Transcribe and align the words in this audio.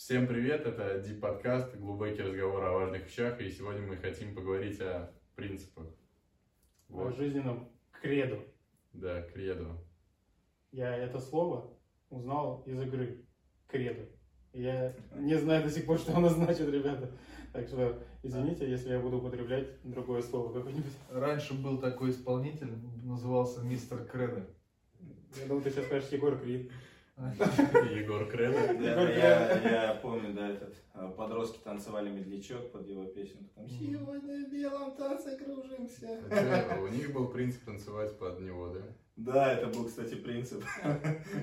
Всем 0.00 0.26
привет, 0.26 0.64
это 0.64 0.96
Deep 0.96 1.20
подкаст, 1.20 1.76
глубокий 1.76 2.22
разговор 2.22 2.64
о 2.64 2.72
важных 2.72 3.04
вещах, 3.04 3.38
и 3.38 3.50
сегодня 3.50 3.82
мы 3.82 3.98
хотим 3.98 4.34
поговорить 4.34 4.80
о 4.80 5.12
принципах. 5.36 5.88
О 6.88 7.10
жизненном 7.10 7.68
кредо. 8.00 8.38
Да, 8.94 9.20
кредо. 9.20 9.76
Я 10.72 10.96
это 10.96 11.20
слово 11.20 11.76
узнал 12.08 12.62
из 12.64 12.80
игры 12.80 13.26
кредо. 13.68 14.08
Я 14.54 14.96
не 15.16 15.34
знаю 15.34 15.64
до 15.64 15.70
сих 15.70 15.84
пор, 15.84 15.98
что 15.98 16.16
оно 16.16 16.30
значит, 16.30 16.70
ребята. 16.70 17.12
Так 17.52 17.68
что 17.68 18.02
извините, 18.22 18.70
если 18.70 18.92
я 18.92 19.00
буду 19.00 19.18
употреблять 19.18 19.68
другое 19.84 20.22
слово 20.22 20.50
какое-нибудь. 20.50 20.94
Раньше 21.10 21.52
был 21.52 21.76
такой 21.76 22.12
исполнитель, 22.12 22.72
назывался 23.04 23.60
Мистер 23.60 24.06
Кредо. 24.06 24.46
Я 25.38 25.46
думал, 25.46 25.60
ты 25.60 25.70
сейчас 25.70 25.84
скажешь 25.84 26.08
Егор 26.08 26.38
Крид. 26.40 26.72
Егор 28.00 28.26
Кредо. 28.30 28.74
Да, 28.74 29.10
я, 29.10 29.86
я 29.86 29.94
помню, 29.94 30.32
да, 30.32 30.48
этот 30.48 30.74
а, 30.94 31.08
подростки 31.08 31.58
танцевали 31.62 32.08
медлячок 32.10 32.72
под 32.72 32.88
его 32.88 33.04
песню. 33.04 33.48
Там 33.54 33.68
сегодня 33.68 34.46
в 34.46 34.50
белом 34.50 34.96
танце 34.96 35.36
кружимся. 35.36 36.20
У 36.80 36.88
них 36.88 37.12
был 37.12 37.28
принцип 37.28 37.64
танцевать 37.64 38.18
под 38.18 38.40
него, 38.40 38.68
да? 38.70 38.80
Да, 39.16 39.52
это 39.52 39.66
был, 39.66 39.84
кстати, 39.84 40.14
принцип. 40.14 40.64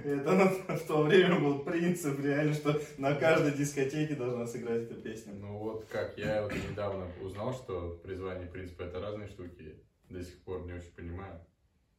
Это 0.04 0.32
на- 0.32 0.76
в 0.78 0.88
то 0.88 1.04
время 1.04 1.40
был 1.40 1.60
принцип, 1.60 2.20
реально, 2.20 2.54
что 2.54 2.82
на 2.98 3.14
каждой 3.14 3.52
дискотеке 3.52 4.16
должна 4.16 4.48
сыграть 4.48 4.84
эта 4.84 4.96
песня. 4.96 5.34
Ну 5.34 5.60
вот 5.60 5.86
как, 5.86 6.18
я 6.18 6.42
вот 6.42 6.54
недавно 6.54 7.06
узнал, 7.22 7.54
что 7.54 8.00
призвание 8.04 8.48
и 8.48 8.52
принципы 8.52 8.84
это 8.84 9.00
разные 9.00 9.28
штуки. 9.28 9.76
До 10.10 10.24
сих 10.24 10.42
пор 10.44 10.66
не 10.66 10.74
очень 10.74 10.92
понимаю, 10.96 11.40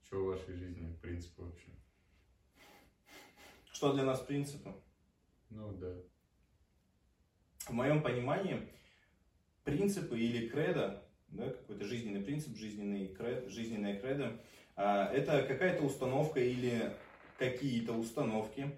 что 0.03 0.17
в 0.25 0.27
вашей 0.27 0.55
жизни 0.55 0.99
принципы 1.01 1.43
вообще. 1.43 1.69
Что 3.79 3.93
для 3.93 4.03
нас 4.03 4.19
принципы? 4.19 4.75
Ну 5.51 5.73
да. 5.75 5.95
В 7.69 7.71
моем 7.71 8.03
понимании 8.03 8.69
принципы 9.63 10.19
или 10.19 10.49
кредо, 10.49 11.05
да, 11.29 11.51
какой-то 11.51 11.85
жизненный 11.85 12.21
принцип, 12.21 12.57
жизненный 12.57 13.15
кред, 13.15 13.49
жизненная 13.49 14.01
кредо, 14.01 14.37
а, 14.75 15.09
это 15.13 15.45
какая-то 15.45 15.85
установка 15.85 16.41
или 16.41 16.93
какие-то 17.39 17.93
установки 17.93 18.69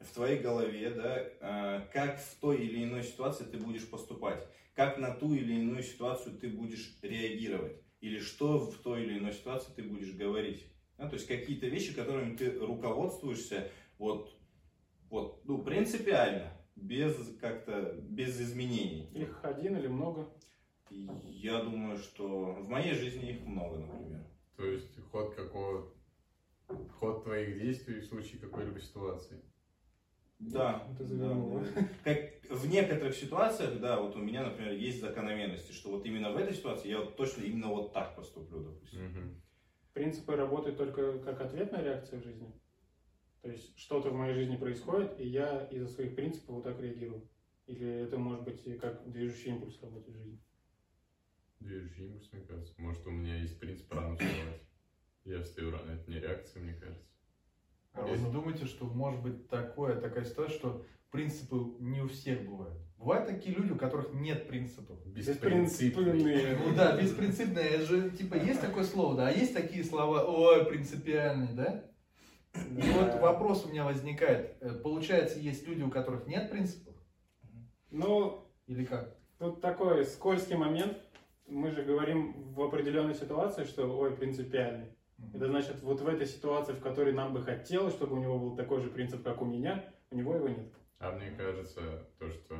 в 0.00 0.14
твоей 0.14 0.40
голове, 0.40 0.88
да, 0.88 1.28
а, 1.42 1.86
как 1.92 2.18
в 2.18 2.36
той 2.36 2.56
или 2.66 2.84
иной 2.84 3.02
ситуации 3.02 3.44
ты 3.44 3.58
будешь 3.58 3.86
поступать, 3.90 4.42
как 4.74 4.96
на 4.96 5.12
ту 5.12 5.34
или 5.34 5.52
иную 5.52 5.82
ситуацию 5.82 6.38
ты 6.38 6.48
будешь 6.48 6.96
реагировать, 7.02 7.76
или 8.00 8.20
что 8.20 8.58
в 8.58 8.78
той 8.78 9.02
или 9.02 9.18
иной 9.18 9.34
ситуации 9.34 9.72
ты 9.76 9.82
будешь 9.82 10.14
говорить. 10.14 10.64
Да, 10.96 11.10
то 11.10 11.16
есть 11.16 11.26
какие-то 11.26 11.66
вещи, 11.66 11.92
которыми 11.92 12.38
ты 12.38 12.58
руководствуешься, 12.58 13.70
вот, 13.98 14.35
вот, 15.10 15.40
ну, 15.44 15.62
принципиально, 15.62 16.52
без 16.74 17.14
как-то, 17.40 17.94
без 18.08 18.40
изменений. 18.40 19.10
Их 19.14 19.40
один 19.44 19.76
или 19.76 19.88
много? 19.88 20.28
Я 20.90 21.62
думаю, 21.62 21.98
что 21.98 22.52
в 22.52 22.68
моей 22.68 22.94
жизни 22.94 23.30
их 23.30 23.46
много, 23.46 23.78
например. 23.78 24.24
То 24.56 24.64
есть 24.64 24.98
ход 25.10 25.34
какого 25.34 25.92
ход 26.98 27.24
твоих 27.24 27.60
действий 27.60 28.00
в 28.00 28.06
случае 28.06 28.40
какой-либо 28.40 28.80
ситуации. 28.80 29.40
Да, 30.38 30.86
Ты 30.98 31.04
да, 31.04 31.34
да. 31.34 31.88
Как 32.04 32.50
в 32.50 32.68
некоторых 32.68 33.16
ситуациях, 33.16 33.80
да, 33.80 34.00
вот 34.00 34.16
у 34.16 34.18
меня, 34.18 34.44
например, 34.44 34.74
есть 34.74 35.00
закономерности, 35.00 35.72
что 35.72 35.90
вот 35.90 36.04
именно 36.04 36.30
в 36.30 36.36
этой 36.36 36.54
ситуации 36.54 36.90
я 36.90 37.00
вот 37.00 37.16
точно 37.16 37.42
именно 37.42 37.68
вот 37.68 37.92
так 37.92 38.14
поступлю, 38.14 38.62
допустим. 38.62 39.04
Мгм. 39.06 39.42
Принципы 39.94 40.36
работают 40.36 40.76
только 40.76 41.18
как 41.20 41.40
ответная 41.40 41.82
реакция 41.82 42.20
в 42.20 42.24
жизни. 42.24 42.52
То 43.46 43.52
есть 43.52 43.78
что-то 43.78 44.10
в 44.10 44.14
моей 44.14 44.34
жизни 44.34 44.56
происходит, 44.56 45.20
и 45.20 45.28
я 45.28 45.68
из-за 45.70 45.86
своих 45.86 46.16
принципов 46.16 46.56
вот 46.56 46.64
так 46.64 46.80
реагирую. 46.80 47.22
Или 47.68 47.88
это 48.02 48.18
может 48.18 48.42
быть 48.42 48.60
как 48.80 49.08
движущий 49.08 49.52
импульс 49.52 49.80
работает 49.80 50.16
в 50.16 50.20
жизни. 50.20 50.40
Движущий 51.60 52.06
импульс, 52.06 52.28
мне 52.32 52.42
кажется. 52.42 52.74
Может, 52.78 53.06
у 53.06 53.10
меня 53.12 53.36
есть 53.36 53.60
принцип 53.60 53.92
рано 53.92 54.16
вставать. 54.16 54.62
Я 55.24 55.42
встаю 55.42 55.70
рано. 55.70 55.92
Это 55.92 56.10
не 56.10 56.18
реакция, 56.18 56.60
мне 56.60 56.74
кажется. 56.74 57.06
А 57.92 58.02
вы 58.04 58.18
не 58.18 58.32
думаете, 58.32 58.64
что 58.64 58.84
может 58.86 59.22
быть 59.22 59.48
такое, 59.48 60.00
такая 60.00 60.24
ситуация, 60.24 60.58
что 60.58 60.84
принципы 61.12 61.54
не 61.78 62.00
у 62.00 62.08
всех 62.08 62.44
бывают? 62.44 62.76
Бывают 62.98 63.28
такие 63.28 63.54
люди, 63.54 63.70
у 63.70 63.76
которых 63.76 64.12
нет 64.12 64.48
принципов. 64.48 64.98
Беспринципные. 65.06 66.56
Ну 66.56 66.74
да, 66.74 67.00
беспринципные, 67.00 67.68
это 67.68 67.86
же, 67.86 68.10
типа, 68.10 68.34
есть 68.34 68.60
такое 68.60 68.82
слово, 68.82 69.16
да, 69.16 69.28
а 69.28 69.30
есть 69.30 69.54
такие 69.54 69.84
слова, 69.84 70.24
ой, 70.24 70.66
принципиальный, 70.66 71.54
да? 71.54 71.84
И 72.70 72.90
вот 72.90 73.20
вопрос 73.20 73.64
у 73.64 73.68
меня 73.68 73.84
возникает, 73.84 74.56
Э, 74.60 74.72
получается, 74.72 75.38
есть 75.38 75.66
люди, 75.66 75.82
у 75.82 75.90
которых 75.90 76.26
нет 76.26 76.50
принципов? 76.50 76.94
Ну, 77.90 78.42
Или 78.66 78.84
как? 78.84 79.16
Тут 79.38 79.60
такой 79.60 80.04
скользкий 80.04 80.56
момент. 80.56 80.98
Мы 81.46 81.70
же 81.70 81.82
говорим 81.82 82.52
в 82.52 82.60
определенной 82.62 83.14
ситуации, 83.14 83.64
что 83.64 83.86
ой, 83.86 84.16
принципиальный. 84.16 84.96
Это 85.32 85.46
значит, 85.46 85.82
вот 85.82 86.00
в 86.00 86.08
этой 86.08 86.26
ситуации, 86.26 86.72
в 86.72 86.80
которой 86.80 87.12
нам 87.12 87.32
бы 87.32 87.42
хотелось, 87.42 87.94
чтобы 87.94 88.16
у 88.16 88.18
него 88.18 88.38
был 88.38 88.56
такой 88.56 88.80
же 88.80 88.90
принцип, 88.90 89.22
как 89.22 89.40
у 89.40 89.44
меня, 89.44 89.84
у 90.10 90.16
него 90.16 90.34
его 90.34 90.48
нет. 90.48 90.72
А 90.98 91.12
мне 91.12 91.30
кажется, 91.30 92.08
то, 92.18 92.28
что 92.28 92.56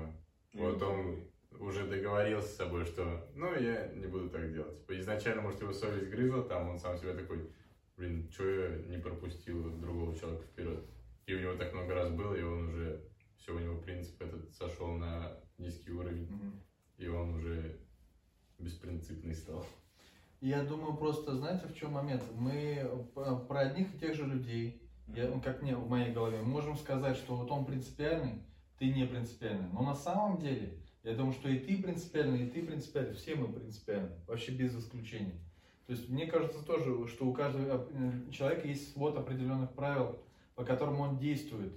вот 0.53 0.81
он 0.83 1.25
уже 1.59 1.87
договорился 1.87 2.49
с 2.49 2.57
собой, 2.57 2.85
что 2.85 3.27
ну 3.35 3.55
я 3.55 3.89
не 3.89 4.07
буду 4.07 4.31
так 4.31 4.53
делать. 4.53 4.79
Типа, 4.81 4.99
изначально, 4.99 5.43
может, 5.43 5.61
его 5.61 5.73
совесть 5.73 6.11
грызла, 6.11 6.43
там 6.45 6.69
он 6.69 6.79
сам 6.79 6.97
себя 6.99 7.15
такой, 7.15 7.51
блин, 7.97 8.29
что 8.31 8.49
я 8.49 8.77
не 8.87 8.99
пропустил 8.99 9.71
другого 9.79 10.15
человека 10.17 10.45
вперед. 10.45 10.85
И 11.27 11.35
у 11.35 11.41
него 11.41 11.55
так 11.55 11.73
много 11.73 11.95
раз 11.95 12.11
было, 12.11 12.35
и 12.35 12.43
он 12.43 12.69
уже, 12.69 13.03
все, 13.37 13.55
у 13.55 13.59
него 13.59 13.79
принцип 13.81 14.21
этот 14.21 14.55
сошел 14.55 14.93
на 14.93 15.37
низкий 15.59 15.91
уровень, 15.91 16.27
Мгм. 16.29 16.53
и 16.99 17.09
он 17.09 17.35
уже 17.35 17.79
беспринципный 18.59 19.35
стал. 19.35 19.65
Я 20.41 20.63
думаю, 20.63 20.97
просто, 20.97 21.35
знаете, 21.37 21.67
в 21.67 21.75
чем 21.75 21.93
момент? 21.93 22.23
Мы 22.35 22.87
про 23.15 23.37
про 23.37 23.61
одних 23.61 23.95
и 23.95 23.99
тех 23.99 24.15
же 24.15 24.27
людей, 24.27 24.83
я, 25.09 25.41
как 25.41 25.63
мне 25.63 25.75
в 25.77 25.89
моей 25.89 26.13
голове, 26.13 26.43
можем 26.43 26.77
сказать, 26.77 27.17
что 27.17 27.37
вот 27.37 27.51
он 27.51 27.65
принципиальный, 27.65 28.43
ты 28.79 28.91
не 28.91 29.07
принципиальный. 29.07 29.69
Но 29.73 29.83
на 29.83 29.95
самом 29.95 30.39
деле, 30.39 30.79
я 31.03 31.15
думаю, 31.15 31.33
что 31.33 31.49
и 31.49 31.59
ты 31.59 31.83
принципиальный, 31.83 32.47
и 32.47 32.51
ты 32.51 32.63
принципиальный, 32.63 33.15
все 33.15 33.35
мы 33.35 33.51
принципиальны, 33.53 34.11
вообще 34.27 34.53
без 34.53 34.77
исключения. 34.77 35.41
То 35.87 35.93
есть 35.93 36.09
мне 36.09 36.27
кажется 36.27 36.65
тоже, 36.65 37.07
что 37.07 37.27
у 37.27 37.33
каждого 37.33 37.89
э, 37.91 38.31
человека 38.33 38.67
есть 38.67 38.93
свод 38.93 39.17
определенных 39.17 39.73
правил, 39.73 40.19
по 40.55 40.65
которым 40.65 41.01
он 41.01 41.19
действует. 41.19 41.73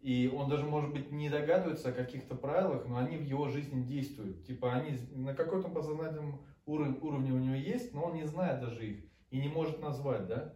И 0.00 0.32
он 0.32 0.48
даже, 0.48 0.64
может 0.64 0.92
быть, 0.92 1.10
не 1.10 1.30
догадывается 1.30 1.88
о 1.90 1.92
каких-то 1.92 2.34
правилах, 2.34 2.86
но 2.86 2.96
они 2.96 3.16
в 3.16 3.22
его 3.22 3.48
жизни 3.48 3.82
действуют. 3.82 4.44
Типа 4.44 4.72
они 4.72 4.98
на 5.12 5.34
каком-то 5.34 5.68
подсознательном 5.68 6.40
уровне, 6.64 6.98
уровне 7.00 7.32
у 7.32 7.38
него 7.38 7.54
есть, 7.54 7.94
но 7.94 8.04
он 8.04 8.14
не 8.14 8.24
знает 8.24 8.60
даже 8.60 8.86
их 8.86 9.04
и 9.30 9.38
не 9.38 9.48
может 9.48 9.80
назвать, 9.80 10.26
да? 10.26 10.54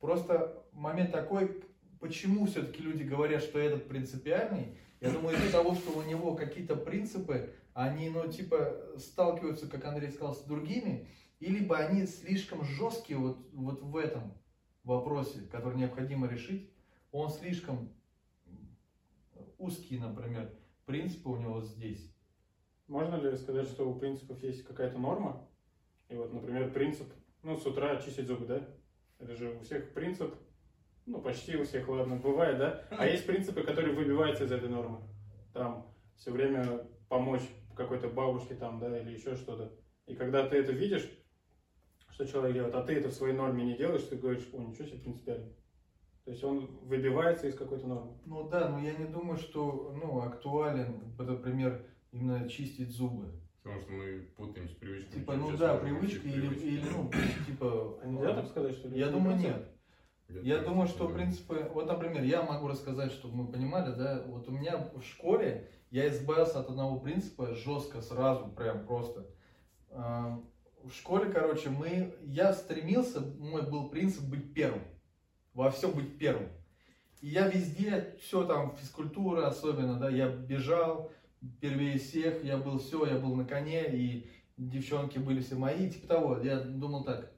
Просто 0.00 0.64
момент 0.72 1.12
такой, 1.12 1.62
почему 1.98 2.46
все-таки 2.46 2.82
люди 2.82 3.02
говорят, 3.02 3.42
что 3.42 3.58
этот 3.58 3.86
принципиальный, 3.88 4.78
я 5.00 5.10
думаю, 5.10 5.36
из-за 5.36 5.52
того, 5.52 5.74
что 5.74 5.98
у 5.98 6.02
него 6.02 6.34
какие-то 6.34 6.76
принципы, 6.76 7.54
они, 7.74 8.10
ну, 8.10 8.30
типа, 8.30 8.76
сталкиваются, 8.98 9.68
как 9.68 9.84
Андрей 9.84 10.10
сказал, 10.10 10.34
с 10.34 10.42
другими, 10.42 11.06
и 11.40 11.46
либо 11.46 11.78
они 11.78 12.06
слишком 12.06 12.62
жесткие 12.64 13.18
вот, 13.18 13.38
вот 13.52 13.80
в 13.80 13.96
этом 13.96 14.34
вопросе, 14.84 15.40
который 15.50 15.78
необходимо 15.78 16.28
решить, 16.28 16.70
он 17.10 17.30
слишком 17.30 17.92
узкий, 19.58 19.98
например, 19.98 20.52
принципы 20.86 21.30
у 21.30 21.36
него 21.36 21.60
здесь. 21.62 22.14
Можно 22.86 23.16
ли 23.16 23.36
сказать, 23.36 23.68
что 23.68 23.88
у 23.88 23.98
принципов 23.98 24.42
есть 24.42 24.64
какая-то 24.64 24.98
норма? 24.98 25.48
И 26.08 26.14
вот, 26.14 26.32
например, 26.32 26.72
принцип, 26.72 27.06
ну, 27.42 27.56
с 27.56 27.64
утра 27.64 27.96
чистить 28.00 28.26
зубы, 28.26 28.46
да? 28.46 28.68
Это 29.18 29.36
же 29.36 29.54
у 29.54 29.60
всех 29.60 29.94
принцип, 29.94 30.34
ну, 31.06 31.20
почти 31.20 31.56
у 31.56 31.64
всех, 31.64 31.88
ладно, 31.88 32.16
бывает, 32.16 32.58
да? 32.58 32.86
А 32.90 33.06
есть 33.06 33.26
принципы, 33.26 33.62
которые 33.62 33.94
выбиваются 33.94 34.44
из 34.44 34.52
этой 34.52 34.68
нормы. 34.68 35.00
Там 35.52 35.86
все 36.16 36.32
время 36.32 36.86
помочь 37.08 37.42
какой-то 37.76 38.08
бабушке 38.08 38.54
там, 38.54 38.78
да, 38.78 39.00
или 39.00 39.12
еще 39.12 39.36
что-то. 39.36 39.72
И 40.06 40.14
когда 40.14 40.46
ты 40.46 40.56
это 40.56 40.72
видишь, 40.72 41.08
что 42.20 42.26
человек 42.26 42.54
делает, 42.54 42.74
а 42.74 42.82
ты 42.82 42.94
это 42.94 43.08
в 43.08 43.14
своей 43.14 43.34
норме 43.34 43.64
не 43.64 43.76
делаешь, 43.76 44.02
ты 44.02 44.16
говоришь, 44.16 44.46
о, 44.52 44.58
ничего 44.58 44.86
себе 44.86 44.98
принципиально. 44.98 45.48
То 46.24 46.30
есть 46.32 46.44
он 46.44 46.66
выбивается 46.82 47.48
из 47.48 47.54
какой-то 47.54 47.86
нормы. 47.86 48.12
Ну 48.26 48.48
да, 48.48 48.68
но 48.68 48.78
я 48.78 48.92
не 48.92 49.06
думаю, 49.06 49.38
что 49.38 49.94
ну, 49.96 50.20
актуален, 50.20 51.14
например, 51.18 51.82
именно 52.12 52.48
чистить 52.48 52.90
зубы. 52.90 53.32
Потому 53.62 53.80
что 53.80 53.92
мы 53.92 54.20
путаем 54.36 54.68
с 54.68 54.72
привычками. 54.72 55.20
Типа, 55.20 55.34
ну 55.34 55.56
да, 55.56 55.76
привычка 55.78 56.28
или, 56.28 56.48
привычки. 56.48 56.64
или, 56.64 56.84
ну, 56.90 57.10
типа... 57.46 57.98
А 58.02 58.06
нельзя 58.06 58.34
так 58.34 58.46
сказать, 58.46 58.74
что 58.74 58.88
ли? 58.88 58.98
Я 58.98 59.08
думаю, 59.08 59.38
нет. 59.38 59.66
Я 60.28 60.56
Я 60.56 60.62
думаю, 60.62 60.86
что, 60.88 61.08
принципе, 61.08 61.70
вот, 61.74 61.86
например, 61.86 62.22
я 62.22 62.42
могу 62.42 62.68
рассказать, 62.68 63.12
чтобы 63.12 63.36
мы 63.36 63.52
понимали, 63.52 63.94
да, 63.94 64.22
вот 64.26 64.46
у 64.48 64.52
меня 64.52 64.90
в 64.94 65.02
школе 65.02 65.68
я 65.90 66.08
избавился 66.08 66.60
от 66.60 66.68
одного 66.68 67.00
принципа 67.00 67.54
жестко, 67.54 68.00
сразу, 68.02 68.48
прям 68.48 68.86
просто. 68.86 69.26
В 70.84 70.92
школе, 70.92 71.30
короче, 71.30 71.68
мы, 71.68 72.14
я 72.22 72.52
стремился, 72.52 73.20
мой 73.20 73.62
был 73.62 73.90
принцип 73.90 74.24
быть 74.24 74.54
первым, 74.54 74.82
во 75.52 75.70
всем 75.70 75.92
быть 75.92 76.18
первым. 76.18 76.48
И 77.20 77.28
я 77.28 77.48
везде, 77.48 78.16
все 78.20 78.46
там, 78.46 78.74
физкультура 78.76 79.46
особенно, 79.46 79.98
да, 79.98 80.08
я 80.08 80.28
бежал, 80.28 81.12
первее 81.60 81.98
всех, 81.98 82.42
я 82.44 82.56
был 82.56 82.78
все, 82.78 83.04
я 83.04 83.18
был 83.18 83.34
на 83.34 83.44
коне, 83.44 83.94
и 83.94 84.30
девчонки 84.56 85.18
были 85.18 85.40
все 85.40 85.54
мои, 85.54 85.90
типа 85.90 86.06
того, 86.06 86.38
я 86.38 86.60
думал 86.60 87.04
так. 87.04 87.30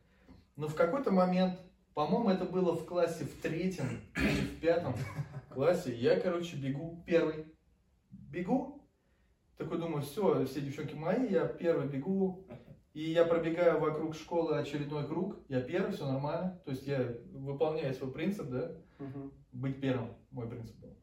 Но 0.57 0.69
в 0.69 0.75
какой-то 0.75 1.11
момент, 1.11 1.59
по-моему, 1.95 2.31
это 2.31 2.45
было 2.45 2.77
в 2.77 2.87
классе 2.87 3.25
в 3.25 3.41
третьем 3.41 4.01
или 4.17 4.41
в 4.41 4.61
пятом 4.61 4.95
классе, 5.53 5.95
я, 5.95 6.19
короче, 6.19 6.57
бегу 6.57 7.03
первый. 7.07 7.47
Бегу, 8.11 8.83
такой 9.57 9.79
думаю, 9.79 10.03
все, 10.03 10.45
все 10.47 10.61
девчонки 10.61 10.95
мои, 10.95 11.29
я 11.29 11.47
первый 11.47 11.89
бегу, 11.89 12.47
и 12.95 13.11
я 13.11 13.25
пробегаю 13.25 13.81
вокруг 13.81 14.15
школы 14.15 14.59
очередной 14.59 15.07
круг, 15.07 15.39
я 15.49 15.61
первый, 15.61 15.93
все 15.93 16.07
нормально, 16.07 16.61
то 16.65 16.71
есть 16.73 16.87
я 16.87 17.17
выполняю 17.33 17.95
свой 17.95 18.13
принцип, 18.13 18.49
да, 18.49 18.73
Мгм. 18.99 19.33
быть 19.53 19.81
первым, 19.81 20.15
мой 20.31 20.49
принцип 20.49 20.77
был. 20.77 20.97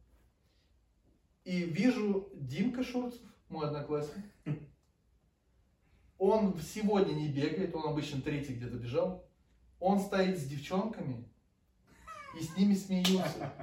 И 1.46 1.64
вижу 1.64 2.30
Димка 2.36 2.84
Шурцев, 2.84 3.22
мой 3.48 3.68
одноклассник. 3.68 4.24
Он 6.20 6.60
сегодня 6.60 7.14
не 7.14 7.30
бегает, 7.30 7.74
он 7.74 7.88
обычно 7.88 8.22
третий 8.22 8.54
где-то 8.54 8.76
бежал. 8.76 9.26
Он 9.80 10.00
стоит 10.00 10.38
с 10.38 10.44
девчонками 10.44 11.24
и 12.38 12.44
с 12.44 12.58
ними 12.58 12.74
смеются. 12.76 13.54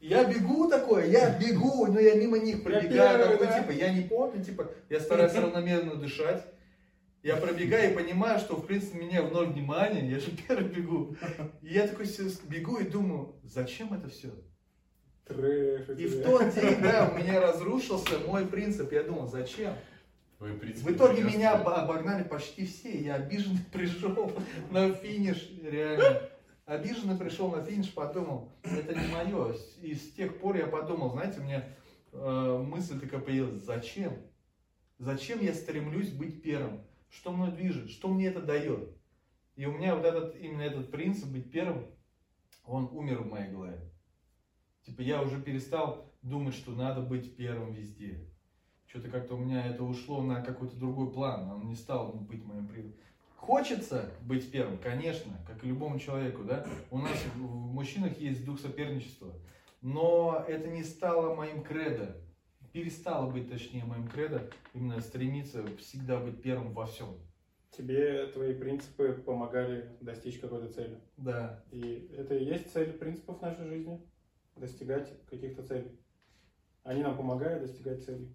Я 0.00 0.24
бегу 0.24 0.70
такой, 0.70 1.10
я 1.10 1.38
бегу, 1.38 1.86
но 1.86 2.00
я 2.00 2.14
мимо 2.14 2.38
них 2.38 2.62
пробегаю, 2.62 3.18
первый, 3.18 3.32
такой, 3.32 3.46
да? 3.46 3.60
типа, 3.60 3.70
я 3.72 3.92
не 3.92 4.02
помню, 4.08 4.42
типа, 4.42 4.70
я 4.88 5.00
стараюсь 5.00 5.34
равномерно 5.34 5.96
дышать. 5.96 6.46
Я 7.22 7.36
пробегаю 7.36 7.92
и 7.92 7.96
понимаю, 7.96 8.38
что, 8.38 8.56
в 8.56 8.64
принципе, 8.66 8.98
меня 8.98 9.22
в 9.22 9.32
ноль 9.32 9.48
внимания, 9.48 10.08
я 10.08 10.20
же 10.20 10.30
первый 10.48 10.68
бегу. 10.68 11.16
И 11.62 11.72
я 11.74 11.86
такой 11.88 12.06
бегу 12.48 12.78
и 12.78 12.88
думаю, 12.88 13.34
зачем 13.42 13.92
это 13.92 14.08
все? 14.08 14.30
Трэш 15.24 15.88
И 15.98 16.06
в 16.06 16.22
тот 16.22 16.54
день, 16.54 16.80
да, 16.80 17.10
у 17.12 17.18
меня 17.18 17.40
разрушился 17.40 18.18
мой 18.26 18.46
принцип. 18.46 18.92
Я 18.92 19.02
думал, 19.02 19.26
зачем? 19.26 19.74
Твой 20.38 20.54
принцип 20.54 20.86
В 20.86 20.92
итоге 20.92 21.14
прекрасный. 21.16 21.36
меня 21.38 21.52
об- 21.54 21.68
обогнали 21.68 22.22
почти 22.22 22.64
все. 22.64 22.96
Я 23.02 23.16
обиженный 23.16 23.60
пришел 23.72 24.32
на 24.70 24.92
финиш, 24.94 25.50
реально. 25.62 26.22
Обиженный 26.64 27.16
пришел 27.16 27.50
на 27.50 27.64
финиш, 27.64 27.92
подумал, 27.92 28.52
это 28.62 28.94
не 28.94 29.06
мое. 29.08 29.56
И 29.82 29.94
с 29.94 30.12
тех 30.12 30.38
пор 30.38 30.56
я 30.56 30.66
подумал, 30.66 31.10
знаете, 31.10 31.40
у 31.40 31.42
меня 31.42 31.64
э, 32.12 32.64
мысль 32.64 33.00
такая 33.00 33.20
появилась, 33.20 33.62
зачем? 33.64 34.16
Зачем 34.98 35.40
я 35.42 35.54
стремлюсь 35.54 36.10
быть 36.10 36.42
первым? 36.42 36.80
Что 37.10 37.32
мной 37.32 37.52
движет? 37.52 37.90
Что 37.90 38.08
мне 38.08 38.26
это 38.26 38.40
дает? 38.40 38.90
И 39.56 39.66
у 39.66 39.72
меня 39.72 39.96
вот 39.96 40.04
этот, 40.04 40.36
именно 40.36 40.62
этот 40.62 40.90
принцип 40.90 41.28
быть 41.30 41.50
первым, 41.50 41.86
он 42.64 42.88
умер 42.92 43.22
в 43.22 43.30
моей 43.30 43.50
голове. 43.50 43.80
Типа 44.84 45.00
я 45.00 45.22
уже 45.22 45.40
перестал 45.40 46.12
думать, 46.22 46.54
что 46.54 46.72
надо 46.72 47.00
быть 47.00 47.36
первым 47.36 47.72
везде. 47.72 48.24
Что-то 48.86 49.10
как-то 49.10 49.34
у 49.34 49.38
меня 49.38 49.66
это 49.66 49.84
ушло 49.84 50.22
на 50.22 50.42
какой-то 50.42 50.76
другой 50.76 51.12
план. 51.12 51.50
Он 51.50 51.66
не 51.66 51.74
стал 51.74 52.12
быть 52.12 52.44
моим 52.44 52.68
принципом. 52.68 53.04
Хочется 53.36 54.10
быть 54.22 54.50
первым, 54.50 54.78
конечно, 54.78 55.32
как 55.46 55.62
и 55.62 55.68
любому 55.68 55.98
человеку, 55.98 56.42
да. 56.44 56.66
У 56.90 56.98
нас 56.98 57.16
в 57.34 57.38
мужчинах 57.38 58.18
есть 58.18 58.44
дух 58.44 58.58
соперничества. 58.60 59.32
Но 59.80 60.44
это 60.46 60.68
не 60.68 60.82
стало 60.82 61.34
моим 61.34 61.62
кредо. 61.62 62.16
Перестало 62.72 63.30
быть, 63.30 63.48
точнее, 63.50 63.84
моим 63.84 64.08
кредо. 64.08 64.50
Именно 64.74 65.00
стремиться 65.00 65.64
всегда 65.78 66.20
быть 66.20 66.42
первым 66.42 66.72
во 66.74 66.86
всем. 66.86 67.18
Тебе 67.70 68.26
твои 68.28 68.54
принципы 68.54 69.12
помогали 69.12 69.96
достичь 70.00 70.38
какой-то 70.38 70.72
цели. 70.72 71.00
Да. 71.16 71.64
И 71.70 72.10
это 72.16 72.34
и 72.34 72.44
есть 72.44 72.72
цель 72.72 72.92
принципов 72.92 73.40
нашей 73.42 73.66
жизни. 73.66 74.00
Достигать 74.56 75.24
каких-то 75.26 75.62
целей. 75.66 75.98
Они 76.82 77.02
нам 77.02 77.16
помогают 77.16 77.62
достигать 77.62 78.04
целей. 78.04 78.34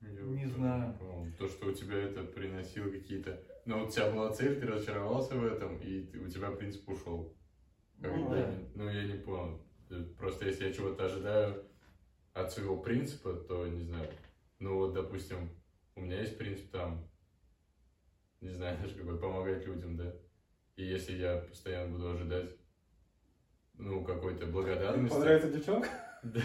Я 0.00 0.08
Не 0.10 0.44
вот 0.46 0.54
знаю. 0.54 0.96
помню. 0.98 1.32
То, 1.38 1.48
что 1.48 1.66
у 1.66 1.72
тебя 1.72 1.96
это 1.96 2.22
приносило 2.24 2.90
какие-то... 2.90 3.42
Ну, 3.64 3.80
вот 3.80 3.88
у 3.88 3.92
тебя 3.92 4.10
была 4.10 4.32
цель, 4.32 4.60
ты 4.60 4.66
разочаровался 4.66 5.34
в 5.34 5.44
этом, 5.44 5.78
и 5.80 6.02
ты- 6.02 6.18
у 6.20 6.28
тебя 6.28 6.50
принцип 6.50 6.88
ушел. 6.88 7.34
Как 8.00 8.14
Ну, 8.14 8.30
да. 8.30 8.52
Ну, 8.74 8.88
я 8.88 9.04
не 9.04 9.18
понял. 9.18 9.60
Просто 10.18 10.46
если 10.46 10.66
я 10.66 10.72
чего-то 10.72 11.06
ожидаю 11.06 11.64
от 12.34 12.52
своего 12.52 12.76
принципа, 12.76 13.32
то, 13.32 13.66
не 13.66 13.82
знаю, 13.84 14.10
ну 14.58 14.76
вот, 14.76 14.92
допустим, 14.92 15.48
у 15.94 16.00
меня 16.00 16.20
есть 16.20 16.36
принцип 16.36 16.70
там, 16.70 17.08
не 18.40 18.50
знаю 18.50 18.78
даже 18.82 18.94
какой, 18.94 19.18
помогать 19.18 19.64
людям, 19.66 19.96
да. 19.96 20.12
И 20.76 20.84
если 20.84 21.16
я 21.16 21.38
постоянно 21.38 21.92
буду 21.92 22.10
ожидать, 22.10 22.50
ну, 23.74 24.04
какой-то 24.04 24.46
благодарности, 24.46 25.14
Понравится 25.14 25.50
девчонка? 25.50 25.88
да, 26.22 26.42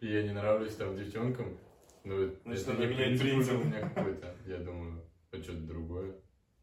и 0.00 0.06
я 0.06 0.22
не 0.22 0.32
нравлюсь 0.32 0.76
там 0.76 0.96
девчонкам, 0.96 1.58
ну, 2.04 2.30
Значит, 2.44 2.62
это 2.62 2.72
надо 2.74 2.86
не 2.86 2.94
менять 2.94 3.20
принцип 3.20 3.38
уже 3.38 3.50
принцип. 3.50 3.64
у 3.64 3.64
меня 3.64 3.88
какой-то, 3.88 4.36
я 4.46 4.58
думаю, 4.58 5.02
это 5.30 5.42
что-то 5.42 5.60
другое. 5.60 6.14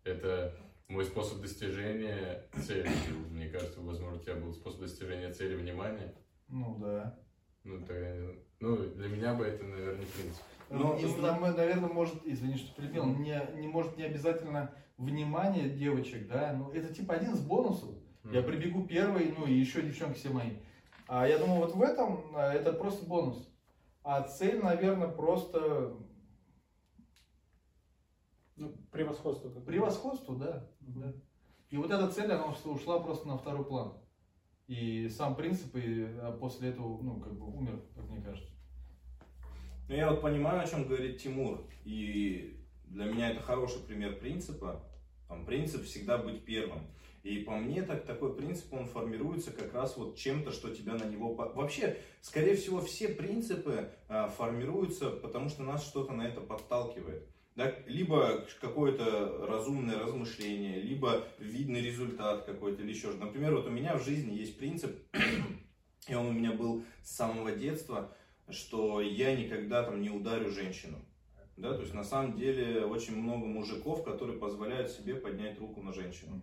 Это 0.04 0.56
мой 0.88 1.06
способ 1.06 1.42
достижения 1.42 2.48
цели. 2.64 2.90
Мне 3.30 3.50
кажется, 3.50 3.82
возможно, 3.82 4.20
у 4.20 4.22
тебя 4.22 4.36
был 4.36 4.54
способ 4.54 4.82
достижения 4.82 5.34
цели 5.34 5.56
внимания. 5.56 6.14
Ну 6.48 6.78
да. 6.80 7.20
Ну, 7.64 7.78
не- 7.80 8.36
ну, 8.60 8.76
для 8.78 9.08
меня 9.08 9.34
бы 9.36 9.46
это, 9.46 9.64
наверное, 9.64 10.00
не 10.00 10.06
принцип. 10.06 10.44
Но- 10.70 10.98
И, 10.98 11.22
нам, 11.22 11.42
наверное, 11.42 11.90
может, 11.90 12.26
извини, 12.26 12.58
что 12.58 12.76
перебил, 12.76 13.06
не, 13.06 13.42
не 13.56 13.68
может 13.68 13.96
не 13.98 14.04
обязательно 14.04 14.74
внимание 14.98 15.70
девочек, 15.70 16.28
да, 16.28 16.54
ну 16.54 16.72
это 16.72 16.94
типа 16.94 17.14
один 17.16 17.34
из 17.34 17.42
бонусов. 17.42 17.90
Я 18.26 18.40
Мгм. 18.42 18.48
прибегу 18.50 18.88
первый, 18.88 19.34
ну 19.38 19.46
и 19.46 19.54
еще 19.54 19.82
девчонки 19.82 20.18
все 20.18 20.30
мои. 20.30 20.52
А 21.08 21.28
я 21.28 21.38
думаю, 21.38 21.60
вот 21.60 21.74
в 21.76 21.82
этом 21.82 22.36
а, 22.36 22.54
это 22.54 22.74
просто 22.74 23.06
бонус. 23.06 23.50
А 24.04 24.22
цель, 24.24 24.62
наверное, 24.62 25.08
просто 25.10 25.96
Ну, 28.56 28.76
превосходство. 28.92 29.50
превосходство, 29.62 30.36
да. 30.36 30.70
да. 30.82 31.14
И 31.70 31.78
вот 31.78 31.92
эта 31.92 32.10
цель, 32.10 32.32
она 32.32 32.46
ушла- 32.46 32.74
ушла 32.74 33.00
просто 33.00 33.28
на 33.28 33.38
второй 33.38 33.66
план. 33.66 33.94
И 34.68 35.10
сам 35.10 35.36
принцип 35.36 35.76
и 35.76 36.06
а, 36.22 36.32
после 36.40 36.70
этого, 36.70 37.02
ну, 37.02 37.20
как 37.20 37.34
бы 37.34 37.46
умер, 37.48 37.82
как 37.96 38.10
мне 38.10 38.22
кажется. 38.22 38.52
Ну, 39.90 39.96
я 39.96 40.10
вот 40.10 40.22
понимаю, 40.22 40.62
о 40.62 40.68
чем 40.68 40.88
говорит 40.88 41.22
Тимур. 41.22 41.62
И 41.84 42.60
для 42.86 43.06
меня 43.06 43.32
это 43.32 43.42
хороший 43.42 43.82
пример 43.82 44.18
принципа. 44.20 44.82
Там, 45.28 45.46
принцип 45.46 45.84
всегда 45.84 46.18
быть 46.18 46.46
первым. 46.46 46.80
И 47.24 47.40
по 47.40 47.56
мне, 47.56 47.84
так, 47.84 48.06
такой 48.06 48.36
принцип, 48.36 48.74
он 48.74 48.86
формируется 48.86 49.52
как 49.52 49.74
раз 49.74 49.96
вот 49.98 50.18
чем-то, 50.18 50.52
что 50.52 50.74
тебя 50.74 50.94
на 50.94 51.06
него... 51.06 51.34
Вообще, 51.34 51.98
скорее 52.22 52.56
всего, 52.56 52.82
все 52.82 53.10
принципы 53.10 53.92
а, 54.08 54.30
формируются, 54.30 55.10
потому 55.10 55.50
что 55.50 55.64
нас 55.64 55.86
что-то 55.86 56.14
на 56.14 56.24
это 56.28 56.42
подталкивает. 56.42 57.33
Да? 57.56 57.74
Либо 57.86 58.46
какое-то 58.60 59.46
разумное 59.48 60.00
размышление, 60.00 60.82
либо 60.82 61.28
видный 61.38 61.82
результат 61.82 62.46
какой-то 62.46 62.82
или 62.82 62.90
еще 62.90 63.12
что 63.12 63.20
Например, 63.20 63.56
вот 63.56 63.68
у 63.68 63.70
меня 63.70 63.96
в 63.96 64.04
жизни 64.04 64.34
есть 64.34 64.58
принцип, 64.58 64.96
и 66.08 66.16
он 66.16 66.28
у 66.28 66.32
меня 66.32 66.52
был 66.52 66.84
с 67.04 67.16
самого 67.16 67.52
детства, 67.52 68.16
что 68.50 69.02
я 69.02 69.36
никогда 69.36 69.84
там 69.84 70.02
не 70.02 70.10
ударю 70.10 70.52
женщину. 70.52 70.98
Да, 71.56 71.76
то 71.76 71.82
есть 71.82 71.94
на 71.94 72.04
самом 72.04 72.36
деле 72.36 72.84
очень 72.84 73.16
много 73.16 73.46
мужиков, 73.46 74.04
которые 74.04 74.40
позволяют 74.40 74.90
себе 74.90 75.16
поднять 75.16 75.60
руку 75.60 75.82
на 75.82 75.94
женщину. 75.94 76.42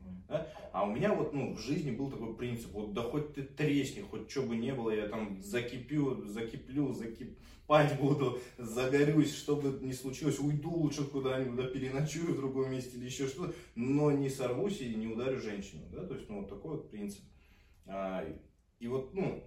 А 0.72 0.84
у 0.84 0.92
меня 0.94 1.12
вот 1.12 1.34
ну, 1.34 1.54
в 1.54 1.58
жизни 1.58 1.90
был 1.90 2.10
такой 2.10 2.36
принцип, 2.36 2.70
вот 2.72 2.92
да 2.92 3.02
хоть 3.02 3.34
ты 3.34 3.42
тресни, 3.42 4.02
хоть 4.02 4.30
что 4.30 4.42
бы 4.42 4.56
не 4.56 4.72
было, 4.72 4.90
я 4.90 5.08
там 5.08 5.42
закипю, 5.42 6.24
закиплю, 6.26 6.92
закипать 6.92 7.98
буду, 7.98 8.38
загорюсь, 8.56 9.34
что 9.34 9.56
бы 9.56 9.84
ни 9.84 9.90
случилось, 9.90 10.38
уйду 10.38 10.70
лучше 10.70 11.04
куда-нибудь, 11.04 11.56
да, 11.56 11.64
переночую 11.64 12.34
в 12.34 12.36
другом 12.36 12.70
месте 12.70 12.96
или 12.96 13.06
еще 13.06 13.26
что-то, 13.26 13.52
но 13.74 14.12
не 14.12 14.28
сорвусь 14.28 14.80
и 14.80 14.94
не 14.94 15.08
ударю 15.08 15.40
женщину, 15.40 15.82
да, 15.90 16.06
то 16.06 16.14
есть, 16.14 16.28
ну, 16.28 16.40
вот 16.40 16.48
такой 16.48 16.76
вот 16.76 16.88
принцип. 16.88 17.24
А, 17.86 18.24
и 18.78 18.86
вот, 18.86 19.12
ну, 19.12 19.42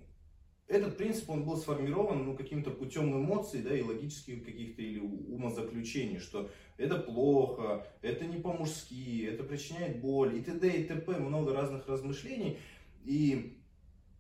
этот 0.67 0.98
принцип, 0.98 1.29
он 1.29 1.43
был 1.43 1.58
сформирован, 1.58 2.25
ну, 2.25 2.36
каким-то 2.36 2.72
путем 2.72 3.13
эмоций, 3.13 3.62
да, 3.62 3.77
и 3.77 3.82
логических 3.82 4.43
каких-то 4.43 4.82
или 4.82 5.00
умозаключений, 5.00 6.20
что 6.20 6.50
это 6.77 6.98
плохо, 6.98 7.86
это 8.01 8.25
не 8.25 8.38
по-мужски, 8.38 9.25
это 9.25 9.43
причиняет 9.43 10.00
боль, 10.00 10.38
и 10.38 10.41
т.д. 10.41 10.70
и 10.70 10.84
т.п. 10.86 11.20
Много 11.20 11.53
разных 11.53 11.88
размышлений. 11.88 12.58
И 13.03 13.60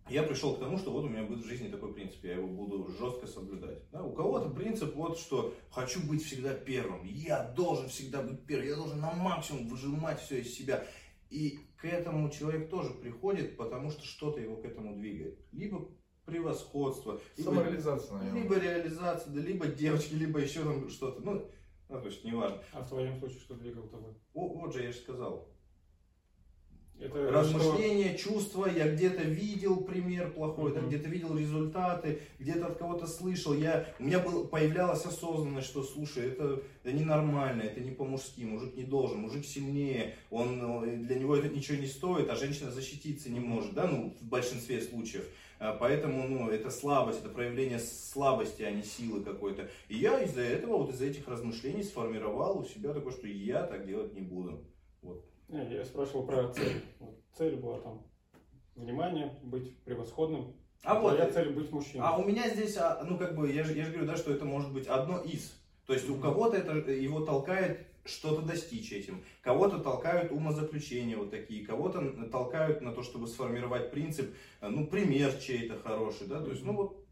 я 0.09 0.23
пришел 0.23 0.55
к 0.55 0.59
тому, 0.59 0.77
что 0.77 0.91
вот 0.91 1.05
у 1.05 1.09
меня 1.09 1.23
будет 1.23 1.45
в 1.45 1.47
жизни 1.47 1.69
такой 1.69 1.93
принцип, 1.93 2.23
я 2.25 2.33
его 2.33 2.47
буду 2.47 2.87
жестко 2.99 3.25
соблюдать. 3.25 3.89
Да, 3.91 4.03
у 4.03 4.11
кого-то 4.11 4.49
принцип 4.49 4.95
вот, 4.95 5.17
что 5.17 5.55
хочу 5.71 6.05
быть 6.05 6.23
всегда 6.23 6.53
первым, 6.53 7.05
я 7.05 7.43
должен 7.55 7.87
всегда 7.87 8.21
быть 8.21 8.45
первым, 8.45 8.67
я 8.67 8.75
должен 8.75 8.99
на 8.99 9.13
максимум 9.13 9.67
выжимать 9.69 10.19
все 10.19 10.41
из 10.41 10.53
себя. 10.53 10.85
И 11.29 11.59
к 11.77 11.85
этому 11.85 12.29
человек 12.29 12.69
тоже 12.69 12.93
приходит, 12.93 13.57
потому 13.57 13.89
что 13.89 14.05
что-то 14.05 14.39
его 14.39 14.57
к 14.57 14.65
этому 14.65 14.95
двигает. 14.95 15.39
Либо 15.51 15.89
превосходство, 16.25 17.19
либо 17.37 17.49
Самореализация, 17.49 18.17
наверное. 18.17 18.41
либо 18.41 18.55
реализация, 18.59 19.33
да, 19.33 19.41
либо 19.41 19.67
девочки, 19.67 20.13
либо 20.13 20.39
еще 20.39 20.63
там 20.63 20.89
что-то. 20.89 21.21
Ну, 21.21 21.49
ну, 21.89 21.99
то 21.99 22.07
есть 22.07 22.23
неважно. 22.23 22.59
А 22.71 22.81
в 22.81 22.87
твоем 22.89 23.17
случае 23.19 23.39
что 23.39 23.55
двигал 23.55 23.83
тобой? 23.87 24.13
О, 24.33 24.47
вот 24.47 24.73
же 24.73 24.83
я 24.83 24.91
же 24.91 24.97
сказал. 24.97 25.49
Это 26.99 27.31
размышления, 27.31 28.15
чувства, 28.15 28.67
я 28.67 28.89
где-то 28.93 29.23
видел 29.23 29.77
пример 29.83 30.31
плохой, 30.31 30.73
да, 30.73 30.79
Мгм. 30.79 30.89
где-то 30.89 31.09
видел 31.09 31.35
результаты, 31.35 32.19
где-то 32.39 32.67
от 32.67 32.77
кого-то 32.77 33.07
слышал, 33.07 33.53
я, 33.53 33.87
у 33.99 34.03
меня 34.03 34.19
был, 34.19 34.47
появлялась 34.47 35.03
осознанность, 35.03 35.67
что, 35.67 35.83
слушай, 35.83 36.27
это, 36.27 36.61
это 36.83 36.93
ненормально, 36.93 37.63
это 37.63 37.81
не 37.81 37.91
по-мужски, 37.91 38.43
мужик 38.43 38.77
не 38.77 38.83
должен, 38.83 39.17
мужик 39.21 39.43
сильнее, 39.43 40.15
он, 40.29 40.83
э, 40.85 40.97
для 40.97 41.15
него 41.15 41.35
это 41.35 41.49
ничего 41.49 41.77
не 41.77 41.87
стоит, 41.87 42.29
а 42.29 42.35
женщина 42.35 42.71
защититься 42.71 43.29
не 43.29 43.39
может, 43.39 43.73
да, 43.73 43.87
ну, 43.87 44.15
в 44.21 44.23
большинстве 44.23 44.79
случаев. 44.79 45.25
А, 45.63 45.77
Поэтому, 45.79 46.27
ну, 46.27 46.49
это 46.49 46.69
слабость, 46.69 47.21
это 47.21 47.29
проявление 47.29 47.79
слабости, 47.79 48.63
а 48.63 48.71
не 48.71 48.83
силы 48.83 49.23
какой-то. 49.23 49.69
И 49.87 49.95
я 49.95 50.19
из-за 50.21 50.41
этого, 50.41 50.79
вот 50.79 50.89
из-за 50.89 51.05
этих 51.05 51.25
размышлений 51.29 51.83
сформировал 51.83 52.59
у 52.59 52.65
себя 52.65 52.93
такое, 52.93 53.13
что 53.13 53.27
я 53.27 53.63
так 53.63 53.87
делать 53.87 54.13
не 54.13 54.19
буду. 54.19 54.65
Вот. 55.01 55.25
Я 55.47 55.85
спрашивал 55.85 56.25
про 56.25 56.49
цель. 56.49 56.83
Вот 56.99 57.17
цель 57.37 57.55
была 57.55 57.79
там 57.79 58.05
внимание, 58.75 59.39
быть 59.41 59.81
превосходным. 59.85 60.53
А 60.83 60.99
вот, 60.99 61.15
Твоя 61.15 61.31
цель 61.31 61.53
быть 61.53 61.71
мужчиной. 61.71 62.05
А 62.05 62.17
у 62.17 62.25
меня 62.25 62.49
здесь, 62.49 62.75
а, 62.75 63.01
ну 63.05 63.17
как 63.17 63.33
бы, 63.33 63.49
я 63.49 63.63
же, 63.63 63.73
я 63.73 63.85
же 63.85 63.91
говорю, 63.91 64.07
да, 64.07 64.17
что 64.17 64.33
это 64.33 64.43
может 64.43 64.73
быть 64.73 64.87
одно 64.87 65.21
из. 65.21 65.57
То 65.85 65.93
есть 65.93 66.09
у 66.09 66.19
кого-то 66.19 66.57
это 66.57 66.91
его 66.91 67.21
толкает 67.21 67.87
что-то 68.05 68.41
достичь 68.41 68.91
этим, 68.91 69.23
кого-то 69.41 69.79
толкают 69.79 70.31
умозаключения 70.31 71.17
вот 71.17 71.31
такие, 71.31 71.65
кого-то 71.65 72.01
толкают 72.27 72.81
на 72.81 72.91
то, 72.91 73.01
чтобы 73.03 73.27
сформировать 73.27 73.91
принцип, 73.91 74.35
э, 74.61 74.67
ну 74.67 74.87
пример 74.87 75.33
чей-то 75.37 75.79
хороший, 75.79 76.27
да, 76.27 76.41
то 76.41 76.51
есть, 76.51 76.63
ну 76.63 76.73
вот, 76.73 77.05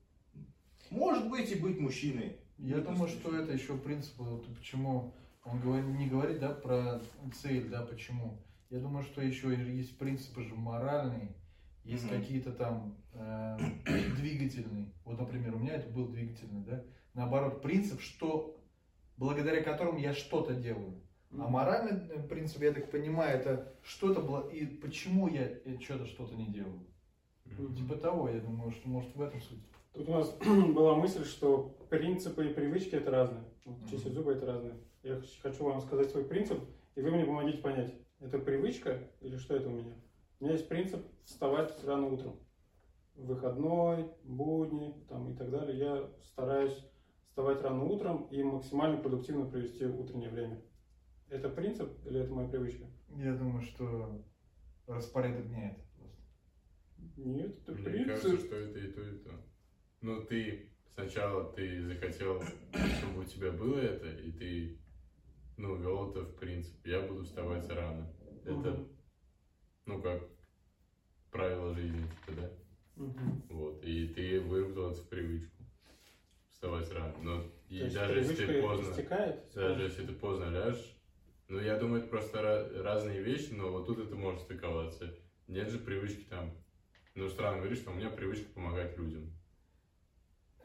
может 0.90 1.30
быть 1.30 1.52
и 1.52 1.56
быть 1.56 1.80
мужчиной. 1.80 2.38
Я 2.58 2.78
Это 2.78 2.92
думаю, 2.92 3.08
что 3.10 3.36
это 3.36 3.54
еще 3.54 3.78
принцип, 3.78 4.14
вот 4.18 4.46
почему 4.56 5.14
он 5.44 5.60
говорит, 5.60 5.86
не 5.88 6.08
говорит, 6.08 6.40
да, 6.40 6.50
про 6.50 7.02
цель, 7.42 7.70
да, 7.70 7.82
почему. 7.82 8.38
Я 8.70 8.80
думаю, 8.80 9.04
что 9.04 9.22
еще 9.22 9.50
есть 9.54 9.98
принципы 9.98 10.44
же 10.44 10.56
моральные, 10.56 11.36
есть 11.84 12.06
Мгм. 12.06 12.20
какие-то 12.22 12.52
там 12.52 12.96
э, 13.14 13.58
двигательные. 14.18 14.92
Вот, 15.04 15.20
например, 15.20 15.56
у 15.56 15.60
меня 15.60 15.74
это 15.76 15.90
был 15.90 16.08
двигательный, 16.08 16.64
да. 16.64 16.84
Наоборот, 17.14 17.62
принцип, 17.62 18.00
что 18.02 18.56
благодаря 19.22 19.62
которому 19.62 20.00
я 20.00 20.14
что-то 20.14 20.56
делаю. 20.56 21.00
А 21.38 21.48
моральный 21.48 22.08
э, 22.10 22.28
принцип, 22.28 22.64
я 22.64 22.74
так 22.74 22.90
понимаю, 22.90 23.40
это 23.40 23.72
что-то 23.84 24.20
было 24.20 24.50
и 24.50 24.66
почему 24.66 25.28
я 25.28 25.44
э, 25.44 25.78
что-то 25.80 26.08
что-то 26.08 26.36
не 26.36 26.48
делаю. 26.48 26.80
Мгм. 27.46 27.76
Типа 27.76 27.96
того, 27.98 28.30
я 28.30 28.40
думаю, 28.40 28.72
что 28.72 28.90
может 28.90 29.16
в 29.16 29.22
этом 29.22 29.40
суть. 29.40 29.60
Тут 29.94 30.10
у 30.10 30.12
нас 30.12 30.36
была 30.74 30.96
мысль, 30.96 31.24
что 31.24 31.78
принципы 31.92 32.50
и 32.50 32.54
привычки 32.54 32.96
это 32.96 33.12
разные. 33.12 33.44
Мгм. 33.66 33.88
Чистить 33.88 34.14
зубы 34.14 34.34
это 34.34 34.48
разные. 34.48 34.74
Я 35.04 35.22
хочу 35.44 35.66
вам 35.66 35.82
сказать 35.82 36.10
свой 36.10 36.26
принцип, 36.26 36.60
и 36.96 37.02
вы 37.02 37.12
мне 37.12 37.24
помогите 37.24 37.60
понять, 37.60 37.94
это 38.20 38.40
привычка 38.40 38.98
или 39.22 39.38
что 39.38 39.56
это 39.56 39.70
у 39.70 39.74
меня. 39.74 39.94
У 40.40 40.46
меня 40.46 40.56
есть 40.56 40.68
принцип 40.68 41.06
вставать 41.26 41.72
рано 41.86 42.08
утром. 42.08 42.40
Выходной, 43.14 44.08
будни 44.24 44.96
там, 45.08 45.32
и 45.32 45.36
так 45.36 45.52
далее. 45.52 45.78
Я 45.78 46.10
стараюсь 46.24 46.91
вставать 47.32 47.62
рано 47.62 47.86
утром 47.86 48.28
и 48.30 48.44
максимально 48.44 48.98
продуктивно 48.98 49.46
провести 49.46 49.86
утреннее 49.86 50.30
время. 50.30 50.62
Это 51.30 51.48
принцип 51.48 51.90
или 52.06 52.20
это 52.20 52.34
моя 52.34 52.50
привычка? 52.50 52.86
Я 53.08 53.34
думаю, 53.36 53.62
что 53.62 54.22
распорядок 54.86 55.48
дня 55.48 55.70
это 55.70 55.82
просто. 55.96 56.22
Нет, 57.16 57.58
это 57.62 57.72
Мне 57.72 57.84
принцип. 57.84 58.08
кажется, 58.08 58.46
что 58.46 58.56
это 58.58 58.80
и 58.80 58.88
то, 58.92 59.02
и 59.02 59.16
то. 59.16 59.42
Ну, 60.02 60.22
ты 60.26 60.70
сначала 60.94 61.50
ты 61.54 61.86
захотел, 61.86 62.42
чтобы 62.98 63.22
у 63.22 63.24
тебя 63.24 63.52
было 63.54 63.78
это, 63.78 64.12
и 64.12 64.32
ты, 64.32 64.78
ну, 65.56 65.78
вел 65.78 66.10
это 66.10 66.26
в 66.26 66.36
принцип. 66.36 66.76
Я 66.86 67.00
буду 67.02 67.24
вставать 67.24 67.70
рано. 67.70 68.14
Это, 68.44 68.52
Мгм. 68.52 68.88
ну, 69.86 70.02
как 70.02 70.28
правило 71.32 71.74
жизни, 71.74 72.02
типа, 72.02 72.42
да? 72.42 72.52
Мгм. 72.98 73.42
Вот. 73.48 73.82
И 73.86 74.08
ты 74.08 74.42
выработал 74.42 74.90
это 74.92 75.02
в 75.02 75.08
привычку. 75.08 75.61
Вставать 76.62 76.92
рано. 76.92 77.18
Но 77.24 77.44
и 77.70 77.80
То 77.80 77.86
есть 77.86 77.96
даже 77.96 78.20
если 78.20 78.46
ты 78.46 78.62
поздно, 78.62 78.92
истекает? 78.92 79.52
даже 79.56 79.82
если 79.82 80.06
ты 80.06 80.14
поздно 80.14 80.52
ляжешь, 80.52 80.96
ну, 81.48 81.60
я 81.60 81.76
думаю, 81.76 82.02
это 82.02 82.10
просто 82.12 82.38
ра- 82.38 82.82
разные 82.84 83.20
вещи, 83.20 83.50
но 83.50 83.72
вот 83.72 83.88
тут 83.88 83.98
это 83.98 84.16
может 84.16 84.42
стыковаться. 84.42 85.12
Нет 85.48 85.72
же 85.72 85.80
привычки 85.80 86.24
там. 86.30 86.52
Ну, 87.16 87.28
странно 87.30 87.58
говорить, 87.58 87.80
что 87.80 87.90
у 87.90 87.96
меня 87.96 88.12
привычка 88.12 88.48
помогать 88.54 88.96
людям. 88.96 89.32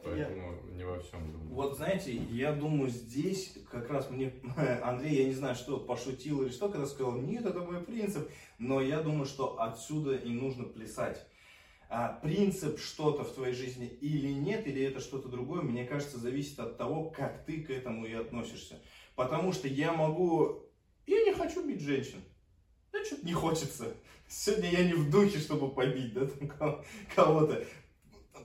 Поэтому 0.05 0.61
не 0.73 0.85
во 0.85 0.99
всем 1.01 1.33
думаю. 1.33 1.49
Вот 1.55 1.77
знаете, 1.77 2.15
я 2.15 2.53
думаю, 2.53 2.91
здесь 2.91 3.57
как 3.71 3.89
раз 3.89 4.11
мне 4.11 4.35
Андрей, 4.83 5.23
я 5.23 5.25
не 5.25 5.33
знаю, 5.35 5.55
что 5.55 5.79
пошутил 5.81 6.43
или 6.43 6.51
что, 6.51 6.69
когда 6.69 6.87
сказал, 6.87 7.17
нет, 7.17 7.47
это 7.47 7.61
мой 7.61 7.81
принцип, 7.81 8.29
но 8.59 8.83
я 8.83 9.01
думаю, 9.01 9.25
что 9.25 9.59
отсюда 9.63 10.15
и 10.15 10.29
нужно 10.29 10.65
плясать. 10.65 11.27
А 11.89 12.19
принцип 12.21 12.81
что-то 12.81 13.23
в 13.23 13.33
твоей 13.33 13.55
жизни 13.55 13.87
или 13.87 14.33
нет, 14.33 14.67
или 14.67 14.83
это 14.83 15.01
что-то 15.01 15.29
другое, 15.29 15.63
мне 15.63 15.85
кажется, 15.85 16.19
зависит 16.19 16.59
от 16.59 16.77
того, 16.77 17.11
как 17.11 17.45
ты 17.45 17.63
к 17.63 17.71
этому 17.71 18.05
и 18.05 18.13
относишься. 18.13 18.81
Потому 19.15 19.53
что 19.53 19.69
я 19.69 19.93
могу... 19.93 20.63
Я 21.07 21.23
не 21.23 21.33
хочу 21.33 21.67
бить 21.67 21.81
женщин. 21.81 22.21
Да 22.93 23.05
что-то 23.05 23.25
не 23.25 23.33
хочется. 23.33 23.95
Сегодня 24.29 24.71
я 24.71 24.85
не 24.85 24.95
в 24.95 25.11
духе, 25.11 25.39
чтобы 25.39 25.71
побить 25.71 26.13
да, 26.13 26.27
там 26.27 26.49
кого- 26.49 26.85
кого-то. 27.15 27.65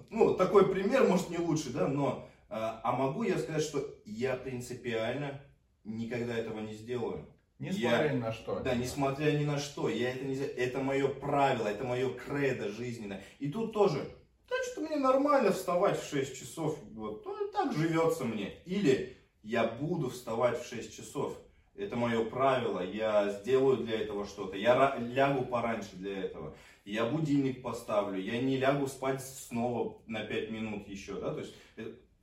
Ну, 0.10 0.36
такой 0.36 0.71
пример, 0.71 1.07
может, 1.07 1.29
не 1.29 1.38
лучший, 1.38 1.74
да, 1.74 1.88
но... 1.88 2.27
А 2.50 2.81
а 2.83 2.91
могу 2.91 3.24
я 3.24 3.39
сказать, 3.39 3.63
что 3.63 3.95
я 4.05 4.36
принципиально 4.36 5.41
никогда 5.86 6.38
этого 6.38 6.60
не 6.60 6.74
сделаю. 6.74 7.25
Несмотря 7.62 8.06
Я- 8.08 8.13
ни 8.13 8.18
на 8.18 8.34
что. 8.34 8.60
Да, 8.60 8.74
несмотря 8.74 9.32
ни 9.38 9.46
на 9.46 9.60
что, 9.60 9.88
я 9.88 10.13
это 10.13 10.25
не 10.25 10.34
сделаю. 10.34 10.58
Это 10.58 10.80
мое 10.80 11.08
правило, 11.08 11.68
это 11.68 11.84
мое 11.84 12.10
кредо 12.12 12.70
жизненное. 12.70 13.24
И 13.38 13.51
тут 13.51 13.72
тоже, 13.72 14.03
да 14.50 14.56
что 14.72 14.82
мне 14.82 14.96
нормально 14.96 15.51
вставать 15.51 16.01
в 16.01 16.10
6 16.10 16.36
часов, 16.38 16.80
вот, 16.94 17.24
ну, 17.24 17.51
так 17.53 17.72
живется 17.74 18.25
мне. 18.25 18.56
Или 18.65 19.15
я 19.44 19.65
буду 19.68 20.10
вставать 20.10 20.60
в 20.60 20.68
6 20.68 20.96
часов. 20.96 21.38
Это 21.75 21.96
мое 21.96 22.25
правило, 22.25 22.82
я 22.84 23.30
сделаю 23.30 23.77
для 23.77 24.01
этого 24.01 24.25
что-то. 24.25 24.58
Я 24.58 24.98
лягу 24.98 25.46
пораньше 25.46 25.96
для 25.96 26.18
этого. 26.24 26.56
Я 26.84 27.06
будильник 27.06 27.62
поставлю, 27.62 28.20
я 28.20 28.41
не 28.41 28.58
лягу 28.58 28.88
спать 28.88 29.24
снова 29.24 30.01
на 30.08 30.24
5 30.24 30.50
минут 30.50 30.88
еще, 30.88 31.13
да, 31.22 31.32
то 31.32 31.41
есть 31.41 31.53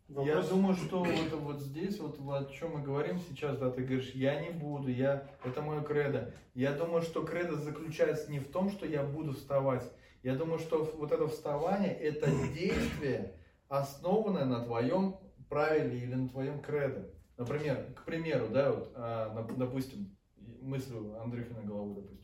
Я 0.08 0.40
думаю, 0.40 0.74
что 0.74 1.04
вот, 1.04 1.32
вот 1.32 1.60
здесь, 1.60 1.98
вот 2.00 2.18
о 2.18 2.50
чем 2.50 2.72
мы 2.72 2.82
говорим 2.82 3.20
сейчас, 3.20 3.58
да, 3.58 3.70
ты 3.70 3.82
говоришь, 3.82 4.12
я 4.14 4.40
не 4.40 4.48
буду, 4.50 4.88
я, 4.88 5.28
это 5.44 5.60
мое 5.60 5.82
кредо. 5.82 6.32
Я 6.54 6.72
думаю, 6.72 7.02
что 7.02 7.24
кредо 7.24 7.56
заключается 7.56 8.30
не 8.30 8.38
в 8.38 8.50
том, 8.50 8.70
что 8.70 8.86
я 8.86 9.02
буду 9.02 9.34
вставать. 9.34 9.84
Я 10.22 10.34
думаю, 10.34 10.58
что 10.60 10.82
вот 10.96 11.12
это 11.12 11.28
вставание, 11.28 11.92
это 11.92 12.30
действие, 12.54 13.34
основанное 13.68 14.46
на 14.46 14.64
твоем 14.64 15.16
правиле 15.50 15.98
или 15.98 16.14
на 16.14 16.28
твоем 16.30 16.60
кредо. 16.60 17.10
Например, 17.36 17.92
к 17.94 18.04
примеру, 18.04 18.48
да, 18.48 18.72
вот, 18.72 18.92
а, 18.94 19.46
допустим, 19.58 20.16
мысль 20.62 20.94
Андрюхина 21.20 21.62
головы, 21.62 21.96
допустим. 21.96 22.18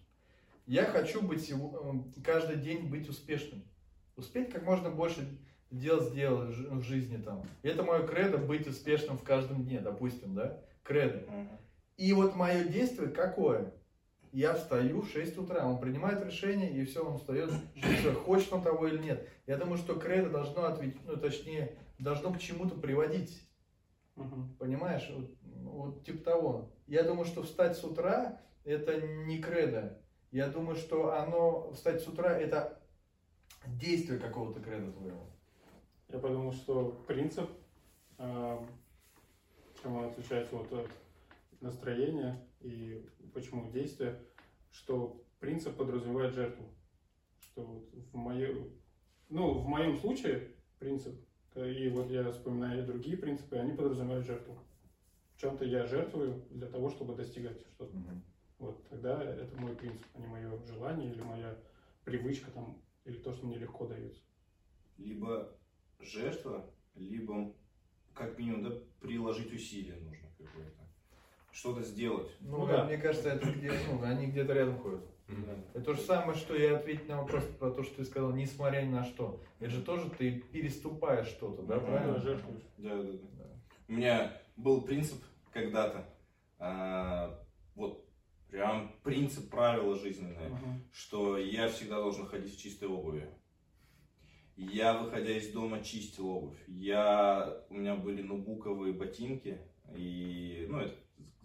Я 0.67 0.87
хочу 0.87 1.21
быть 1.21 1.51
э, 1.51 1.55
каждый 2.25 2.57
день 2.57 2.89
быть 2.89 3.09
успешным. 3.11 3.63
Успеть 4.17 4.51
как 4.51 4.65
можно 4.65 4.91
больше 4.91 5.39
дел 5.79 6.01
сделать 6.01 6.51
ж- 6.55 6.69
в 6.71 6.83
жизни 6.83 7.17
там. 7.17 7.43
Это 7.63 7.83
мое 7.83 8.07
кредо 8.07 8.39
быть 8.39 8.67
успешным 8.67 9.19
в 9.19 9.23
каждом 9.23 9.65
дне, 9.65 9.81
допустим, 9.81 10.35
да? 10.35 10.59
Кредо. 10.83 11.23
И 11.97 12.13
вот 12.13 12.35
мое 12.35 12.65
действие 12.65 13.09
какое? 13.09 13.73
Я 14.33 14.55
встаю 14.55 15.03
в 15.03 15.09
6 15.11 15.39
утра, 15.39 15.65
он 15.65 15.79
принимает 15.79 16.25
решение, 16.25 16.73
и 16.73 16.85
все, 16.85 17.05
он 17.09 17.19
встает, 17.19 17.53
всё, 17.77 18.13
хочет 18.15 18.53
он 18.53 18.63
того 18.63 18.89
или 18.89 18.99
нет. 18.99 19.29
Я 19.47 19.57
думаю, 19.57 19.79
что 19.79 19.95
кредо 19.95 20.29
должно 20.29 20.65
ответить, 20.65 21.01
ну, 21.07 21.17
точнее, 21.17 21.77
должно 22.01 22.33
к 22.33 22.41
чему-то 22.41 22.75
приводить. 22.75 23.41
Мгм. 24.17 24.57
Понимаешь? 24.59 25.09
Вот, 25.15 25.31
вот 25.63 26.05
типа 26.05 26.25
того. 26.25 26.71
Я 26.89 27.05
думаю, 27.05 27.27
что 27.27 27.43
встать 27.45 27.77
с 27.77 27.85
утра 27.85 28.41
это 28.65 29.01
не 29.01 29.39
кредо. 29.41 29.99
Я 30.33 30.49
думаю, 30.49 30.77
что 30.77 31.17
оно 31.17 31.71
встать 31.73 32.03
с 32.03 32.09
утра 32.09 32.37
это 32.37 32.81
действие 33.67 34.19
какого-то 34.19 34.59
кредо 34.61 34.91
твоего. 34.93 35.29
Я 36.15 36.21
подумал, 36.21 36.53
что 36.53 37.05
принцип, 37.09 37.51
а, 38.19 38.65
чем 39.83 39.97
он 39.97 40.05
отличается 40.05 40.55
вот 40.55 40.73
от 40.73 40.89
настроения 41.61 42.41
и 42.61 43.05
почему 43.33 43.69
действия, 43.73 44.23
что 44.71 45.21
принцип 45.41 45.77
подразумевает 45.77 46.33
жертву. 46.33 46.67
Что 47.41 47.63
вот 47.63 47.89
в 48.13 48.15
моем, 48.15 48.71
ну, 49.29 49.55
в 49.55 49.67
моем 49.67 49.97
случае 49.97 50.53
принцип, 50.79 51.17
и 51.57 51.89
вот 51.89 52.09
я 52.13 52.31
вспоминаю 52.31 52.85
и 52.85 52.87
другие 52.87 53.17
принципы, 53.17 53.57
они 53.57 53.73
подразумевают 53.73 54.25
жертву. 54.25 54.57
В 55.35 55.41
чем-то 55.41 55.65
я 55.65 55.85
жертвую 55.85 56.45
для 56.51 56.69
того, 56.69 56.91
чтобы 56.91 57.17
достигать 57.17 57.61
что-то. 57.73 57.97
Вот 58.61 58.87
тогда 58.89 59.21
это 59.21 59.61
мой 59.61 59.75
принцип, 59.75 60.07
а 60.15 60.21
не 60.21 60.29
мое 60.29 60.65
желание 60.65 61.11
или 61.11 61.23
моя 61.23 61.59
привычка 62.05 62.53
там, 62.53 62.81
или 63.05 63.17
то, 63.17 63.33
что 63.33 63.47
мне 63.47 63.59
легко 63.59 63.85
дается. 63.89 64.21
либо 64.97 65.51
жертва, 66.05 66.65
либо 66.95 67.53
как 68.15 68.39
минимум 68.39 68.65
да, 68.65 68.71
приложить 69.01 69.53
усилия 69.53 69.97
нужно 69.97 70.29
какое-то. 70.39 70.71
Что-то 71.53 71.83
сделать. 71.83 72.31
Ну, 72.41 72.59
Ну 72.59 72.67
да, 72.67 72.79
да. 72.79 72.85
мне 72.85 72.97
кажется, 72.99 73.29
это 73.31 73.51
где, 73.51 73.73
ну, 73.91 74.03
они 74.03 74.27
где-то 74.27 74.53
рядом 74.53 74.79
ходят. 74.79 75.05
Мгм. 75.29 75.65
Это 75.73 75.81
то 75.85 75.95
же 75.95 76.01
самое, 76.03 76.37
что 76.37 76.55
и 76.55 76.67
ответить 76.67 77.09
на 77.09 77.23
вопрос 77.23 77.45
про 77.59 77.71
то, 77.71 77.83
что 77.83 77.97
ты 77.97 78.05
сказал, 78.05 78.33
несмотря 78.33 78.83
ни 78.83 78.91
на 78.91 79.05
что. 79.05 79.41
Это 79.61 79.71
же 79.71 79.83
тоже 79.83 80.11
ты 80.11 80.41
переступаешь 80.53 81.29
что-то, 81.29 81.63
да. 81.63 81.79
Да, 81.79 81.81
правильно? 81.87 82.19
жертвуешь. 82.21 82.63
Да, 82.77 83.03
да, 83.03 83.13
да. 83.39 83.45
У 83.89 83.93
меня 83.93 84.33
был 84.57 84.83
принцип 84.83 85.23
когда-то, 85.53 86.07
а, 86.59 87.41
вот 87.75 88.05
прям 88.51 88.93
принцип 89.03 89.49
правила 89.51 89.97
жизненное, 89.97 90.49
Мгм. 90.51 90.85
что 90.93 91.39
я 91.39 91.69
всегда 91.69 92.01
должен 92.01 92.27
ходить 92.27 92.55
в 92.57 92.61
чистой 92.61 92.89
обуви. 92.89 93.29
Я, 94.57 94.97
выходя 94.99 95.37
из 95.37 95.51
дома, 95.53 95.83
чистил 95.83 96.29
обувь. 96.29 96.59
Я, 96.69 97.65
у 97.71 97.75
меня 97.75 97.97
были 97.97 98.23
нубуковые 98.23 98.93
ботинки, 98.93 99.59
и, 99.95 100.67
ну, 100.69 100.79
это 100.79 100.95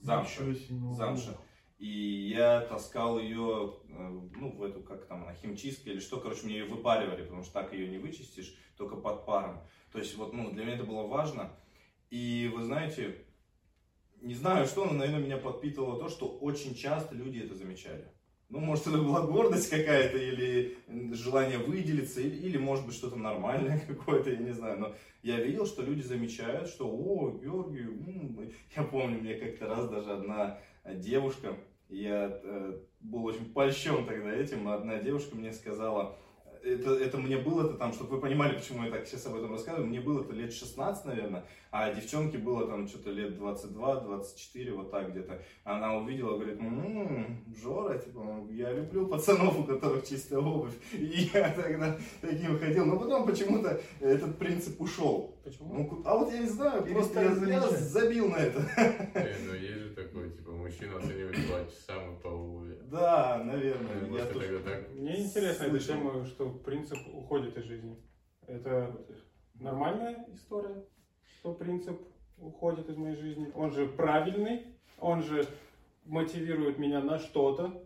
замша, 0.01 0.43
замша. 0.91 1.35
И 1.79 1.87
я 1.87 2.61
таскал 2.61 3.19
ее, 3.19 3.73
э, 3.87 4.19
ну, 4.35 4.51
в 4.51 4.63
эту, 4.63 4.83
как 4.83 5.07
там 5.07 5.23
она, 5.23 5.33
химчистка 5.33 5.89
или 5.89 5.99
что, 5.99 6.19
короче, 6.19 6.45
мне 6.45 6.59
ее 6.59 6.65
выпаривали, 6.65 7.23
потому 7.23 7.41
что 7.41 7.53
так 7.53 7.73
ее 7.73 7.87
не 7.87 7.97
вычистишь, 7.97 8.53
только 8.77 8.97
под 8.97 9.25
паром. 9.25 9.61
То 9.91 9.99
есть, 9.99 10.15
вот, 10.17 10.33
ну, 10.33 10.51
для 10.51 10.65
меня 10.65 10.75
это 10.75 10.83
было 10.83 11.07
важно. 11.07 11.57
И 12.09 12.51
вы 12.53 12.63
знаете, 12.63 13.25
не 14.21 14.33
знаю 14.33 14.65
что, 14.65 14.85
но, 14.85 14.93
наверное, 14.93 15.23
меня 15.23 15.37
подпитывало 15.37 15.97
то, 15.97 16.09
что 16.09 16.27
очень 16.27 16.75
часто 16.75 17.15
люди 17.15 17.39
это 17.39 17.55
замечали. 17.55 18.11
Ну, 18.49 18.59
может, 18.59 18.87
это 18.87 18.97
была 18.97 19.21
гордость 19.21 19.69
какая-то, 19.69 20.17
или 20.17 20.77
желание 21.13 21.59
выделиться, 21.59 22.19
или, 22.19 22.35
или, 22.35 22.57
может 22.57 22.85
быть, 22.85 22.95
что-то 22.95 23.15
нормальное 23.15 23.79
какое-то, 23.87 24.31
я 24.31 24.37
не 24.37 24.51
знаю. 24.51 24.79
Но 24.79 24.95
я 25.21 25.39
видел, 25.39 25.67
что 25.67 25.83
люди 25.83 26.01
замечают, 26.01 26.67
что, 26.67 26.87
о, 26.89 27.37
Георгий, 27.41 27.81
м». 27.81 28.51
я 28.75 28.83
помню, 28.83 29.19
мне 29.19 29.35
как-то 29.35 29.67
раз 29.67 29.87
даже 29.87 30.11
одна 30.11 30.59
девушка, 30.83 31.55
я 31.89 32.39
э, 32.43 32.79
был 32.99 33.25
очень 33.25 33.53
польщен 33.53 34.05
тогда 34.05 34.31
этим, 34.31 34.67
одна 34.67 34.99
девушка 34.99 35.35
мне 35.35 35.53
сказала, 35.53 36.17
это, 36.63 36.93
это 36.95 37.17
мне 37.17 37.37
было-то 37.37 37.73
там, 37.77 37.93
чтобы 37.93 38.15
вы 38.15 38.21
понимали, 38.21 38.57
почему 38.57 38.83
я 38.83 38.91
так 38.91 39.07
сейчас 39.07 39.25
об 39.27 39.35
этом 39.35 39.51
рассказываю, 39.51 39.87
мне 39.87 39.99
было-то 40.01 40.33
лет 40.33 40.53
16, 40.53 41.05
наверное, 41.05 41.45
а 41.71 41.93
девчонке 41.93 42.37
было 42.37 42.67
там 42.67 42.87
что-то 42.87 43.11
лет 43.11 43.37
22-24, 43.37 44.73
вот 44.73 44.91
так 44.91 45.11
где-то. 45.11 45.41
Она 45.63 45.95
увидела, 45.97 46.35
говорит, 46.35 46.59
м-м, 46.59 47.43
Жора, 47.61 47.97
типа, 47.97 48.47
я 48.51 48.71
люблю 48.73 49.07
пацанов, 49.07 49.59
у 49.59 49.63
которых 49.63 50.07
чистая 50.07 50.39
обувь. 50.39 50.73
И 50.93 51.29
я 51.33 51.51
тогда 51.53 51.97
таким 52.21 52.57
ходил, 52.59 52.85
но 52.85 52.97
потом 52.99 53.25
почему-то 53.25 53.79
этот 53.99 54.37
принцип 54.37 54.79
ушел. 54.81 55.35
Почему? 55.43 55.73
Ну, 55.73 56.01
а 56.05 56.17
вот 56.17 56.31
я 56.33 56.39
не 56.39 56.47
знаю, 56.47 56.83
просто 56.85 57.19
Перестали 57.21 57.49
я 57.51 57.61
замечать. 57.61 57.79
забил 57.79 58.29
на 58.29 58.35
это. 58.37 58.59
Э, 59.15 59.35
ну 59.47 59.53
есть 59.53 59.79
же 59.79 59.89
такой, 59.95 60.29
типа, 60.31 60.51
мужчина 60.51 60.97
оценивает 60.97 61.35
два 61.47 61.65
часа 61.65 61.99
мы 62.05 62.15
по 62.17 62.27
обуви. 62.27 62.77
Да, 62.91 63.41
наверное. 63.43 64.05
Я 64.11 64.25
тоже- 64.25 64.59
так? 64.59 64.89
Мне 64.93 65.23
интересна 65.23 65.63
эта 65.65 65.71
Слышал. 65.79 65.95
тема, 65.95 66.25
что 66.25 66.48
принцип 66.51 66.97
уходит 67.13 67.57
из 67.57 67.63
жизни. 67.63 67.97
Это 68.47 68.95
нормальная 69.55 70.25
история, 70.33 70.83
что 71.39 71.53
принцип 71.53 71.99
уходит 72.37 72.89
из 72.89 72.97
моей 72.97 73.15
жизни. 73.15 73.51
Он 73.55 73.71
же 73.71 73.87
правильный, 73.87 74.65
он 74.99 75.21
же 75.21 75.45
мотивирует 76.05 76.77
меня 76.77 77.01
на 77.01 77.19
что-то, 77.19 77.83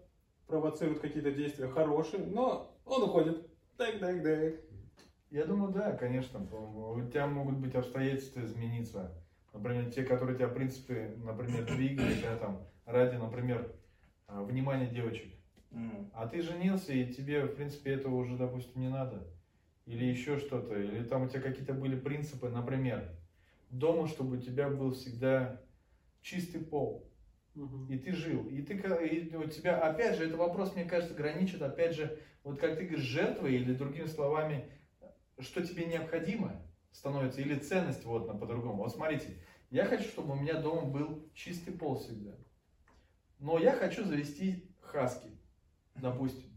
провоцирует 0.48 1.00
какие-то 1.00 1.32
действия 1.32 1.68
хорошие, 1.68 2.26
но 2.26 2.72
он 2.86 3.04
уходит. 3.04 3.48
Так-так-так. 3.78 4.54
Я 5.30 5.46
думаю, 5.46 5.74
да, 5.74 5.94
конечно. 5.94 6.40
У 6.40 7.02
тебя 7.10 7.28
могут 7.28 7.58
быть 7.58 7.74
обстоятельства 7.76 8.42
измениться. 8.42 9.12
Например, 9.52 9.92
те, 9.92 10.04
которые 10.04 10.36
тебя, 10.38 10.48
в 10.48 10.54
принципе, 10.54 11.16
например, 11.18 11.66
двигали, 11.66 12.22
да, 12.22 12.38
там, 12.38 12.68
ради, 12.86 13.16
например, 13.16 13.72
а, 14.28 14.44
внимания 14.44 14.88
девочек. 14.88 15.34
А 16.14 16.28
ты 16.28 16.42
женился, 16.42 16.94
и 16.94 17.12
тебе, 17.12 17.46
в 17.46 17.56
принципе, 17.56 17.94
этого 17.94 18.16
уже, 18.16 18.38
допустим, 18.38 18.82
не 18.82 18.90
надо. 18.90 19.28
Или 19.86 20.06
еще 20.06 20.38
что-то. 20.38 20.76
Или 20.80 21.04
там 21.04 21.24
у 21.24 21.28
тебя 21.28 21.42
какие-то 21.42 21.74
были 21.74 22.00
принципы, 22.00 22.50
например, 22.50 23.10
дома, 23.70 24.08
чтобы 24.08 24.38
у 24.38 24.40
тебя 24.40 24.70
был 24.70 24.94
всегда 24.94 25.62
чистый 26.22 26.62
пол. 26.62 27.10
Мгм. 27.56 27.88
И 27.92 27.98
ты 27.98 28.14
жил. 28.14 28.48
И 28.48 28.62
ты 28.62 28.76
и 28.76 29.36
у 29.36 29.46
тебя, 29.46 29.80
опять 29.80 30.18
же, 30.18 30.28
это 30.28 30.38
вопрос, 30.38 30.76
мне 30.76 30.86
кажется, 30.86 31.16
граничит, 31.16 31.62
опять 31.62 31.96
же, 31.96 32.20
вот 32.44 32.60
как 32.60 32.78
ты 32.78 32.86
говоришь, 32.86 33.06
жертвой, 33.06 33.56
или 33.56 33.74
другими 33.74 34.08
словами, 34.08 34.72
что 35.40 35.66
тебе 35.66 35.86
необходимо 35.86 36.62
становится, 36.92 37.42
или 37.42 37.56
ценность, 37.56 38.06
вот, 38.06 38.28
на 38.28 38.36
по-другому. 38.36 38.84
Вот 38.84 38.94
смотрите, 38.94 39.38
я 39.70 39.86
хочу, 39.86 40.04
чтобы 40.04 40.34
у 40.34 40.36
меня 40.36 40.62
дома 40.62 40.88
был 40.88 41.28
чистый 41.34 41.72
пол 41.74 42.00
всегда. 42.00 42.36
Но 43.40 43.60
я 43.60 43.72
хочу 43.72 44.04
завести 44.04 44.72
хаски, 44.82 45.33
допустим. 45.96 46.50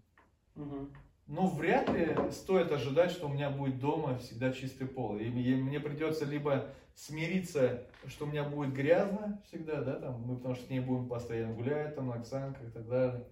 Мгм. 0.55 0.92
Но 1.27 1.49
вряд 1.49 1.88
ли 1.88 2.16
стоит 2.31 2.70
ожидать, 2.70 3.11
что 3.11 3.27
у 3.27 3.33
меня 3.33 3.51
будет 3.51 3.81
дома 3.81 4.18
всегда 4.18 4.53
чистый 4.53 4.87
пол. 4.87 5.18
И 5.18 5.29
мне 5.29 5.57
мне 5.57 5.81
придется 5.81 6.25
либо 6.25 6.68
смириться, 6.94 7.83
что 8.07 8.25
у 8.25 8.29
меня 8.29 8.44
будет 8.44 8.72
грязно 8.72 9.42
всегда, 9.46 9.83
да, 9.83 9.96
там, 9.96 10.22
мы 10.22 10.37
потому 10.37 10.55
что 10.55 10.66
с 10.66 10.70
ней 10.70 10.81
будем 10.81 11.09
постоянно 11.09 11.55
гулять, 11.55 11.94
там, 11.94 12.09
на 12.09 12.14
Оксанках 12.14 12.68
и 12.68 12.70
так 12.70 12.88
далее. 12.88 13.25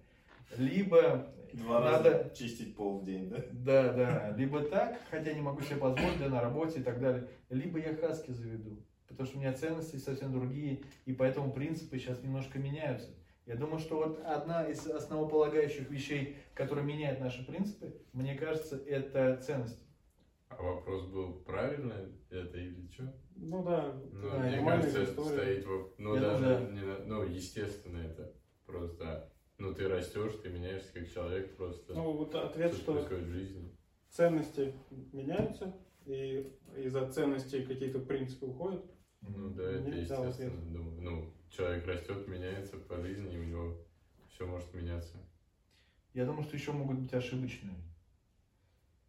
Либо 0.57 1.33
Два 1.53 1.79
надо, 1.79 2.11
раза 2.11 2.35
чистить 2.35 2.75
пол 2.75 2.99
в 2.99 3.05
день, 3.05 3.29
да? 3.29 3.43
да, 3.51 3.93
да, 3.93 4.29
либо 4.37 4.61
так, 4.61 4.99
хотя 5.09 5.33
не 5.33 5.41
могу 5.41 5.61
себе 5.61 5.77
позволить, 5.77 6.19
да, 6.19 6.29
на 6.29 6.41
работе 6.41 6.79
и 6.79 6.83
так 6.83 6.99
далее. 6.99 7.27
Либо 7.49 7.79
я 7.79 7.95
хаски 7.95 8.31
заведу, 8.31 8.77
потому 9.07 9.27
что 9.27 9.37
у 9.37 9.41
меня 9.41 9.53
ценности 9.53 9.97
совсем 9.97 10.31
другие, 10.31 10.83
и 11.05 11.13
поэтому 11.13 11.51
принципы 11.51 11.97
сейчас 11.97 12.21
немножко 12.21 12.59
меняются. 12.59 13.09
Я 13.45 13.55
думаю, 13.55 13.79
что 13.79 13.97
вот 13.97 14.19
одна 14.25 14.67
из 14.67 14.87
основополагающих 14.87 15.89
вещей, 15.91 16.37
которая 16.55 16.83
меняет 16.83 17.19
наши 17.19 17.45
принципы, 17.45 17.93
мне 18.13 18.35
кажется, 18.35 18.77
это 18.87 19.37
ценности. 19.37 19.83
А 20.49 20.61
вопрос 20.61 21.05
был, 21.07 21.33
правильно 21.43 21.93
это 22.29 22.57
или 22.57 22.87
что? 22.91 23.13
Ну 23.35 23.63
да, 23.63 23.93
Ну, 24.11 24.29
Да, 24.31 24.39
мне 24.39 24.51
нормальная 24.55 24.91
кажется, 24.91 25.03
история. 25.03 25.37
стоит, 25.37 25.65
во- 25.65 25.93
ну, 25.97 26.15
Я 26.15 26.21
даже, 26.21 26.43
думаю, 26.43 26.73
не 26.73 26.81
на- 26.81 26.99
ну, 27.05 27.23
естественно, 27.23 27.97
это 27.99 28.33
просто, 28.65 29.31
ну, 29.57 29.73
ты 29.73 29.87
растешь, 29.89 30.33
ты 30.41 30.49
меняешься 30.49 30.93
как 30.93 31.07
человек, 31.11 31.55
просто, 31.57 31.93
Ну 31.93 32.13
вот 32.13 32.33
ответ, 32.35 32.71
что 32.73 32.81
что 32.81 32.93
происходит 32.93 33.25
в 33.25 33.31
жизни. 33.31 33.77
ценности 34.09 34.73
меняются, 35.11 35.75
и 36.05 36.51
из-за 36.77 37.11
ценностей 37.11 37.63
какие-то 37.65 37.99
принципы 37.99 38.45
уходят. 38.47 38.85
Ну, 39.21 39.49
да, 39.49 39.63
это 39.71 39.79
ответ. 39.87 39.95
естественно, 40.09 40.61
думаю. 40.73 41.01
Ну, 41.01 41.34
человек 41.49 41.85
растет, 41.87 42.27
меняется 42.27 42.77
по 42.77 42.97
жизни, 42.97 43.33
и 43.35 43.37
у 43.39 43.43
него 43.43 43.77
все 44.29 44.45
может 44.45 44.73
меняться. 44.73 45.17
Я 46.13 46.25
думаю, 46.25 46.43
что 46.43 46.55
еще 46.55 46.71
могут 46.71 46.99
быть 46.99 47.13
ошибочные. 47.13 47.77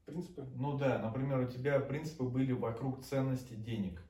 Принципы. 0.04 0.46
Ну 0.54 0.78
да, 0.78 0.98
например, 0.98 1.40
у 1.40 1.46
тебя 1.50 1.80
принципы 1.80 2.24
были 2.24 2.52
вокруг 2.52 3.04
ценности 3.04 3.54
денег. 3.54 4.00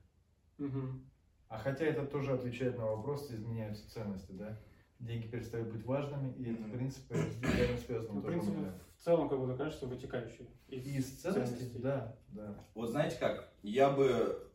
Мгм. 0.57 1.03
А 1.49 1.57
хотя 1.57 1.85
это 1.85 2.05
тоже 2.05 2.33
отвечает 2.33 2.77
на 2.77 2.85
вопрос, 2.85 3.31
изменяются 3.31 3.89
ценности, 3.89 4.31
да? 4.31 4.59
Деньги 4.99 5.27
перестают 5.27 5.69
быть 5.69 5.85
важными, 5.85 6.33
и 6.33 6.51
Мгм. 6.51 6.71
принципы 6.71 7.13
реально 7.41 7.77
связаны 7.77 8.19
Ну, 8.19 8.21
принципы 8.21 8.73
в 8.97 9.03
целом 9.03 9.29
как 9.29 9.39
будто 9.39 9.55
кажется 9.55 9.85
вытекающие. 9.85 10.47
из 10.67 10.85
И 10.85 10.97
из 10.97 11.21
ценностей, 11.21 11.57
ценностей. 11.57 11.79
да, 11.79 12.17
да. 12.29 12.65
Вот 12.73 12.89
знаете 12.89 13.17
как, 13.19 13.53
я 13.61 13.89
бы 13.89 14.51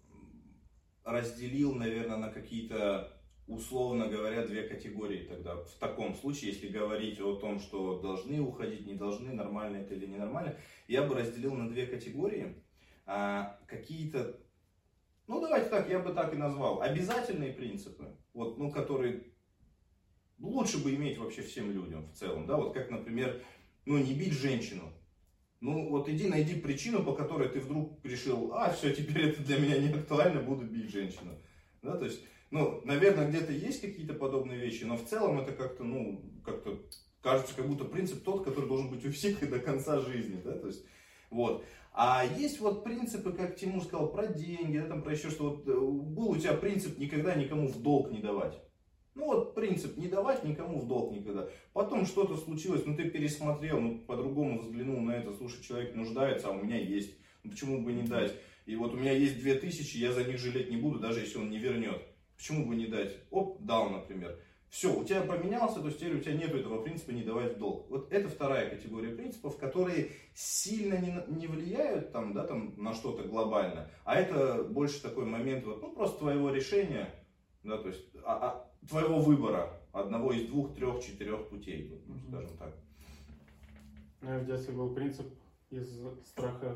разделил, 1.04 1.74
наверное, 1.74 2.16
на 2.16 2.28
какие-то, 2.30 3.12
условно 3.46 4.08
говоря, 4.08 4.46
две 4.46 4.62
категории 4.62 5.26
тогда. 5.26 5.56
В 5.56 5.74
таком 5.78 6.14
случае, 6.14 6.52
если 6.52 6.68
говорить 6.68 7.20
о 7.20 7.36
том, 7.36 7.58
что 7.60 8.00
должны 8.00 8.40
уходить, 8.40 8.86
не 8.86 8.94
должны, 8.94 9.32
нормально 9.32 9.78
это 9.78 9.94
или 9.94 10.06
ненормально, 10.06 10.56
я 10.88 11.02
бы 11.02 11.14
разделил 11.14 11.54
на 11.54 11.68
две 11.68 11.86
категории. 11.86 12.62
А, 13.04 13.58
какие-то, 13.66 14.38
ну 15.26 15.40
давайте 15.40 15.68
так, 15.68 15.88
я 15.88 15.98
бы 15.98 16.12
так 16.12 16.32
и 16.32 16.36
назвал, 16.36 16.80
обязательные 16.82 17.52
принципы, 17.52 18.16
вот, 18.32 18.58
ну, 18.58 18.70
которые 18.70 19.24
лучше 20.38 20.82
бы 20.82 20.94
иметь 20.94 21.18
вообще 21.18 21.42
всем 21.42 21.72
людям 21.72 22.08
в 22.08 22.14
целом, 22.14 22.46
да, 22.46 22.56
вот 22.56 22.74
как, 22.74 22.90
например, 22.90 23.42
ну, 23.86 23.98
не 23.98 24.14
бить 24.14 24.32
женщину, 24.32 24.92
ну, 25.60 25.88
вот 25.90 26.08
иди 26.08 26.28
найди 26.28 26.60
причину, 26.60 27.04
по 27.04 27.12
которой 27.12 27.48
ты 27.48 27.60
вдруг 27.60 28.04
решил, 28.04 28.52
а, 28.54 28.70
все, 28.72 28.92
теперь 28.92 29.30
это 29.30 29.42
для 29.42 29.58
меня 29.58 29.78
не 29.78 29.88
актуально, 29.88 30.42
буду 30.42 30.64
бить 30.64 30.90
женщину. 30.90 31.38
Да, 31.82 31.96
то 31.96 32.04
есть, 32.04 32.24
ну, 32.52 32.82
наверное, 32.84 33.28
где-то 33.28 33.50
есть 33.50 33.80
какие-то 33.80 34.12
подобные 34.12 34.60
вещи, 34.60 34.84
но 34.84 34.96
в 34.96 35.04
целом 35.06 35.40
это 35.40 35.52
как-то, 35.52 35.84
ну, 35.84 36.22
как-то 36.44 36.78
кажется, 37.22 37.56
как 37.56 37.66
будто 37.66 37.84
принцип 37.84 38.22
тот, 38.22 38.44
который 38.44 38.68
должен 38.68 38.90
быть 38.90 39.04
у 39.06 39.10
всех 39.10 39.42
и 39.42 39.46
до 39.46 39.58
конца 39.58 40.00
жизни, 40.00 40.40
да, 40.44 40.52
то 40.52 40.66
есть, 40.66 40.84
вот. 41.30 41.64
А 41.94 42.24
есть 42.24 42.60
вот 42.60 42.84
принципы, 42.84 43.32
как 43.32 43.56
Тимур 43.56 43.82
сказал, 43.82 44.12
про 44.12 44.26
деньги, 44.26 44.78
да, 44.78 44.86
там 44.86 45.02
про 45.02 45.12
еще 45.12 45.30
что. 45.30 45.50
Вот, 45.50 45.68
э, 45.68 45.72
был 45.72 46.30
у 46.30 46.36
тебя 46.36 46.54
принцип 46.54 46.98
никогда 46.98 47.34
никому 47.34 47.68
в 47.68 47.82
долг 47.82 48.10
не 48.10 48.20
давать. 48.20 48.58
Ну 49.14 49.26
вот 49.26 49.54
принцип 49.54 49.96
не 49.98 50.08
давать 50.08 50.44
никому 50.44 50.78
в 50.78 50.88
долг 50.88 51.12
никогда. 51.12 51.48
Потом 51.72 52.06
что-то 52.06 52.36
случилось, 52.36 52.84
ну 52.86 52.96
ты 52.96 53.10
пересмотрел, 53.10 53.78
ну 53.78 53.98
по-другому 53.98 54.60
взглянул 54.60 55.00
на 55.00 55.12
это, 55.12 55.34
слушай, 55.34 55.62
человек 55.62 55.94
нуждается, 55.94 56.48
а 56.48 56.52
у 56.52 56.62
меня 56.62 56.78
есть. 56.78 57.14
Ну 57.44 57.50
почему 57.50 57.82
бы 57.82 57.92
не 57.92 58.02
дать? 58.02 58.34
И 58.64 58.74
вот 58.74 58.94
у 58.94 58.96
меня 58.96 59.12
есть 59.12 59.38
две 59.38 59.54
тысячи, 59.54 59.98
я 59.98 60.12
за 60.12 60.24
них 60.24 60.38
жалеть 60.38 60.70
не 60.70 60.78
буду, 60.78 60.98
даже 60.98 61.20
если 61.20 61.38
он 61.38 61.50
не 61.50 61.58
вернет. 61.58 62.00
Почему 62.42 62.66
бы 62.66 62.74
не 62.74 62.88
дать? 62.88 63.16
Оп, 63.30 63.62
дал, 63.62 63.88
например. 63.90 64.36
Все, 64.68 64.92
у 64.92 65.04
тебя 65.04 65.20
поменялся, 65.22 65.78
то 65.78 65.86
есть 65.86 66.00
теперь 66.00 66.16
у 66.16 66.20
тебя 66.20 66.34
нет 66.34 66.52
этого 66.52 66.82
принципа 66.82 67.12
не 67.12 67.22
давать 67.22 67.54
в 67.54 67.58
долг. 67.60 67.88
Вот 67.88 68.12
это 68.12 68.28
вторая 68.28 68.68
категория 68.68 69.14
принципов, 69.14 69.56
которые 69.58 70.10
сильно 70.34 70.94
не, 70.98 71.14
не 71.38 71.46
влияют 71.46 72.10
там, 72.10 72.32
да, 72.32 72.44
там, 72.44 72.74
на 72.82 72.94
что-то 72.94 73.28
глобально, 73.28 73.88
а 74.04 74.16
это 74.16 74.64
больше 74.64 75.00
такой 75.00 75.24
момент 75.24 75.64
вот, 75.66 75.82
ну, 75.82 75.92
просто 75.92 76.18
твоего 76.18 76.50
решения, 76.50 77.14
да, 77.62 77.78
то 77.78 77.86
есть 77.86 78.04
а, 78.24 78.48
а, 78.48 78.86
твоего 78.88 79.20
выбора, 79.20 79.80
одного 79.92 80.32
из 80.32 80.48
двух, 80.48 80.74
трех, 80.74 81.00
четырех 81.00 81.48
путей, 81.48 81.90
вот, 81.90 82.08
ну, 82.08 82.18
скажем 82.18 82.58
так. 82.58 82.74
Ну, 84.20 84.40
в 84.40 84.46
детстве 84.46 84.74
был 84.74 84.92
принцип 84.92 85.32
из 85.70 85.96
страха 86.24 86.74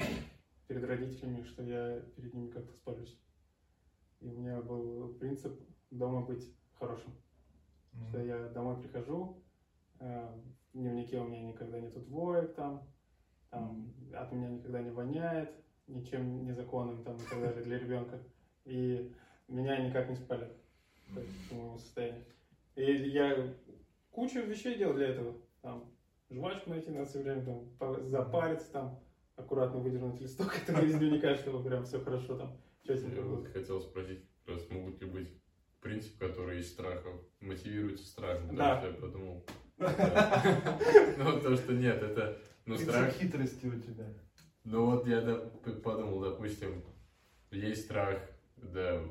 перед 0.68 0.85
родителями, 0.85 1.42
что 1.42 1.64
я 1.64 1.98
перед 2.14 2.35
ними 2.35 2.50
как-то 2.52 2.72
спалюсь. 2.72 3.18
И 4.20 4.29
у 4.29 4.38
меня 4.38 4.61
был 4.61 5.14
принцип 5.20 5.61
дома 5.90 6.22
быть 6.22 6.55
хорошим. 6.79 7.12
Mm-hmm. 7.92 8.09
Что 8.09 8.22
я 8.22 8.48
домой 8.48 8.76
прихожу, 8.81 9.42
э, 10.00 10.29
в 10.72 10.79
дневнике 10.79 11.18
у 11.18 11.26
меня 11.26 11.42
никогда 11.42 11.81
нету 11.81 12.00
двоек 12.00 12.55
там, 12.55 12.83
там 13.50 13.92
mm-hmm. 14.11 14.16
от 14.16 14.33
меня 14.33 14.48
никогда 14.48 14.83
не 14.83 14.90
воняет, 14.90 15.50
ничем 15.87 16.44
незаконным 16.44 17.05
там 17.05 17.16
и 17.16 17.29
так 17.29 17.40
далее 17.40 17.64
для 17.64 17.79
ребенка. 17.79 18.18
И 18.64 19.12
меня 19.48 19.79
никак 19.87 20.09
не 20.09 20.16
спалят 20.16 20.52
mm-hmm. 21.14 21.48
по 21.48 21.55
моему 21.55 21.79
состоянию. 21.79 22.24
И 22.74 22.83
я 23.11 23.55
кучу 24.11 24.40
вещей 24.40 24.76
делал 24.76 24.94
для 24.94 25.09
этого. 25.09 25.35
Там, 25.62 25.85
жвачку 26.31 26.70
найти 26.70 26.90
надо 26.90 27.07
все 27.07 27.22
время, 27.22 27.44
там, 27.79 28.09
запариться, 28.09 28.70
там, 28.72 29.00
аккуратно 29.37 29.81
выдернуть 29.81 30.20
листок 30.20 30.57
этого 30.62 30.85
из 30.85 30.98
дневника, 30.98 31.35
чтобы 31.37 31.62
прям 31.62 31.85
все 31.85 32.00
хорошо 32.00 32.37
там. 32.37 32.57
Я 32.88 33.22
вот 33.22 33.49
хотел 33.49 33.81
спросить, 33.81 34.25
раз 34.46 34.68
могут 34.70 35.01
ли 35.01 35.09
быть 35.09 35.29
принцип, 35.81 36.18
который 36.18 36.61
из 36.61 36.70
страхов 36.70 37.20
мотивируется 37.40 38.07
страхом, 38.07 38.55
да. 38.55 38.79
что 38.79 38.88
я 38.88 38.94
подумал. 38.94 39.46
Ну, 39.79 41.40
то, 41.40 41.57
что 41.57 41.72
нет, 41.75 42.03
это... 42.03 42.38
Ну, 42.64 42.77
страх... 42.77 43.12
хитрости 43.12 43.66
у 43.66 43.79
тебя. 43.81 44.07
Ну, 44.64 44.87
вот 44.87 45.07
я 45.07 45.20
подумал, 45.83 46.20
допустим, 46.20 46.83
есть 47.51 47.85
страх, 47.85 48.20
да, 48.57 49.03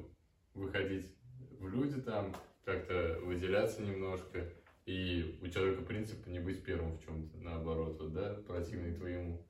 выходить 0.53 1.13
в 1.59 1.67
люди 1.67 2.01
там, 2.01 2.35
как-то 2.63 3.19
выделяться 3.23 3.81
немножко, 3.81 4.49
и 4.85 5.37
у 5.41 5.47
человека 5.47 5.81
принцип 5.83 6.25
не 6.27 6.39
быть 6.39 6.63
первым 6.63 6.97
в 6.97 7.05
чем-то, 7.05 7.37
наоборот, 7.37 7.97
вот, 7.99 8.13
да, 8.13 8.35
противный 8.47 8.93
твоему. 8.93 9.45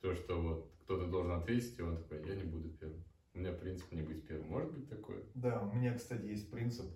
То, 0.00 0.14
что 0.14 0.40
вот 0.40 0.72
кто-то 0.84 1.06
должен 1.06 1.32
ответить, 1.32 1.78
и 1.78 1.82
он 1.82 1.96
такой, 1.96 2.24
я 2.26 2.36
не 2.36 2.44
буду 2.44 2.70
первым. 2.70 3.04
У 3.38 3.40
меня 3.40 3.52
принцип 3.52 3.92
не 3.92 4.02
быть 4.02 4.26
первым. 4.26 4.48
Может 4.48 4.72
быть 4.72 4.88
такое? 4.88 5.22
Да, 5.36 5.62
у 5.62 5.72
меня, 5.72 5.94
кстати, 5.94 6.24
есть 6.26 6.50
принцип. 6.50 6.86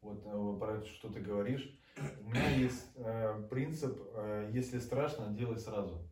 Вот 0.00 0.22
э, 0.24 0.56
про 0.60 0.80
что 0.84 1.08
ты 1.08 1.18
говоришь. 1.18 1.76
У 2.24 2.30
меня 2.30 2.50
есть 2.56 2.86
э, 2.94 3.42
принцип, 3.50 4.00
э, 4.14 4.48
если 4.54 4.78
страшно, 4.78 5.34
делай 5.34 5.58
сразу. 5.58 6.08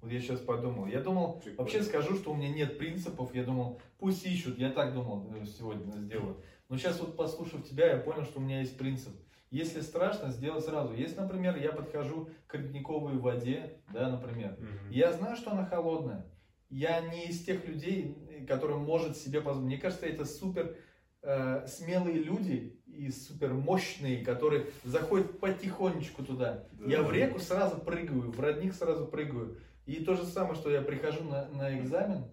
Вот 0.00 0.10
я 0.10 0.18
сейчас 0.18 0.40
подумал. 0.40 0.86
Я 0.86 1.02
думал, 1.02 1.40
Прикольно. 1.40 1.58
вообще 1.58 1.82
скажу, 1.82 2.16
что 2.16 2.32
у 2.32 2.34
меня 2.34 2.48
нет 2.48 2.78
принципов. 2.78 3.34
Я 3.34 3.44
думал, 3.44 3.82
пусть 3.98 4.24
ищут. 4.24 4.58
Я 4.58 4.70
так 4.70 4.94
думал 4.94 5.30
э, 5.34 5.44
сегодня 5.44 5.92
сделаю. 5.92 6.42
Но 6.70 6.78
сейчас 6.78 6.98
вот 6.98 7.14
послушав 7.14 7.64
тебя, 7.64 7.92
я 7.92 7.98
понял, 7.98 8.24
что 8.24 8.40
у 8.40 8.42
меня 8.42 8.60
есть 8.60 8.78
принцип. 8.78 9.12
Если 9.50 9.82
страшно, 9.82 10.30
сделай 10.30 10.62
сразу. 10.62 10.94
Если, 10.94 11.20
например, 11.20 11.58
я 11.58 11.72
подхожу 11.72 12.30
к 12.46 12.54
родниковой 12.54 13.18
воде, 13.18 13.76
да, 13.92 14.08
например, 14.08 14.54
угу. 14.54 14.90
я 14.90 15.12
знаю, 15.12 15.36
что 15.36 15.50
она 15.50 15.66
холодная. 15.66 16.24
Я 16.70 17.02
не 17.02 17.26
из 17.26 17.44
тех 17.44 17.68
людей, 17.68 18.16
который 18.46 18.76
может 18.76 19.16
себе 19.16 19.40
позволить. 19.40 19.66
Мне 19.66 19.78
кажется, 19.78 20.06
это 20.06 20.24
супер 20.24 20.76
э, 21.22 21.66
смелые 21.66 22.18
люди 22.18 22.80
и 22.86 23.10
супер 23.10 23.54
мощные, 23.54 24.24
которые 24.24 24.66
заходят 24.84 25.40
потихонечку 25.40 26.24
туда. 26.24 26.68
Да. 26.72 26.90
Я 26.90 27.02
в 27.02 27.12
реку 27.12 27.38
сразу 27.38 27.78
прыгаю, 27.78 28.30
в 28.30 28.40
родник 28.40 28.74
сразу 28.74 29.06
прыгаю. 29.06 29.58
И 29.86 30.04
то 30.04 30.14
же 30.14 30.24
самое, 30.24 30.54
что 30.54 30.70
я 30.70 30.82
прихожу 30.82 31.24
на, 31.24 31.48
на 31.48 31.78
экзамен, 31.78 32.24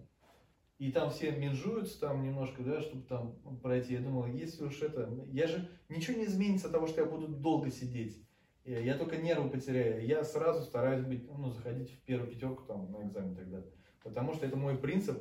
и 0.78 0.90
там 0.92 1.10
все 1.10 1.32
менжуются 1.32 2.00
там 2.00 2.22
немножко, 2.22 2.62
да, 2.62 2.80
чтобы 2.80 3.02
там 3.06 3.36
пройти. 3.62 3.94
Я 3.94 4.00
думал, 4.00 4.26
если 4.26 4.64
уж 4.64 4.80
это... 4.80 5.10
Я 5.30 5.46
же... 5.46 5.68
Ничего 5.90 6.16
не 6.16 6.24
изменится 6.24 6.68
от 6.68 6.72
того, 6.72 6.86
что 6.86 7.02
я 7.02 7.06
буду 7.06 7.28
долго 7.28 7.70
сидеть. 7.70 8.24
Я 8.64 8.94
только 8.96 9.16
нервы 9.16 9.50
потеряю. 9.50 10.06
Я 10.06 10.24
сразу 10.24 10.62
стараюсь 10.62 11.04
быть, 11.04 11.28
ну, 11.28 11.50
заходить 11.50 11.90
в 11.90 12.00
первую 12.04 12.30
пятерку 12.30 12.62
там 12.64 12.90
на 12.92 13.06
экзамен 13.06 13.34
далее. 13.34 13.70
Потому 14.02 14.32
что 14.32 14.46
это 14.46 14.56
мой 14.56 14.78
принцип. 14.78 15.18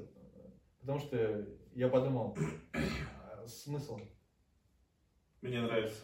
Потому 0.80 1.00
что 1.00 1.46
я 1.74 1.90
подумал, 1.90 2.38
а 2.74 3.48
смысл? 3.48 4.00
Мне 5.42 5.62
нравится. 5.62 6.04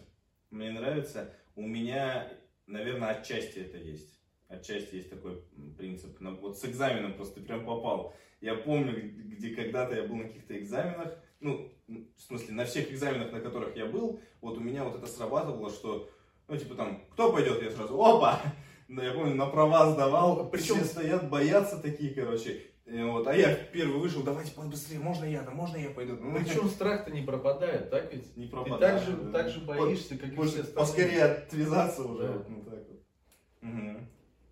Мне 0.50 0.72
нравится. 0.72 1.34
У 1.56 1.62
меня, 1.62 2.32
наверное, 2.68 3.10
отчасти 3.10 3.60
это 3.60 3.78
есть. 3.78 4.20
Отчасти 4.48 4.96
есть 4.96 5.10
такой 5.10 5.44
принцип. 5.78 6.20
Но 6.20 6.36
вот 6.36 6.58
с 6.58 6.66
экзаменом 6.66 7.16
просто 7.16 7.42
прям 7.42 7.66
попал. 7.66 8.16
Я 8.42 8.56
помню, 8.56 8.94
где 9.36 9.56
когда-то 9.56 9.96
я 9.96 10.04
был 10.04 10.18
на 10.18 10.26
каких-то 10.26 10.58
экзаменах, 10.58 11.18
ну, 11.40 11.72
в 11.88 12.22
смысле, 12.22 12.54
на 12.54 12.66
всех 12.66 12.92
экзаменах, 12.92 13.32
на 13.32 13.40
которых 13.40 13.76
я 13.76 13.86
был, 13.86 14.20
вот 14.42 14.58
у 14.58 14.62
меня 14.62 14.84
вот 14.84 14.96
это 14.96 15.08
срабатывало, 15.08 15.70
что, 15.70 16.10
ну, 16.48 16.58
типа 16.58 16.76
там, 16.76 17.04
кто 17.12 17.32
пойдет, 17.32 17.62
я 17.62 17.72
сразу, 17.72 18.00
опа! 18.02 18.42
Ну, 18.88 19.02
я 19.02 19.14
помню, 19.14 19.36
на 19.36 19.48
права 19.48 19.92
сдавал, 19.92 20.50
причем 20.52 20.76
все 20.76 20.86
стоят, 20.86 21.30
боятся 21.30 21.82
такие, 21.82 22.14
короче. 22.14 22.62
И 22.86 23.02
вот, 23.02 23.26
а 23.26 23.36
я 23.36 23.56
первый 23.56 24.00
вышел, 24.00 24.21
давайте 24.21 24.52
быстрее, 24.62 25.00
можно 25.00 25.26
я, 25.26 25.41
да 25.41 25.50
можно 25.50 25.78
я 25.78 25.89
пойду. 25.89 26.17
Ну, 26.17 26.38
Причем 26.38 26.69
страх-то 26.69 27.12
не 27.12 27.21
пропадает, 27.21 27.89
так 27.89 28.13
ведь? 28.13 28.38
Не 28.38 28.45
пропадает. 28.45 29.02
Ты 29.02 29.08
так 29.08 29.17
же, 29.17 29.32
так 29.32 29.50
же 29.50 29.62
боишься, 29.62 30.17
как 30.17 30.30
и 30.30 30.36
все 30.36 30.62
остальные. 30.62 30.74
Поскорее 30.76 31.24
отвязаться 31.24 32.04
уже, 32.04 32.28
да. 32.28 32.34
вот, 32.34 32.50
ну 32.50 32.63
так 32.63 32.88
вот. 32.88 33.02
Угу. 33.63 33.98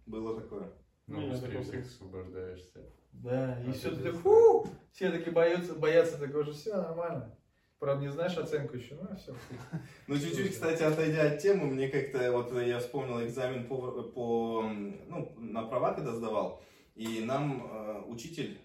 Было 0.08 0.42
такое. 0.42 0.72
Ну, 1.06 1.30
быстрее 1.30 1.62
всех 1.62 1.86
освобождаешься. 1.86 2.82
Да, 3.12 3.62
и 3.68 3.72
все 3.72 3.92
таки 3.92 4.10
фу, 4.10 4.68
все 4.92 5.12
таки 5.12 5.30
боятся, 5.30 5.76
боятся 5.76 6.18
такого 6.18 6.44
же, 6.44 6.54
все 6.54 6.76
нормально. 6.76 7.38
Правда, 7.78 8.02
не 8.02 8.12
знаешь 8.12 8.38
оценку 8.38 8.78
еще, 8.78 8.96
ну 8.96 9.16
все. 9.16 9.36
Ну, 10.08 10.18
чуть-чуть, 10.18 10.54
кстати, 10.54 10.82
отойдя 10.82 11.28
от 11.28 11.40
темы, 11.40 11.66
мне 11.68 11.88
как-то, 11.90 12.32
вот 12.32 12.52
я 12.62 12.80
вспомнил 12.80 13.24
экзамен 13.24 13.68
по, 13.68 13.78
по 14.04 14.64
ну, 14.64 15.34
на 15.38 15.64
права, 15.64 15.94
когда 15.94 16.14
сдавал, 16.14 16.64
и 16.96 17.22
нам 17.22 17.66
э, 17.66 18.04
учитель, 18.08 18.60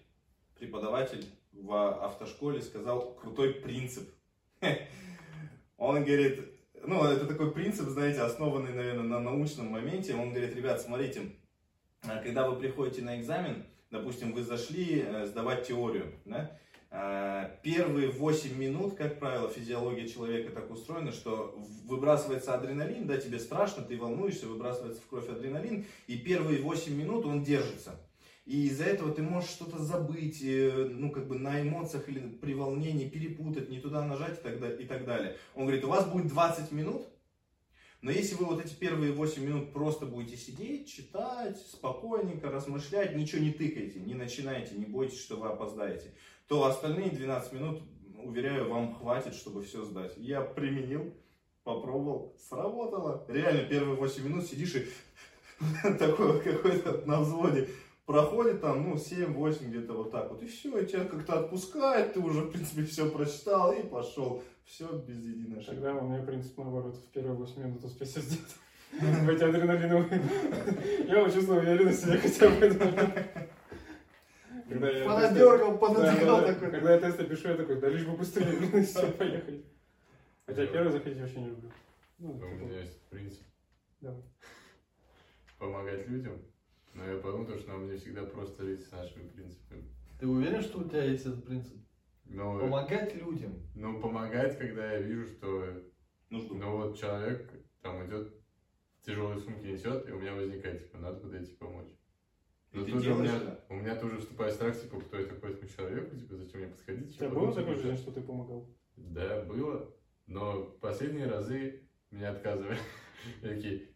преподаватель 0.57 1.25
в 1.51 2.05
автошколе 2.05 2.61
сказал 2.61 3.15
крутой 3.15 3.53
принцип. 3.55 4.09
Он 5.77 6.03
говорит, 6.03 6.41
ну, 6.85 7.03
это 7.03 7.25
такой 7.25 7.51
принцип, 7.51 7.87
знаете, 7.89 8.21
основанный, 8.21 8.73
наверное, 8.73 9.03
на 9.03 9.19
научном 9.19 9.67
моменте. 9.67 10.15
Он 10.15 10.31
говорит, 10.31 10.55
ребят, 10.55 10.81
смотрите, 10.81 11.35
э, 12.03 12.23
когда 12.23 12.49
вы 12.49 12.59
приходите 12.59 13.01
на 13.01 13.19
экзамен, 13.19 13.65
допустим, 13.91 14.33
вы 14.33 14.43
зашли 14.43 15.03
э, 15.05 15.25
сдавать 15.25 15.67
теорию, 15.67 16.13
да, 16.25 16.57
э, 16.91 17.57
первые 17.63 18.09
8 18.09 18.57
минут, 18.57 18.95
как 18.95 19.19
правило, 19.19 19.49
физиология 19.49 20.07
человека 20.07 20.51
так 20.51 20.69
устроена, 20.69 21.11
что 21.11 21.55
выбрасывается 21.85 22.53
адреналин, 22.53 23.07
да, 23.07 23.17
тебе 23.17 23.39
страшно, 23.39 23.83
ты 23.83 23.97
волнуешься, 23.97 24.47
выбрасывается 24.47 25.01
в 25.01 25.07
кровь 25.07 25.29
адреналин, 25.29 25.85
и 26.07 26.17
первые 26.17 26.61
8 26.61 26.93
минут 26.93 27.25
он 27.25 27.43
держится. 27.43 27.99
И 28.45 28.65
из-за 28.67 28.85
этого 28.85 29.13
ты 29.13 29.21
можешь 29.21 29.49
что-то 29.51 29.77
забыть, 29.77 30.41
э, 30.43 30.89
ну, 30.91 31.11
как 31.11 31.27
бы 31.27 31.37
на 31.37 31.61
эмоциях 31.61 32.09
или 32.09 32.19
при 32.19 32.53
волнении 32.53 33.07
перепутать, 33.07 33.69
не 33.69 33.79
туда 33.79 34.03
нажать 34.05 34.39
и 34.39 34.41
так, 34.41 34.59
далее, 34.59 34.81
и 34.81 34.85
так 34.85 35.05
далее. 35.05 35.37
Он 35.55 35.63
говорит, 35.63 35.85
у 35.85 35.89
вас 35.89 36.07
будет 36.07 36.27
20 36.27 36.71
минут, 36.71 37.03
но 38.01 38.11
если 38.11 38.35
вы 38.35 38.45
вот 38.45 38.63
эти 38.63 38.73
первые 38.73 39.11
8 39.11 39.43
минут 39.43 39.73
просто 39.73 40.05
будете 40.05 40.37
сидеть, 40.37 40.89
читать, 40.89 41.57
спокойненько 41.57 42.49
размышлять, 42.49 43.15
ничего 43.15 43.41
не 43.41 43.51
тыкайте, 43.51 43.99
не 43.99 44.13
начинайте, 44.13 44.75
не 44.75 44.85
бойтесь, 44.85 45.19
что 45.19 45.35
вы 45.35 45.49
опоздаете, 45.49 46.13
то 46.47 46.65
остальные 46.65 47.09
12 47.09 47.53
минут, 47.53 47.83
уверяю, 48.23 48.69
вам 48.69 48.95
хватит, 48.95 49.35
чтобы 49.35 49.63
все 49.63 49.83
сдать. 49.83 50.13
Я 50.17 50.41
применил, 50.41 51.13
попробовал, 51.63 52.37
сработало. 52.49 53.25
Реально, 53.27 53.67
первые 53.67 53.95
8 53.95 54.23
минут 54.23 54.45
сидишь 54.45 54.75
и 54.75 54.87
такой 55.99 56.41
какой-то 56.41 57.03
на 57.05 57.19
взводе 57.19 57.67
проходит 58.09 58.59
там, 58.59 58.89
ну, 58.89 58.95
7-8 58.95 59.69
где-то 59.69 59.93
вот 59.93 60.09
так 60.09 60.31
вот, 60.31 60.41
и 60.41 60.47
все, 60.47 60.79
и 60.79 60.85
тебя 60.87 61.05
как-то 61.05 61.41
отпускает, 61.41 62.13
ты 62.13 62.19
уже, 62.19 62.41
в 62.41 62.49
принципе, 62.49 62.83
все 62.83 63.07
прочитал 63.07 63.71
и 63.71 63.83
пошел. 63.83 64.41
Все 64.65 64.87
без 64.91 65.23
единой 65.23 65.59
ошибки. 65.59 65.75
Тогда 65.75 65.93
у 65.93 66.07
меня 66.07 66.23
принцип 66.23 66.57
наоборот, 66.57 66.95
в 66.95 67.11
первые 67.11 67.35
8 67.35 67.61
минут 67.61 67.83
сделать. 67.83 68.39
В 68.91 69.29
эти 69.29 69.43
адреналиновые. 69.43 70.23
Я 71.07 71.29
чувствую 71.29 71.59
уверенность 71.59 72.01
в 72.01 72.05
себе 72.05 72.17
хотя 72.17 72.49
бы. 72.49 72.75
Понадергал, 75.05 75.77
понадергал 75.77 76.45
такой. 76.45 76.71
Когда 76.71 76.93
я 76.95 76.99
тесты 76.99 77.25
пишу, 77.25 77.49
я 77.49 77.57
такой, 77.57 77.79
да 77.79 77.89
лишь 77.89 78.05
бы 78.07 78.17
быстрее, 78.17 78.57
блин, 78.57 78.85
все, 78.85 79.11
поехали. 79.11 79.63
Хотя 80.47 80.65
первый 80.65 80.91
заходить 80.91 81.19
вообще 81.19 81.41
не 81.41 81.49
люблю. 81.49 81.71
Ну, 82.17 82.31
у 82.31 82.33
типа. 82.33 82.45
меня 82.45 82.79
есть 82.79 82.99
принцип. 83.09 83.45
Давай. 84.01 84.23
Помогать 85.59 86.07
людям. 86.07 86.41
Но 86.93 87.05
я 87.05 87.17
подумал, 87.17 87.57
что 87.57 87.69
нам 87.69 87.89
не 87.89 87.97
всегда 87.97 88.23
просто 88.23 88.63
жить 88.63 88.85
с 88.85 88.91
нашими 88.91 89.27
принципами. 89.27 89.83
Ты 90.19 90.27
уверен, 90.27 90.61
что 90.61 90.79
у 90.79 90.83
тебя 90.83 91.03
есть 91.03 91.25
этот 91.25 91.45
принцип? 91.45 91.77
Но, 92.25 92.59
помогать 92.59 93.15
людям. 93.15 93.53
Ну, 93.75 93.99
помогать, 93.99 94.57
когда 94.57 94.93
я 94.93 94.99
вижу, 94.99 95.27
что 95.27 95.65
нужду. 96.29 96.57
Ну 96.57 96.77
вот 96.77 96.99
человек 96.99 97.49
там 97.81 98.05
идет, 98.05 98.33
тяжелые 99.01 99.39
сумки 99.39 99.65
несет, 99.65 100.07
и 100.07 100.11
у 100.11 100.19
меня 100.19 100.33
возникает, 100.33 100.83
типа, 100.83 100.97
надо 100.97 101.17
подойти 101.19 101.53
помочь. 101.53 101.89
И 102.71 102.77
Но 102.77 102.85
ты 102.85 102.91
тут 102.91 103.03
же 103.03 103.13
у 103.13 103.17
меня, 103.17 103.35
это? 103.35 103.65
у 103.69 103.75
меня 103.75 103.95
тоже 103.95 104.19
вступает 104.19 104.53
страх, 104.53 104.79
типа, 104.79 104.99
кто 104.99 105.17
я 105.17 105.25
такой 105.25 105.53
этому 105.53 105.71
человеку, 105.71 106.15
типа, 106.15 106.35
зачем 106.35 106.59
мне 106.59 106.69
подходить? 106.69 107.09
У 107.09 107.13
тебя 107.13 107.29
Чё, 107.29 107.35
было 107.35 107.53
такое 107.53 107.75
типа, 107.75 107.87
жизнь, 107.87 108.01
что 108.01 108.11
ты 108.11 108.21
помогал? 108.21 108.65
Да, 108.95 109.41
было. 109.43 109.95
Но 110.27 110.63
последние 110.81 111.25
разы 111.25 111.81
меня 112.11 112.31
отказывали. 112.31 112.77
Я 113.41 113.49
Такие, 113.49 113.88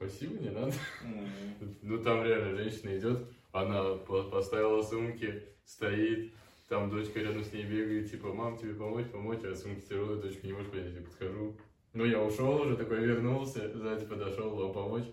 спасибо, 0.00 0.40
не 0.42 0.50
надо. 0.50 0.72
Ну 1.82 2.02
там 2.02 2.24
реально 2.24 2.56
женщина 2.56 2.96
идет, 2.98 3.26
она 3.52 3.94
по- 3.96 4.24
поставила 4.24 4.82
сумки, 4.82 5.42
стоит, 5.64 6.32
там 6.68 6.88
дочка 6.90 7.20
рядом 7.20 7.44
с 7.44 7.52
ней 7.52 7.64
бегает, 7.64 8.10
типа, 8.10 8.32
мам, 8.32 8.56
тебе 8.56 8.74
помочь, 8.74 9.06
помочь, 9.10 9.44
а 9.44 9.54
сумки 9.54 9.80
тяжелые, 9.86 10.22
дочка 10.22 10.46
не 10.46 10.52
может 10.52 10.70
поднять, 10.70 10.94
я 10.94 11.02
подхожу. 11.02 11.56
Ну 11.92 12.04
я 12.04 12.22
ушел 12.22 12.60
уже, 12.60 12.76
такой 12.76 13.00
вернулся, 13.04 13.76
сзади 13.76 14.06
подошел, 14.06 14.54
вам 14.54 14.72
помочь. 14.72 15.06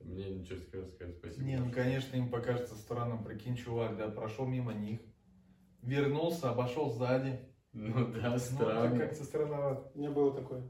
Мне 0.00 0.30
ничего 0.30 0.58
скажет, 0.58 0.92
сказать 0.94 1.16
спасибо. 1.18 1.44
Не, 1.44 1.58
ну 1.58 1.70
конечно, 1.70 2.16
им 2.16 2.30
покажется 2.30 2.74
странным, 2.74 3.22
прикинь, 3.24 3.56
чувак, 3.56 3.96
да, 3.96 4.08
прошел 4.08 4.46
мимо 4.46 4.72
них, 4.72 5.00
вернулся, 5.82 6.50
обошел 6.50 6.90
сзади. 6.92 7.38
Ну 7.72 8.06
да, 8.12 8.30
Ну, 8.32 8.38
странно. 8.38 8.94
это 8.94 8.98
как-то 9.06 9.24
странновато. 9.24 9.90
У 9.94 9.98
меня 9.98 10.10
было 10.10 10.34
такое. 10.34 10.62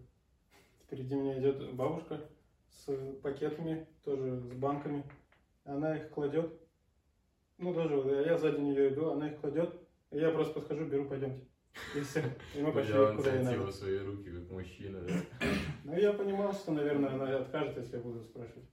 Впереди 0.85 1.15
меня 1.15 1.39
идет 1.39 1.73
бабушка 1.75 2.21
с 2.77 3.13
пакетами, 3.23 3.87
тоже 4.05 4.37
с 4.41 4.53
банками. 4.53 5.05
Она 5.65 5.97
их 5.97 6.11
кладет. 6.11 6.53
Ну, 7.59 7.73
тоже, 7.75 7.97
вот, 7.97 8.27
я 8.27 8.37
сзади 8.39 8.61
нее 8.61 8.93
иду, 8.93 9.11
она 9.11 9.29
их 9.31 9.41
кладет. 9.41 9.75
И 10.11 10.19
я 10.19 10.31
просто 10.31 10.55
подхожу, 10.61 10.85
беру, 10.87 11.07
пойдемте. 11.07 11.45
И 11.95 12.01
все. 12.01 12.23
И 12.55 12.61
мы 12.63 12.73
пошли 12.73 12.93
Взял 12.93 13.17
куда 13.17 13.31
и 13.35 13.39
инициативу 13.39 13.65
надо. 13.65 13.73
в 13.73 13.75
свои 13.75 13.99
руки, 13.99 14.31
как 14.31 14.51
мужчина, 14.51 15.01
да. 15.01 15.47
Ну, 15.85 15.97
я 15.97 16.13
понимал, 16.13 16.53
что, 16.55 16.73
наверное, 16.73 17.11
она 17.11 17.37
откажет, 17.37 17.77
если 17.77 17.97
я 17.97 18.03
буду 18.03 18.23
спрашивать. 18.23 18.65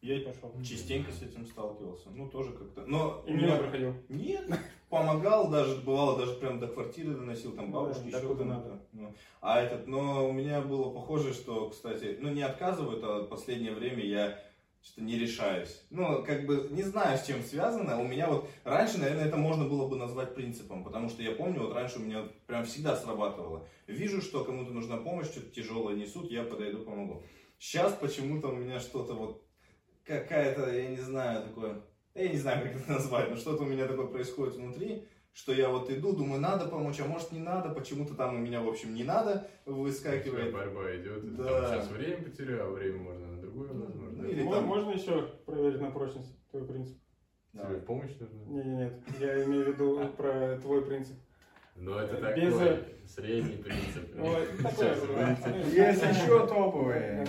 Я 0.00 0.16
И 0.16 0.24
пошел. 0.24 0.52
частенько 0.62 1.12
с 1.12 1.22
этим 1.22 1.46
сталкивался. 1.46 2.10
Ну, 2.10 2.28
тоже 2.28 2.52
как-то. 2.52 2.84
Но 2.86 3.24
И 3.26 3.32
меня 3.32 3.56
проходил. 3.56 3.94
Нет, 4.08 4.44
помогал 4.92 5.48
даже, 5.48 5.76
бывало, 5.76 6.18
даже 6.18 6.34
прям 6.34 6.60
до 6.60 6.68
квартиры 6.68 7.14
доносил, 7.14 7.52
там 7.52 7.70
Ну 7.70 7.72
бабушки, 7.72 8.10
да, 8.10 8.18
еще 8.18 8.34
надо. 8.44 8.78
Ну, 8.92 9.14
А 9.40 9.58
этот, 9.58 9.86
но 9.86 10.28
у 10.28 10.32
меня 10.32 10.60
было 10.60 10.92
похоже, 10.92 11.32
что, 11.32 11.70
кстати, 11.70 12.18
ну 12.20 12.30
не 12.30 12.42
отказывают, 12.42 13.02
а 13.02 13.22
в 13.22 13.28
последнее 13.28 13.72
время 13.72 14.04
я 14.04 14.38
что-то 14.82 15.02
не 15.02 15.18
решаюсь. 15.18 15.82
Ну, 15.88 16.22
как 16.22 16.44
бы, 16.44 16.68
не 16.70 16.82
знаю, 16.82 17.16
с 17.16 17.26
чем 17.26 17.42
связано. 17.42 18.02
У 18.02 18.04
меня 18.06 18.26
вот, 18.26 18.50
раньше, 18.64 18.98
наверное, 18.98 19.28
это 19.28 19.38
можно 19.38 19.64
было 19.64 19.88
бы 19.88 19.96
назвать 19.96 20.34
принципом, 20.34 20.84
потому 20.84 21.08
что 21.08 21.22
я 21.22 21.32
помню, 21.32 21.60
вот 21.62 21.72
раньше 21.72 21.98
у 21.98 22.02
меня 22.02 22.28
прям 22.46 22.66
всегда 22.66 22.94
срабатывало. 22.94 23.66
Вижу, 23.86 24.20
что 24.20 24.44
кому-то 24.44 24.72
нужна 24.72 24.98
помощь, 24.98 25.28
что-то 25.28 25.48
тяжелое 25.50 25.94
несут, 25.94 26.30
я 26.30 26.42
подойду, 26.42 26.84
помогу. 26.84 27.22
Сейчас 27.58 27.94
почему-то 27.94 28.48
у 28.48 28.56
меня 28.56 28.78
что-то 28.78 29.14
вот, 29.14 29.42
какая-то, 30.04 30.70
я 30.70 30.88
не 30.88 31.00
знаю, 31.00 31.44
такое, 31.44 31.80
я 32.14 32.28
не 32.28 32.36
знаю, 32.36 32.62
как 32.62 32.76
это 32.76 32.90
назвать, 32.92 33.30
но 33.30 33.36
что-то 33.36 33.62
у 33.62 33.66
меня 33.66 33.86
такое 33.86 34.06
происходит 34.06 34.54
внутри, 34.56 35.06
что 35.32 35.52
я 35.52 35.68
вот 35.70 35.90
иду, 35.90 36.12
думаю, 36.14 36.40
надо 36.40 36.66
помочь, 36.68 37.00
а 37.00 37.06
может 37.06 37.32
не 37.32 37.40
надо, 37.40 37.70
почему-то 37.74 38.14
там 38.14 38.34
у 38.36 38.38
меня, 38.38 38.60
в 38.60 38.68
общем, 38.68 38.94
не 38.94 39.02
надо, 39.04 39.48
выскакивает. 39.64 40.52
Борьба 40.52 40.94
идет, 40.96 41.24
и 41.24 41.28
Да. 41.28 41.44
там 41.44 41.66
сейчас 41.80 41.90
время 41.90 42.22
потеряю, 42.22 42.66
а 42.66 42.70
время 42.70 42.98
можно 42.98 43.26
на 43.28 43.40
другое, 43.40 43.68
возможно. 43.72 44.22
Ну, 44.22 44.28
или 44.28 44.42
там- 44.48 44.64
Можно 44.64 44.90
еще 44.90 45.22
проверить 45.46 45.80
на 45.80 45.90
прочность 45.90 46.36
твой 46.50 46.66
принцип? 46.66 46.98
Тебе 47.52 47.78
помощь 47.80 48.12
нужна? 48.18 48.44
Не, 48.46 48.62
не, 48.62 48.76
нет. 48.76 48.92
Я 49.20 49.44
имею 49.44 49.64
в 49.64 49.68
виду 49.68 50.00
про 50.16 50.58
твой 50.58 50.84
принцип. 50.84 51.16
Ну, 51.76 51.94
это 51.96 52.14
Без- 52.34 52.54
такой 52.54 52.84
средний 53.06 53.56
принцип. 53.56 54.14
Есть 55.74 56.02
еще 56.02 56.46
топовые. 56.46 57.26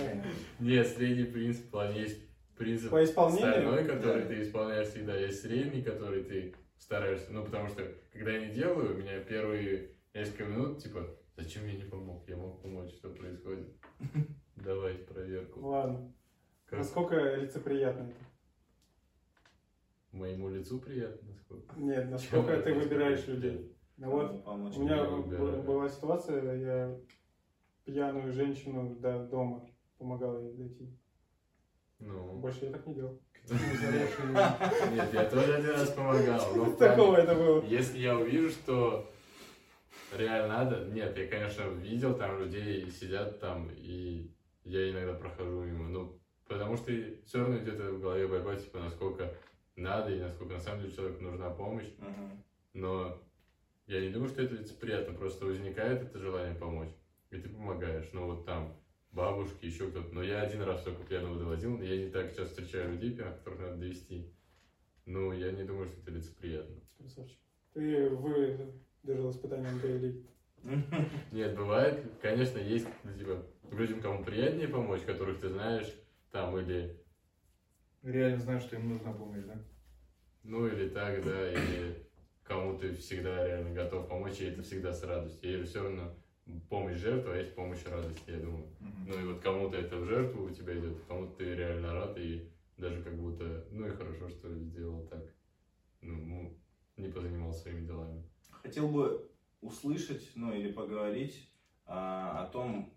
Нет, 0.60 0.86
средний 0.88 1.24
принцип, 1.24 1.66
в 1.66 1.70
плане 1.70 2.00
есть 2.02 2.18
принцип 2.56 2.90
По 2.90 3.02
исполнению? 3.04 3.50
стальной, 3.52 3.84
который 3.84 4.22
Да. 4.22 4.28
ты 4.28 4.42
исполняешь 4.42 4.88
всегда, 4.88 5.16
есть 5.16 5.42
средний, 5.42 5.82
который 5.82 6.24
ты 6.24 6.54
стараешься, 6.78 7.32
ну, 7.32 7.44
потому 7.44 7.68
что, 7.68 7.82
когда 8.12 8.32
я 8.32 8.46
не 8.46 8.54
делаю, 8.54 8.94
у 8.94 8.98
меня 8.98 9.20
первые 9.20 9.90
несколько 10.14 10.44
минут, 10.44 10.78
типа, 10.82 11.06
зачем 11.36 11.66
я 11.66 11.74
не 11.74 11.84
помог, 11.84 12.28
я 12.28 12.36
мог 12.36 12.60
помочь, 12.62 12.90
что 12.92 13.10
происходит. 13.10 13.68
Давай 14.56 14.94
проверку. 14.94 15.60
Ладно. 15.66 16.12
Как 16.66 16.78
Насколько 16.78 17.34
лицеприятно 17.36 18.04
это? 18.04 18.14
моему 20.12 20.48
лицу 20.48 20.78
приятно, 20.80 21.28
насколько. 21.32 21.78
Нет, 21.78 22.08
насколько 22.10 22.54
Чем 22.54 22.62
ты 22.62 22.74
выбираешь 22.74 23.26
людей. 23.26 23.76
Ну 23.96 24.10
вот, 24.10 24.44
помочь. 24.44 24.76
у 24.76 24.82
меня 24.82 25.04
выбираю. 25.04 25.62
была 25.62 25.88
ситуация, 25.88 26.54
я 26.56 26.98
пьяную 27.84 28.32
женщину 28.32 28.96
до 28.96 29.26
дома 29.26 29.68
помогал 29.98 30.40
ей 30.42 30.52
дойти. 30.54 30.96
Ну, 32.06 32.34
Больше 32.34 32.66
я 32.66 32.72
так 32.72 32.86
не 32.86 32.94
делал. 32.94 33.20
нет, 33.50 35.12
я 35.12 35.24
тоже 35.24 35.54
один 35.56 35.70
раз 35.70 35.90
помогал, 35.90 36.56
но 36.56 36.72
Такого 36.76 37.16
это 37.16 37.34
было. 37.34 37.62
Если 37.66 37.98
я 37.98 38.16
увижу, 38.16 38.50
что 38.50 39.10
реально 40.16 40.48
надо, 40.48 40.84
нет, 40.86 41.16
я, 41.16 41.26
конечно, 41.26 41.62
видел 41.62 42.14
там 42.14 42.38
людей 42.40 42.90
сидят 42.90 43.40
там, 43.40 43.70
и 43.76 44.30
я 44.64 44.90
иногда 44.90 45.14
прохожу 45.14 45.62
мимо, 45.62 45.88
ну, 45.88 46.18
потому 46.48 46.76
что 46.76 46.92
все 47.26 47.38
равно 47.38 47.58
идет 47.58 47.78
в 47.78 48.00
голове 48.00 48.26
борьба, 48.26 48.56
типа, 48.56 48.78
насколько 48.78 49.34
надо 49.76 50.10
и 50.14 50.20
насколько 50.20 50.54
на 50.54 50.60
самом 50.60 50.80
деле 50.82 50.94
человеку 50.94 51.22
нужна 51.22 51.50
помощь, 51.50 51.90
но 52.72 53.18
я 53.86 54.00
не 54.00 54.08
думаю, 54.08 54.30
что 54.30 54.42
это 54.42 54.56
приятно, 54.74 55.14
просто 55.14 55.44
возникает 55.44 56.02
это 56.02 56.18
желание 56.18 56.54
помочь, 56.54 56.92
и 57.30 57.36
ты 57.36 57.48
помогаешь, 57.48 58.08
ну, 58.12 58.26
вот 58.26 58.46
там, 58.46 58.74
бабушки, 59.14 59.66
еще 59.66 59.88
кто-то, 59.88 60.14
но 60.14 60.22
я 60.22 60.42
один 60.42 60.62
раз 60.62 60.82
только 60.82 61.04
пьяного 61.04 61.38
доводил, 61.38 61.80
я 61.80 61.96
не 61.96 62.10
так 62.10 62.34
часто 62.34 62.46
встречаю 62.46 62.92
людей, 62.92 63.12
пьяных, 63.12 63.38
которых 63.38 63.60
надо 63.60 63.76
довести, 63.76 64.30
ну, 65.06 65.32
я 65.32 65.50
не 65.52 65.64
думаю, 65.64 65.86
что 65.86 66.00
это 66.00 66.10
лицеприятно. 66.10 66.76
Красавчик. 66.98 67.38
Ты 67.72 68.08
выдержал 68.08 69.30
испытание 69.30 69.70
МТЛ. 69.72 70.28
Нет, 71.32 71.56
бывает, 71.56 72.04
конечно, 72.22 72.58
есть, 72.58 72.88
ну, 73.02 73.12
типа, 73.12 73.46
людям, 73.70 74.00
кому 74.00 74.24
приятнее 74.24 74.68
помочь, 74.68 75.02
которых 75.02 75.40
ты 75.40 75.48
знаешь, 75.48 75.92
там, 76.30 76.58
или, 76.58 76.98
Реально 78.02 78.40
знаю, 78.40 78.60
что 78.60 78.76
им 78.76 78.90
нужна 78.90 79.12
помощь, 79.12 79.44
да? 79.44 79.56
ну, 80.42 80.66
или 80.66 80.88
так, 80.90 81.24
да, 81.24 81.52
или 81.52 82.06
кому 82.42 82.78
ты 82.78 82.94
всегда 82.94 83.46
реально 83.46 83.74
готов 83.74 84.08
помочь, 84.08 84.40
и 84.40 84.44
это 84.44 84.62
всегда 84.62 84.92
с 84.92 85.02
радостью. 85.02 85.50
Или 85.50 85.64
все 85.64 85.82
равно 85.82 86.14
помощь 86.68 86.98
жертва, 86.98 87.34
а 87.34 87.36
есть 87.36 87.54
помощь 87.54 87.84
радости, 87.84 88.30
я 88.30 88.38
думаю. 88.38 88.66
Ну, 89.06 89.20
и 89.20 89.24
вот 89.24 89.40
кому-то 89.40 89.76
это 89.76 89.96
в 89.96 90.06
жертву 90.06 90.44
у 90.44 90.50
тебя 90.50 90.78
идет, 90.78 91.02
кому-то 91.06 91.36
ты 91.36 91.54
реально 91.54 91.92
рад, 91.92 92.16
и 92.18 92.48
даже 92.76 93.02
как 93.02 93.16
будто, 93.18 93.66
ну, 93.70 93.86
и 93.86 93.90
хорошо, 93.90 94.28
что 94.28 94.54
сделал 94.54 95.06
так, 95.06 95.22
ну, 96.00 96.16
ну, 96.16 96.58
не 96.96 97.08
позанимался 97.08 97.60
своими 97.60 97.86
делами. 97.86 98.22
Хотел 98.50 98.88
бы 98.88 99.30
услышать, 99.60 100.30
ну 100.34 100.52
или 100.52 100.70
поговорить 100.70 101.48
а, 101.86 102.44
о 102.44 102.46
том, 102.48 102.92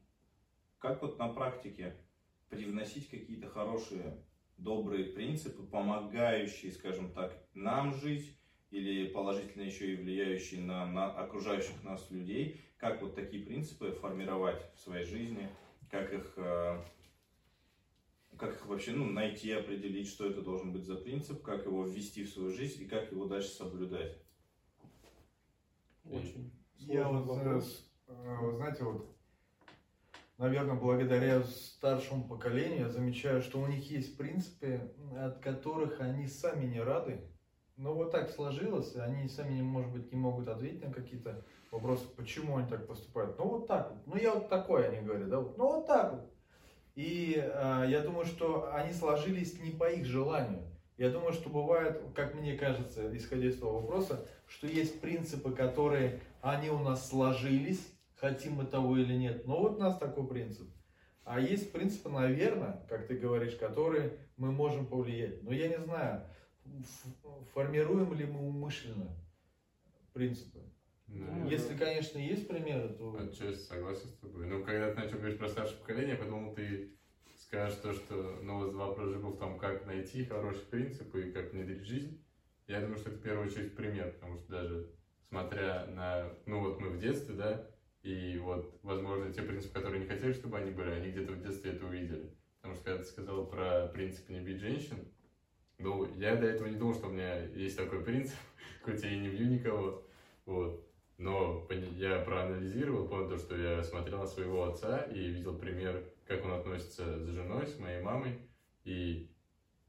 как 0.80 1.02
вот 1.02 1.18
на 1.18 1.30
практике 1.30 1.96
привносить 2.50 3.10
какие-то 3.10 3.50
хорошие, 3.50 4.24
добрые 4.58 5.06
принципы, 5.06 5.64
помогающие, 5.64 6.72
скажем 6.72 7.12
так, 7.12 7.34
нам 7.54 7.94
жить 7.94 8.38
или 8.72 9.08
положительно 9.08 9.64
еще 9.64 9.94
и 9.94 9.96
влияющие 9.96 10.62
на, 10.62 10.86
на 10.86 11.12
окружающих 11.12 11.84
нас 11.84 12.10
людей, 12.12 12.62
как 12.78 13.02
вот 13.02 13.16
такие 13.16 13.44
принципы 13.44 13.92
формировать 13.92 14.62
в 14.76 14.80
своей 14.80 15.06
жизни, 15.06 15.50
как 15.90 16.14
их, 16.14 16.34
а, 16.38 16.84
как 18.38 18.56
их 18.56 18.66
вообще 18.68 18.92
ну, 18.92 19.06
найти, 19.06 19.52
определить, 19.52 20.08
что 20.08 20.28
это 20.28 20.42
должен 20.42 20.72
быть 20.72 20.86
за 20.86 20.96
принцип, 20.96 21.42
как 21.42 21.66
его 21.66 21.84
ввести 21.84 22.24
в 22.24 22.30
свою 22.30 22.52
жизнь 22.52 22.84
и 22.84 22.88
как 22.88 23.12
его 23.12 23.26
дальше 23.26 23.50
соблюдать. 23.50 24.18
Очень 26.06 26.52
Я 26.78 27.10
вот, 27.10 27.38
э, 27.44 27.62
э, 28.08 28.52
знаете, 28.56 28.84
вот, 28.84 29.08
наверное, 30.38 30.76
благодаря 30.76 31.44
старшему 31.44 32.28
поколению 32.28 32.82
я 32.82 32.90
замечаю, 32.90 33.42
что 33.42 33.60
у 33.60 33.68
них 33.68 33.90
есть 33.90 34.18
принципы, 34.18 34.94
от 35.18 35.40
которых 35.40 36.00
они 36.00 36.28
сами 36.28 36.66
не 36.66 36.80
рады. 36.80 37.22
Но 37.76 37.94
вот 37.94 38.12
так 38.12 38.32
сложилось, 38.32 38.96
и 38.96 39.00
они 39.00 39.28
сами, 39.28 39.62
может 39.62 39.92
быть, 39.92 40.12
не 40.12 40.18
могут 40.18 40.48
ответить 40.48 40.84
на 40.84 40.92
какие-то 40.92 41.46
вопросы, 41.72 42.06
почему 42.16 42.58
они 42.58 42.68
так 42.68 42.88
поступают. 42.88 43.38
Ну 43.38 43.46
вот 43.48 43.68
так 43.68 43.92
вот. 43.92 44.00
Ну 44.06 44.18
я 44.18 44.34
вот 44.34 44.50
такой, 44.50 44.88
они 44.88 45.06
говорят, 45.06 45.30
да, 45.30 45.40
вот. 45.40 45.58
ну 45.58 45.68
вот 45.68 45.88
так 45.88 46.14
вот. 46.14 46.32
И 46.96 47.36
э, 47.38 47.86
я 47.90 48.02
думаю, 48.02 48.26
что 48.26 48.74
они 48.74 48.92
сложились 48.92 49.60
не 49.60 49.72
по 49.72 49.90
их 49.92 50.06
желанию. 50.06 50.64
Я 50.98 51.12
думаю, 51.12 51.32
что 51.32 51.50
бывает, 51.50 52.02
как 52.16 52.34
мне 52.34 52.58
кажется, 52.58 53.16
исходя 53.16 53.48
из 53.48 53.60
того 53.60 53.82
вопроса, 53.82 54.26
что 54.48 54.66
есть 54.66 55.00
принципы, 55.00 55.52
которые 55.52 56.22
они 56.42 56.72
у 56.72 56.80
нас 56.80 57.08
сложились, 57.08 57.88
хотим 58.16 58.54
мы 58.54 58.66
того 58.66 58.98
или 58.98 59.14
нет. 59.14 59.46
Но 59.46 59.60
вот 59.60 59.76
у 59.76 59.80
нас 59.80 59.98
такой 60.00 60.28
принцип. 60.28 60.68
А 61.24 61.40
есть 61.40 61.72
принципы, 61.72 62.10
наверное, 62.10 62.84
как 62.90 63.06
ты 63.06 63.16
говоришь, 63.16 63.56
которые 63.58 64.18
мы 64.38 64.52
можем 64.52 64.88
повлиять. 64.88 65.44
Но 65.44 65.52
я 65.52 65.68
не 65.68 65.78
знаю, 65.78 66.24
формируем 67.54 68.14
ли 68.14 68.26
мы 68.26 68.48
умышленно 68.48 69.16
принципы. 70.14 70.62
Ну, 71.08 71.48
Если, 71.48 71.76
конечно, 71.78 72.18
есть 72.18 72.48
примеры, 72.48 72.90
то... 72.90 73.18
Отчасти 73.18 73.64
согласен 73.64 74.08
с 74.08 74.18
тобой. 74.18 74.46
Ну, 74.48 74.64
когда 74.64 74.94
ты 74.94 75.00
начал 75.00 75.18
говорить 75.18 75.40
про 75.40 75.48
старшее 75.48 75.78
поколение, 75.80 76.16
я 76.16 76.22
подумал, 76.24 76.54
ты 76.54 76.98
скажешь 77.38 77.80
то, 77.80 77.94
что, 77.94 78.40
ну, 78.42 78.60
вот 78.60 78.74
вопрос 78.74 79.10
же 79.10 79.20
был 79.20 79.32
в 79.32 79.40
том, 79.40 79.58
как 79.58 79.86
найти 79.86 80.26
хорошие 80.26 80.66
принципы 80.66 81.28
и 81.30 81.32
как 81.32 81.54
внедрить 81.54 81.86
жизнь. 81.86 82.22
Я 82.68 82.82
думаю, 82.82 82.98
что 82.98 83.10
это 83.10 83.20
в 83.20 83.22
первую 83.22 83.48
очередь 83.48 83.76
пример, 83.76 84.12
потому 84.12 84.38
что 84.38 84.52
даже 84.52 84.92
смотря 85.30 85.86
на, 85.88 86.30
ну, 86.46 86.60
вот 86.62 86.80
мы 86.80 86.90
в 86.90 87.00
детстве, 87.00 87.36
да, 87.36 87.70
и 88.04 88.38
вот, 88.40 88.80
возможно, 88.84 89.32
те 89.32 89.42
принципы, 89.42 89.74
которые 89.74 90.02
не 90.02 90.08
хотели, 90.08 90.34
чтобы 90.34 90.58
они 90.58 90.72
были, 90.72 90.90
они 90.90 91.12
где-то 91.12 91.34
в 91.34 91.42
детстве 91.42 91.72
это 91.72 91.86
увидели. 91.86 92.34
Потому 92.58 92.76
что 92.76 92.84
когда 92.84 93.04
ты 93.04 93.10
сказал 93.10 93.46
про 93.46 93.88
принцип 93.88 94.30
не 94.30 94.40
бить 94.40 94.60
женщин, 94.60 95.08
ну, 95.80 96.14
я 96.16 96.36
до 96.36 96.48
этого 96.48 96.68
не 96.68 96.78
думал, 96.78 96.96
что 96.96 97.08
у 97.08 97.12
меня 97.12 97.46
есть 97.46 97.78
такой 97.78 98.04
принцип, 98.04 98.38
хоть 98.84 99.04
я 99.04 99.12
и 99.12 99.20
не 99.20 99.30
бью 99.30 99.48
никого, 99.48 100.04
вот. 100.46 100.87
Но 101.18 101.68
я 101.96 102.20
проанализировал, 102.20 103.08
понял 103.08 103.30
то, 103.30 103.38
что 103.38 103.58
я 103.58 103.84
смотрел 103.84 104.20
на 104.20 104.28
своего 104.28 104.66
отца 104.66 105.02
и 105.02 105.30
видел 105.30 105.58
пример, 105.58 106.04
как 106.28 106.46
он 106.46 106.52
относится 106.52 107.18
с 107.20 107.28
женой, 107.28 107.66
с 107.66 107.80
моей 107.80 108.02
мамой. 108.02 108.40
И, 108.84 109.28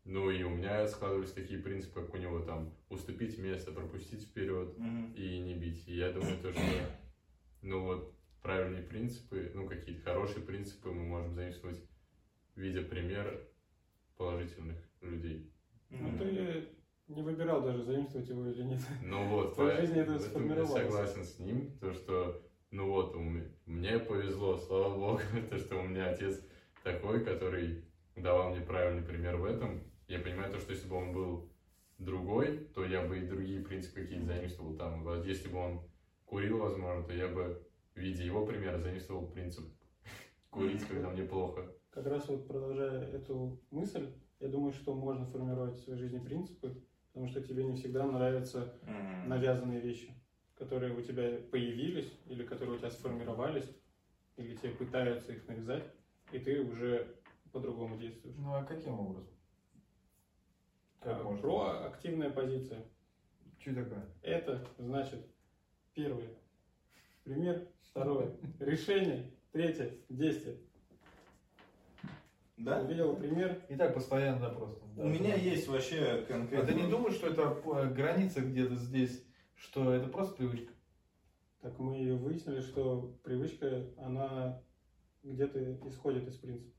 ну, 0.05 0.31
и 0.31 0.43
у 0.43 0.51
меня 0.51 0.89
складывались 0.89 1.33
такие 1.33 1.61
принципы, 1.61 2.01
как 2.01 2.15
у 2.15 2.19
него 2.19 2.41
там 2.41 2.73
уступить 2.89 3.39
место, 3.39 3.73
пропустить 3.73 4.23
вперед 4.23 4.75
и 5.15 5.39
не 5.39 5.55
бить. 5.55 5.87
И 5.87 5.97
я 5.97 6.13
думаю, 6.13 6.39
то, 6.39 6.51
что, 6.51 6.63
ну 7.61 7.85
вот, 7.85 8.15
правильные 8.43 8.83
принципы, 8.83 9.53
ну, 9.55 9.69
какие-то 9.69 10.03
хорошие 10.03 10.43
принципы 10.43 10.91
мы 10.91 11.05
можем 11.05 11.35
заимствовать, 11.35 11.83
видя 12.57 12.83
пример 12.83 13.47
положительных 14.17 14.79
людей. 15.03 15.53
Ну, 15.91 16.19
ты 16.19 16.69
не 17.09 17.23
выбирал 17.23 17.63
даже, 17.63 17.83
заимствовать 17.85 18.29
его 18.29 18.47
или 18.47 18.63
нет. 18.63 18.81
Ну 19.03 19.29
вот, 19.29 19.53
В 19.53 19.57
по- 19.57 19.75
жизни 19.75 20.01
это 20.01 20.19
в 20.19 20.57
я 20.57 20.67
согласен 20.67 21.25
с 21.25 21.39
ним, 21.39 21.79
то 21.81 21.93
что, 21.93 22.41
ну 22.71 22.89
вот, 22.91 23.17
мне 23.65 23.99
повезло, 23.99 24.59
слава 24.59 24.95
богу, 24.95 25.21
то, 25.51 25.59
что 25.59 25.77
у 25.77 25.83
меня 25.83 26.11
отец 26.11 26.41
такой, 26.83 27.25
который 27.25 27.85
давал 28.15 28.51
мне 28.51 28.61
правильный 28.61 29.03
пример 29.03 29.37
в 29.37 29.45
этом. 29.45 29.81
Я 30.07 30.19
понимаю 30.21 30.51
то, 30.53 30.59
что 30.59 30.73
если 30.73 30.87
бы 30.87 30.97
он 30.97 31.13
был 31.13 31.51
другой, 31.99 32.59
то 32.75 32.85
я 32.85 33.03
бы 33.03 33.19
и 33.19 33.27
другие 33.27 33.61
принципы 33.61 34.03
какие-то 34.03 34.27
заимствовал 34.27 34.75
там. 34.75 35.23
Если 35.23 35.49
бы 35.49 35.59
он 35.59 35.81
курил, 36.25 36.59
возможно, 36.59 37.05
то 37.05 37.13
я 37.13 37.29
бы, 37.29 37.61
видя 37.95 38.23
его 38.23 38.45
примера, 38.45 38.79
заимствовал 38.79 39.27
принцип 39.27 39.65
курить, 40.51 40.85
когда 40.87 41.09
мне 41.09 41.25
плохо. 41.25 41.71
Как 41.91 42.07
раз 42.07 42.29
вот 42.29 42.47
продолжая 42.47 43.03
эту 43.03 43.59
мысль, 43.71 44.09
я 44.41 44.49
думаю, 44.49 44.73
что 44.73 44.95
можно 44.95 45.27
формировать 45.27 45.79
в 45.79 45.83
своей 45.83 45.99
жизни 45.99 46.19
принципы, 46.19 46.77
потому 47.19 47.33
что 47.33 47.43
тебе 47.43 47.65
не 47.65 47.75
всегда 47.75 48.07
нравятся 48.07 48.73
навязанные 49.27 49.81
вещи, 49.81 50.15
которые 50.55 50.95
у 50.95 51.03
тебя 51.03 51.41
появились, 51.51 52.13
или 52.27 52.45
которые 52.45 52.77
у 52.77 52.79
тебя 52.79 52.91
сформировались, 52.91 53.69
или 54.37 54.55
тебе 54.55 54.71
пытаются 54.71 55.33
их 55.33 55.49
навязать, 55.49 55.83
и 56.31 56.39
ты 56.39 56.61
уже 56.61 57.17
по-другому 57.51 57.99
действуешь. 57.99 58.37
Ну 58.39 58.55
а 58.55 58.63
каким 58.63 59.01
образом? 59.01 59.35
Как 61.01 61.21
А, 61.21 61.25
можно? 61.25 61.43
Проактивная 61.43 62.31
позиция. 62.31 62.85
Что 63.59 63.75
такое? 63.75 64.07
Это 64.23 64.65
значит 64.79 65.27
первое. 65.95 66.31
Пример. 67.25 67.67
Второе. 67.91 68.37
Решение. 68.61 69.33
Третье. 69.51 69.91
Действие. 70.09 70.59
Да? 72.59 72.81
Увидел 72.81 73.17
пример. 73.17 73.63
И 73.69 73.77
так 73.77 73.95
постоянно, 73.95 74.41
да, 74.41 74.49
просто. 74.51 74.81
У 74.97 75.07
меня 75.09 75.35
есть 75.37 75.69
вообще 75.69 76.01
А 76.01 76.27
конкретно... 76.27 76.67
ты 76.67 76.75
не 76.75 76.91
думаешь, 76.91 77.15
что 77.15 77.29
это 77.29 77.57
э, 77.65 77.93
граница 77.95 78.41
где-то 78.41 78.75
здесь, 78.75 79.25
что 79.55 79.93
это 79.93 80.09
просто 80.09 80.37
привычка? 80.37 80.73
Так 81.61 81.79
мы 81.79 82.15
выяснили, 82.17 82.61
что 82.61 83.17
привычка, 83.23 83.85
она 83.99 84.61
где-то 85.23 85.79
исходит 85.89 86.29
из 86.29 86.37
принципа. 86.37 86.75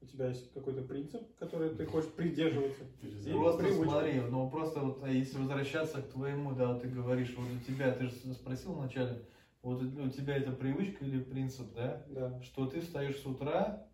У 0.00 0.06
тебя 0.06 0.28
есть 0.28 0.52
какой-то 0.52 0.82
принцип, 0.82 1.22
который 1.38 1.74
ты 1.74 1.84
хочешь 1.84 2.10
придерживаться. 2.12 2.84
Ты. 3.00 3.32
Просто 3.32 3.64
привычка. 3.64 3.84
смотри, 3.84 4.20
ну 4.20 4.48
просто 4.48 4.80
вот 4.80 5.02
а 5.02 5.08
если 5.10 5.38
возвращаться 5.38 6.00
к 6.02 6.10
твоему, 6.10 6.52
да, 6.52 6.78
ты 6.78 6.88
говоришь, 6.88 7.34
вот 7.36 7.48
у 7.50 7.72
тебя, 7.72 7.92
ты 7.92 8.04
же 8.04 8.12
спросил 8.34 8.74
вначале, 8.74 9.22
вот 9.62 9.82
у 9.82 10.08
тебя 10.08 10.36
это 10.36 10.52
привычка 10.52 11.04
или 11.04 11.20
принцип, 11.20 11.74
да, 11.74 12.04
Да. 12.10 12.40
что 12.42 12.66
ты 12.66 12.80
встаешь 12.80 13.16
с 13.16 13.26
утра, 13.26 13.88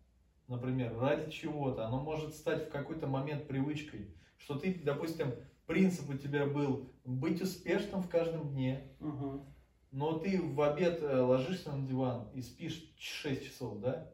например, 0.47 0.97
ради 0.99 1.31
чего-то, 1.31 1.85
оно 1.85 1.99
может 2.01 2.33
стать 2.35 2.67
в 2.67 2.71
какой-то 2.71 3.07
момент 3.07 3.47
привычкой, 3.47 4.07
что 4.37 4.55
ты, 4.55 4.73
допустим, 4.83 5.31
принцип 5.65 6.09
у 6.09 6.13
тебя 6.17 6.45
был 6.45 6.89
быть 7.03 7.41
успешным 7.41 8.01
в 8.01 8.09
каждом 8.09 8.49
дне, 8.49 8.83
Мгм. 8.99 9.45
но 9.91 10.19
ты 10.19 10.41
в 10.41 10.61
обед 10.61 11.01
э, 11.01 11.19
ложишься 11.19 11.71
на 11.71 11.87
диван 11.87 12.27
и 12.33 12.41
спишь 12.41 12.93
6 12.97 13.45
часов, 13.45 13.79
да? 13.79 14.07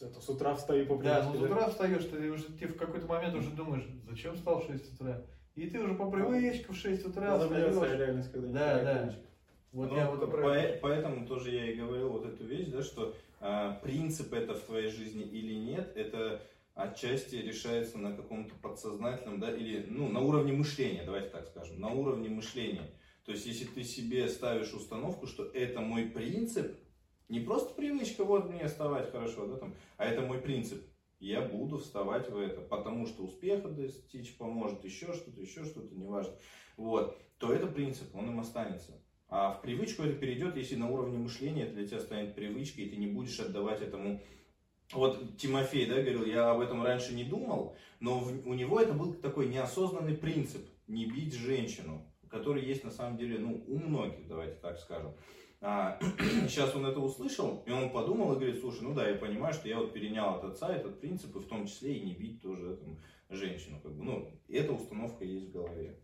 Это 0.00 0.20
с 0.20 0.28
утра 0.28 0.54
встаю 0.56 0.86
по 0.86 0.96
Да, 0.96 1.20
привычке. 1.20 1.38
ну 1.38 1.46
с 1.46 1.50
утра 1.50 1.68
встаешь, 1.68 2.04
ты 2.04 2.30
уже 2.30 2.44
ты 2.44 2.66
в 2.66 2.76
какой-то 2.76 3.06
момент 3.06 3.34
уже 3.36 3.50
думаешь, 3.50 3.86
зачем 4.08 4.34
встал 4.34 4.60
в 4.60 4.66
6 4.66 4.94
утра? 4.94 5.22
И 5.54 5.68
ты 5.68 5.80
уже 5.80 5.94
по 5.94 6.10
привычке 6.10 6.72
в 6.72 6.76
6 6.76 7.06
утра 7.06 7.38
встаешь. 7.38 7.98
реальность, 7.98 8.32
когда 8.32 8.46
не 8.48 8.52
Да, 8.54 8.82
да. 8.82 8.98
привычка. 8.98 9.26
Вот 9.72 9.90
Ну, 9.90 9.96
я 9.96 10.10
вот 10.10 10.20
по-. 10.30 10.78
Поэтому 10.82 11.26
тоже 11.26 11.50
я 11.54 11.70
и 11.70 11.74
говорил 11.76 12.10
вот 12.10 12.26
эту 12.26 12.44
вещь, 12.44 12.66
да, 12.68 12.82
что 12.82 13.14
принцип 13.82 14.32
это 14.32 14.54
в 14.54 14.60
твоей 14.60 14.88
жизни 14.88 15.24
или 15.24 15.54
нет, 15.54 15.96
это 15.96 16.42
отчасти 16.74 17.36
решается 17.36 17.98
на 17.98 18.16
каком-то 18.16 18.54
подсознательном, 18.56 19.40
да, 19.40 19.54
или, 19.54 19.86
ну, 19.88 20.08
на 20.08 20.20
уровне 20.20 20.52
мышления, 20.52 21.02
давайте 21.04 21.28
так 21.28 21.46
скажем, 21.46 21.80
на 21.80 21.88
уровне 21.88 22.28
мышления. 22.28 22.90
То 23.24 23.32
есть, 23.32 23.46
если 23.46 23.66
ты 23.66 23.84
себе 23.84 24.28
ставишь 24.28 24.72
установку, 24.72 25.26
что 25.26 25.44
это 25.44 25.80
мой 25.80 26.06
принцип, 26.06 26.76
не 27.28 27.40
просто 27.40 27.74
привычка, 27.74 28.24
вот 28.24 28.50
мне 28.50 28.66
вставать 28.66 29.10
хорошо, 29.10 29.46
да, 29.46 29.56
там, 29.56 29.74
а 29.96 30.06
это 30.06 30.22
мой 30.22 30.38
принцип, 30.38 30.82
я 31.20 31.40
буду 31.40 31.78
вставать 31.78 32.30
в 32.30 32.36
это, 32.36 32.60
потому 32.62 33.06
что 33.06 33.22
успеха 33.22 33.68
достичь 33.68 34.36
поможет, 34.36 34.84
еще 34.84 35.12
что-то, 35.12 35.40
еще 35.40 35.64
что-то, 35.64 35.94
неважно, 35.94 36.34
вот, 36.76 37.20
то 37.38 37.52
это 37.52 37.66
принцип, 37.66 38.14
он 38.14 38.28
им 38.30 38.40
останется. 38.40 39.01
А 39.34 39.50
в 39.50 39.62
привычку 39.62 40.02
это 40.02 40.12
перейдет, 40.12 40.58
если 40.58 40.76
на 40.76 40.90
уровне 40.90 41.16
мышления 41.16 41.62
это 41.62 41.72
для 41.72 41.86
тебя 41.86 42.00
станет 42.00 42.34
привычкой, 42.34 42.84
и 42.84 42.90
ты 42.90 42.96
не 42.96 43.06
будешь 43.06 43.40
отдавать 43.40 43.80
этому. 43.80 44.20
Вот 44.92 45.38
Тимофей, 45.38 45.86
да, 45.86 45.94
говорил, 45.94 46.26
я 46.26 46.50
об 46.50 46.60
этом 46.60 46.84
раньше 46.84 47.14
не 47.14 47.24
думал, 47.24 47.74
но 47.98 48.18
в- 48.18 48.46
у 48.46 48.52
него 48.52 48.78
это 48.78 48.92
был 48.92 49.14
такой 49.14 49.48
неосознанный 49.48 50.18
принцип, 50.18 50.60
не 50.86 51.06
бить 51.06 51.32
женщину, 51.32 52.06
который 52.28 52.62
есть 52.62 52.84
на 52.84 52.90
самом 52.90 53.16
деле, 53.16 53.38
ну, 53.38 53.64
у 53.68 53.78
многих, 53.78 54.28
давайте 54.28 54.56
так 54.56 54.78
скажем. 54.78 55.14
А, 55.62 55.98
сейчас 56.46 56.76
он 56.76 56.84
это 56.84 57.00
услышал, 57.00 57.62
и 57.66 57.70
он 57.70 57.88
подумал 57.88 58.32
и 58.32 58.36
говорит, 58.36 58.60
слушай, 58.60 58.82
ну 58.82 58.92
да, 58.92 59.08
я 59.08 59.14
понимаю, 59.14 59.54
что 59.54 59.66
я 59.66 59.78
вот 59.78 59.94
перенял 59.94 60.34
от 60.34 60.44
отца 60.44 60.76
этот 60.76 61.00
принцип, 61.00 61.34
и 61.36 61.38
в 61.38 61.46
том 61.46 61.66
числе 61.66 61.96
и 61.96 62.04
не 62.04 62.12
бить 62.12 62.42
тоже 62.42 62.76
там, 62.76 62.98
женщину. 63.30 63.80
Как 63.82 63.92
бы, 63.96 64.04
ну, 64.04 64.30
эта 64.50 64.74
установка 64.74 65.24
есть 65.24 65.46
в 65.46 65.52
голове. 65.52 65.96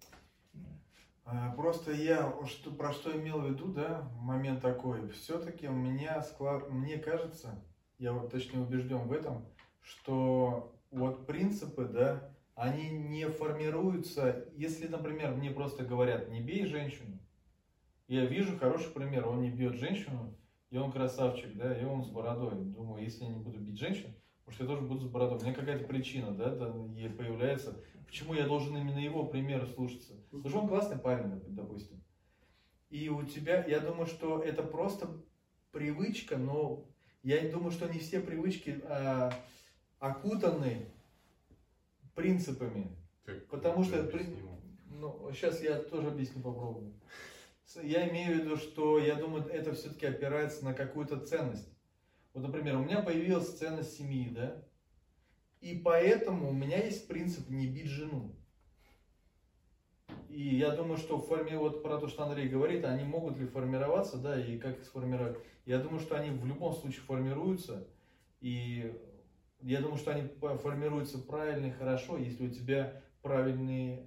А, 1.30 1.50
Просто 1.50 1.92
я 1.92 2.34
что, 2.46 2.70
про 2.70 2.90
что 2.90 3.14
имел 3.14 3.42
в 3.42 3.48
виду, 3.48 3.66
да, 3.66 4.10
момент 4.18 4.62
такой. 4.62 5.10
Все-таки 5.10 5.68
у 5.68 5.74
меня 5.74 6.22
склад, 6.22 6.70
мне 6.70 6.96
кажется, 6.96 7.62
я 7.98 8.14
вот 8.14 8.30
точнее 8.30 8.60
убежден 8.60 9.06
в 9.06 9.12
этом, 9.12 9.44
что 9.82 10.74
вот 10.90 11.26
принципы, 11.26 11.84
да, 11.84 12.30
они 12.54 12.88
не 12.88 13.28
формируются, 13.28 14.46
если, 14.54 14.88
например, 14.88 15.34
мне 15.34 15.50
просто 15.50 15.84
говорят, 15.84 16.30
не 16.30 16.40
бей 16.40 16.64
женщину, 16.64 17.18
я 18.06 18.24
вижу 18.24 18.56
хороший 18.56 18.90
пример, 18.90 19.28
он 19.28 19.42
не 19.42 19.50
бьет 19.50 19.74
женщину, 19.74 20.34
и 20.70 20.78
он 20.78 20.90
красавчик, 20.90 21.54
да, 21.56 21.78
и 21.78 21.84
он 21.84 22.04
с 22.04 22.08
бородой. 22.08 22.54
Думаю, 22.54 23.04
если 23.04 23.24
я 23.24 23.30
не 23.30 23.38
буду 23.38 23.58
бить 23.58 23.78
женщин, 23.78 24.14
может, 24.48 24.60
я 24.62 24.66
тоже 24.66 24.80
буду 24.80 25.06
с 25.06 25.10
бородой. 25.10 25.38
У 25.38 25.42
меня 25.42 25.52
какая-то 25.52 25.84
причина, 25.84 26.32
да, 26.32 26.56
там 26.56 26.94
ей 26.94 27.10
появляется. 27.10 27.78
Почему 28.06 28.32
я 28.32 28.46
должен 28.46 28.74
именно 28.78 28.98
его 28.98 29.26
примеру 29.26 29.66
слушаться? 29.66 30.14
Потому 30.30 30.48
что 30.48 30.60
он 30.60 30.68
классный 30.68 30.98
парень, 30.98 31.26
доп- 31.26 31.44
допустим. 31.48 32.02
И 32.88 33.10
у 33.10 33.22
тебя, 33.24 33.62
я 33.66 33.80
думаю, 33.80 34.06
что 34.06 34.42
это 34.42 34.62
просто 34.62 35.22
привычка, 35.70 36.38
но 36.38 36.86
я 37.22 37.46
думаю, 37.50 37.70
что 37.72 37.92
не 37.92 37.98
все 37.98 38.20
привычки 38.20 38.80
а, 38.84 39.30
окутаны 39.98 40.86
принципами. 42.14 42.96
Так, 43.26 43.46
Потому 43.48 43.84
что 43.84 44.02
при-. 44.04 44.34
Ну, 44.86 45.30
сейчас 45.34 45.62
я 45.62 45.76
тоже 45.76 46.08
объясню, 46.08 46.40
попробую. 46.42 46.94
Я 47.82 48.08
имею 48.08 48.34
в 48.34 48.38
виду, 48.40 48.56
что 48.56 48.98
я 48.98 49.16
думаю, 49.16 49.44
это 49.44 49.74
все-таки 49.74 50.06
опирается 50.06 50.64
на 50.64 50.72
какую-то 50.72 51.20
ценность. 51.20 51.68
Вот, 52.38 52.46
например, 52.46 52.76
у 52.76 52.84
меня 52.84 53.02
появилась 53.02 53.58
ценность 53.58 53.96
семьи, 53.96 54.30
да? 54.30 54.62
И 55.60 55.74
поэтому 55.76 56.48
у 56.48 56.52
меня 56.52 56.78
есть 56.84 57.08
принцип 57.08 57.48
не 57.48 57.66
бить 57.66 57.88
жену. 57.88 58.36
И 60.28 60.54
я 60.54 60.70
думаю, 60.70 60.98
что 60.98 61.18
в 61.18 61.26
форме, 61.26 61.58
вот 61.58 61.82
про 61.82 61.98
то, 61.98 62.06
что 62.06 62.22
Андрей 62.22 62.48
говорит, 62.48 62.84
они 62.84 63.02
могут 63.02 63.38
ли 63.38 63.46
формироваться, 63.46 64.18
да, 64.18 64.40
и 64.40 64.56
как 64.56 64.78
их 64.78 64.84
сформировать. 64.84 65.36
Я 65.66 65.80
думаю, 65.80 65.98
что 65.98 66.14
они 66.14 66.30
в 66.30 66.46
любом 66.46 66.74
случае 66.74 67.00
формируются. 67.00 67.88
И 68.40 68.96
я 69.60 69.80
думаю, 69.80 69.98
что 69.98 70.12
они 70.12 70.28
формируются 70.62 71.18
правильно 71.18 71.66
и 71.66 71.72
хорошо, 71.72 72.18
если 72.18 72.46
у 72.46 72.50
тебя 72.50 73.02
правильные 73.20 74.06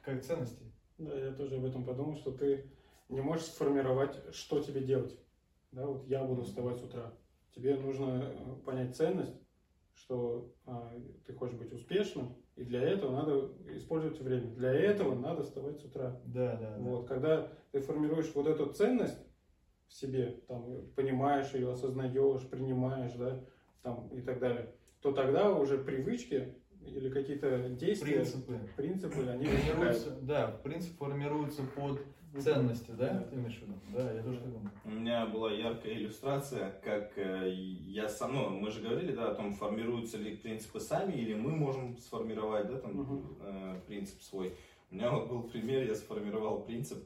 как 0.00 0.24
ценности. 0.24 0.72
Да, 0.96 1.14
я 1.14 1.32
тоже 1.32 1.56
об 1.56 1.66
этом 1.66 1.84
подумал, 1.84 2.16
что 2.16 2.32
ты 2.32 2.70
не 3.10 3.20
можешь 3.20 3.44
сформировать, 3.44 4.34
что 4.34 4.62
тебе 4.62 4.80
делать. 4.80 5.14
Да, 5.72 5.86
вот 5.86 6.06
я 6.08 6.24
буду 6.24 6.44
вставать 6.44 6.78
с 6.78 6.82
утра. 6.82 7.12
Тебе 7.56 7.74
нужно 7.76 8.22
э, 8.22 8.54
понять 8.64 8.94
ценность, 8.94 9.34
что 9.94 10.52
а, 10.66 10.92
ты 11.26 11.32
хочешь 11.32 11.56
быть 11.56 11.72
успешным, 11.72 12.36
и 12.54 12.64
для 12.64 12.82
этого 12.82 13.12
надо 13.12 13.50
использовать 13.76 14.20
время. 14.20 14.50
Для 14.54 14.72
этого 14.72 15.14
надо 15.14 15.42
вставать 15.42 15.80
с 15.80 15.84
утра. 15.84 16.20
Да, 16.26 16.56
да, 16.56 16.76
Вот, 16.78 17.08
когда 17.08 17.50
ты 17.72 17.80
формируешь 17.80 18.30
вот 18.34 18.46
эту 18.46 18.66
ценность 18.66 19.18
в 19.88 19.94
себе, 19.94 20.42
там, 20.46 20.86
понимаешь 20.94 21.52
ее, 21.54 21.72
осознаешь, 21.72 22.46
принимаешь, 22.48 23.12
да, 23.14 23.42
там, 23.82 24.08
и 24.08 24.20
так 24.20 24.38
далее, 24.38 24.74
то 25.00 25.12
тогда 25.12 25.52
уже 25.52 25.78
привычки 25.78 26.54
или 26.84 27.08
какие-то 27.08 27.70
действия, 27.70 28.16
Принципы. 28.16 28.60
принципы, 28.76 29.26
они. 29.28 29.46
Формируются, 29.46 30.10
да, 30.20 30.60
принцип 30.62 30.96
формируется 30.98 31.62
под 31.74 32.00
ценности, 32.42 32.90
да? 32.92 33.26
Ты 33.30 33.36
имеешь 33.36 33.56
в 33.56 33.62
виду? 33.62 33.74
Да, 33.92 34.12
я 34.12 34.22
тоже 34.22 34.38
так 34.38 34.52
думаю. 34.52 34.70
У 34.84 34.90
меня 34.90 35.26
была 35.26 35.52
яркая 35.52 35.94
иллюстрация, 35.94 36.80
как 36.82 37.16
э, 37.16 37.50
я 37.50 38.08
сам, 38.08 38.34
ну, 38.34 38.50
мы 38.50 38.70
же 38.70 38.80
говорили, 38.80 39.12
да, 39.12 39.30
о 39.30 39.34
том, 39.34 39.52
формируются 39.52 40.18
ли 40.18 40.36
принципы 40.36 40.80
сами, 40.80 41.12
или 41.12 41.34
мы 41.34 41.52
можем 41.52 41.96
сформировать, 41.98 42.68
да, 42.68 42.78
там, 42.78 43.36
э, 43.40 43.80
принцип 43.86 44.22
свой. 44.22 44.54
У 44.90 44.94
меня 44.94 45.10
вот 45.10 45.28
был 45.28 45.42
пример, 45.42 45.84
я 45.86 45.94
сформировал 45.94 46.64
принцип. 46.64 46.98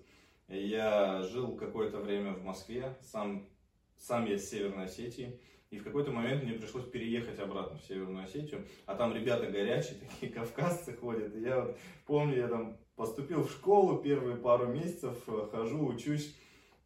Я 0.49 1.23
жил 1.23 1.57
какое-то 1.57 1.99
время 1.99 2.33
в 2.33 2.43
Москве, 2.43 2.97
сам, 3.01 3.49
сам 3.97 4.27
я 4.27 4.37
с 4.37 4.51
Северной 4.51 4.87
Осетии, 4.87 5.39
и 5.71 5.79
в 5.79 5.85
какой-то 5.85 6.11
момент 6.11 6.43
мне 6.43 6.55
пришлось 6.55 6.85
переехать 6.85 7.39
обратно 7.39 7.79
в 7.79 7.85
Северную 7.87 8.25
Осетию, 8.25 8.67
а 8.87 8.95
там 8.95 9.15
ребята 9.15 9.47
горячие, 9.47 9.99
такие 10.01 10.33
кавказцы 10.33 10.97
ходят, 10.97 11.35
и 11.35 11.41
я 11.41 11.61
вот 11.61 11.79
помню, 12.07 12.39
я 12.39 12.49
там 12.49 12.77
поступил 12.97 13.45
в 13.45 13.51
школу, 13.51 13.99
первые 13.99 14.37
пару 14.37 14.67
месяцев 14.67 15.17
э, 15.29 15.49
хожу, 15.51 15.87
учусь, 15.87 16.37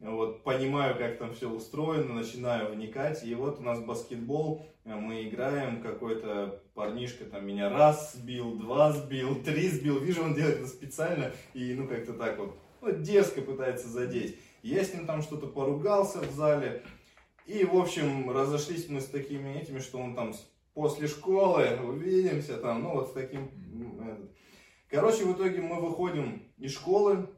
вот, 0.01 0.45
понимаю, 0.45 0.99
как 0.99 1.19
там 1.19 1.33
все 1.33 1.49
устроено, 1.51 2.13
начинаю 2.13 2.75
вникать, 2.75 3.25
и 3.25 3.35
вот 3.35 3.59
у 3.59 3.63
нас 3.63 3.81
баскетбол, 3.81 4.67
э, 4.85 4.95
мы 4.95 5.29
играем, 5.29 5.81
какой-то 5.81 6.63
парнишка 6.75 7.25
там 7.25 7.47
меня 7.47 7.71
раз 7.71 8.13
сбил, 8.13 8.57
два 8.57 8.93
сбил, 8.93 9.43
три 9.45 9.69
сбил, 9.69 9.99
вижу, 9.99 10.23
он 10.23 10.35
делает 10.35 10.59
это 10.59 10.69
специально, 10.69 11.33
и 11.55 11.73
ну 11.75 11.89
как-то 11.89 12.13
так 12.13 12.39
вот, 12.39 12.55
ну, 12.83 12.93
дерзко 12.93 13.41
пытается 13.41 13.89
задеть. 13.89 14.39
Я 14.63 14.83
с 14.83 14.95
ним 14.95 15.07
там 15.07 15.21
что-то 15.21 15.47
поругался 15.47 16.21
в 16.21 16.31
зале, 16.33 16.83
и, 17.47 17.65
в 17.65 17.77
общем, 17.77 18.31
разошлись 18.31 18.89
мы 18.89 19.01
с 19.01 19.07
такими 19.07 19.59
этими, 19.59 19.79
что 19.79 19.99
он 19.99 20.15
там 20.15 20.35
после 20.73 21.07
школы, 21.09 21.79
увидимся 21.83 22.57
там, 22.57 22.83
ну 22.83 22.95
вот 22.95 23.11
с 23.11 23.13
таким. 23.13 23.51
Короче, 24.89 25.25
в 25.25 25.35
итоге 25.35 25.61
мы 25.61 25.81
выходим 25.81 26.43
из 26.59 26.73
школы, 26.73 27.29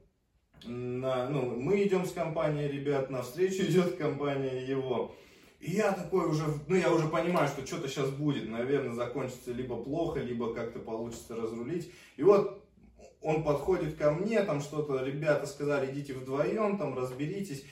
на, 0.65 1.29
ну, 1.29 1.57
мы 1.57 1.83
идем 1.85 2.05
с 2.07 2.13
компанией 2.13 2.69
ребят, 2.69 3.11
навстречу 3.11 3.63
идет 3.67 3.97
компания 3.97 4.67
его. 4.67 5.15
И 5.59 5.73
я 5.73 5.93
такой 5.93 6.29
уже, 6.29 6.45
ну 6.69 6.77
я 6.77 6.93
уже 6.93 7.09
понимаю, 7.09 7.49
что 7.49 7.67
что-то 7.67 7.89
сейчас 7.89 8.11
будет, 8.11 8.49
наверное, 8.49 8.93
закончится 8.93 9.53
либо 9.53 9.83
плохо, 9.83 10.21
либо 10.21 10.55
как-то 10.55 10.79
получится 10.79 11.35
разрулить. 11.35 11.91
И 12.17 12.23
вот 12.23 12.63
он 13.23 13.43
подходит 13.43 13.97
ко 13.97 14.13
мне, 14.13 14.43
там 14.43 14.61
что-то, 14.61 15.05
ребята 15.05 15.47
сказали, 15.47 15.91
идите 15.91 16.13
вдвоем, 16.13 16.79
там 16.79 16.97
разберитесь. 16.97 17.65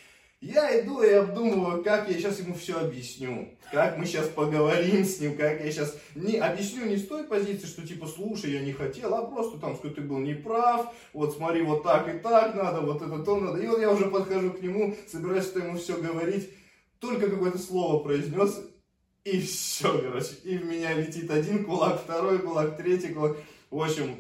Я 0.44 0.78
иду 0.78 1.02
и 1.02 1.08
обдумываю, 1.08 1.82
как 1.82 2.06
я 2.06 2.18
сейчас 2.18 2.38
ему 2.38 2.52
все 2.54 2.78
объясню, 2.78 3.48
как 3.72 3.96
мы 3.96 4.04
сейчас 4.04 4.28
поговорим 4.28 5.02
с 5.02 5.18
ним, 5.18 5.38
как 5.38 5.64
я 5.64 5.72
сейчас 5.72 5.96
не 6.14 6.36
объясню 6.36 6.84
не 6.84 6.98
с 6.98 7.06
той 7.06 7.24
позиции, 7.24 7.66
что 7.66 7.86
типа 7.86 8.06
слушай, 8.06 8.52
я 8.52 8.60
не 8.60 8.74
хотел, 8.74 9.14
а 9.14 9.24
просто 9.24 9.56
там, 9.58 9.74
что 9.74 9.88
ты 9.88 10.02
был 10.02 10.18
неправ, 10.18 10.94
вот 11.14 11.34
смотри, 11.34 11.62
вот 11.62 11.82
так 11.82 12.14
и 12.14 12.18
так 12.18 12.54
надо, 12.56 12.82
вот 12.82 13.00
это 13.00 13.20
то 13.20 13.40
надо. 13.40 13.58
И 13.58 13.66
вот 13.66 13.80
я 13.80 13.90
уже 13.90 14.10
подхожу 14.10 14.50
к 14.50 14.60
нему, 14.60 14.94
собираюсь 15.10 15.46
что 15.46 15.60
ему 15.60 15.78
все 15.78 15.96
говорить, 15.96 16.50
только 16.98 17.30
какое-то 17.30 17.56
слово 17.56 18.04
произнес, 18.04 18.60
и 19.24 19.40
все, 19.40 19.98
короче, 19.98 20.34
и 20.44 20.58
в 20.58 20.66
меня 20.66 20.92
летит 20.92 21.30
один 21.30 21.64
кулак, 21.64 22.02
второй 22.02 22.40
кулак, 22.40 22.76
третий 22.76 23.14
кулак. 23.14 23.38
В 23.70 23.82
общем, 23.82 24.14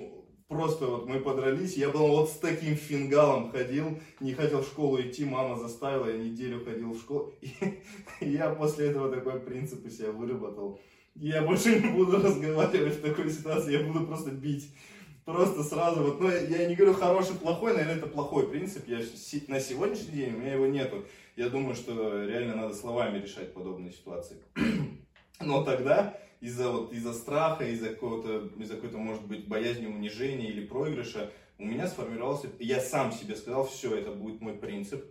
просто 0.48 0.86
вот 0.86 1.06
мы 1.06 1.20
подрались, 1.20 1.76
я 1.76 1.90
был 1.90 2.08
вот 2.08 2.30
с 2.30 2.38
таким 2.38 2.76
фингалом 2.76 3.50
ходил, 3.50 3.98
не 4.20 4.34
хотел 4.34 4.62
в 4.62 4.66
школу 4.66 5.00
идти, 5.00 5.24
мама 5.24 5.58
заставила, 5.58 6.08
я 6.08 6.18
неделю 6.18 6.64
ходил 6.64 6.92
в 6.92 6.98
школу. 6.98 7.34
И 8.20 8.28
я 8.28 8.50
после 8.50 8.86
этого 8.86 9.14
такой 9.14 9.40
принцип 9.40 9.84
у 9.84 9.90
себя 9.90 10.12
выработал. 10.12 10.80
Я 11.14 11.42
больше 11.42 11.80
не 11.80 11.90
буду 11.90 12.16
разговаривать 12.16 12.94
в 12.94 13.02
такой 13.02 13.30
ситуации, 13.30 13.78
я 13.78 13.84
буду 13.84 14.06
просто 14.06 14.30
бить. 14.30 14.70
Просто 15.24 15.62
сразу 15.62 16.02
вот, 16.02 16.20
ну, 16.20 16.28
я 16.28 16.66
не 16.66 16.74
говорю 16.74 16.92
хороший, 16.92 17.36
плохой, 17.36 17.72
наверное, 17.72 17.96
это 17.96 18.06
плохой 18.06 18.46
принцип. 18.48 18.86
Я 18.86 19.00
на 19.48 19.58
сегодняшний 19.58 20.12
день 20.12 20.34
у 20.34 20.38
меня 20.38 20.54
его 20.54 20.66
нету. 20.66 21.04
Я 21.36 21.48
думаю, 21.48 21.74
что 21.74 22.24
реально 22.26 22.56
надо 22.56 22.74
словами 22.74 23.22
решать 23.22 23.54
подобные 23.54 23.92
ситуации. 23.92 24.36
Но 25.40 25.64
тогда 25.64 26.18
из-за 26.44 26.70
вот, 26.70 26.92
из-за 26.92 27.14
страха, 27.14 27.64
из-за 27.64 27.88
какого-то, 27.88 28.52
из-за 28.60 28.74
какой-то, 28.74 28.98
может 28.98 29.26
быть, 29.26 29.48
боязни 29.48 29.86
унижения 29.86 30.50
или 30.50 30.66
проигрыша, 30.66 31.32
у 31.58 31.64
меня 31.64 31.86
сформировался, 31.86 32.48
я 32.58 32.80
сам 32.80 33.12
себе 33.12 33.34
сказал, 33.34 33.66
все, 33.66 33.96
это 33.96 34.12
будет 34.12 34.42
мой 34.42 34.52
принцип, 34.52 35.02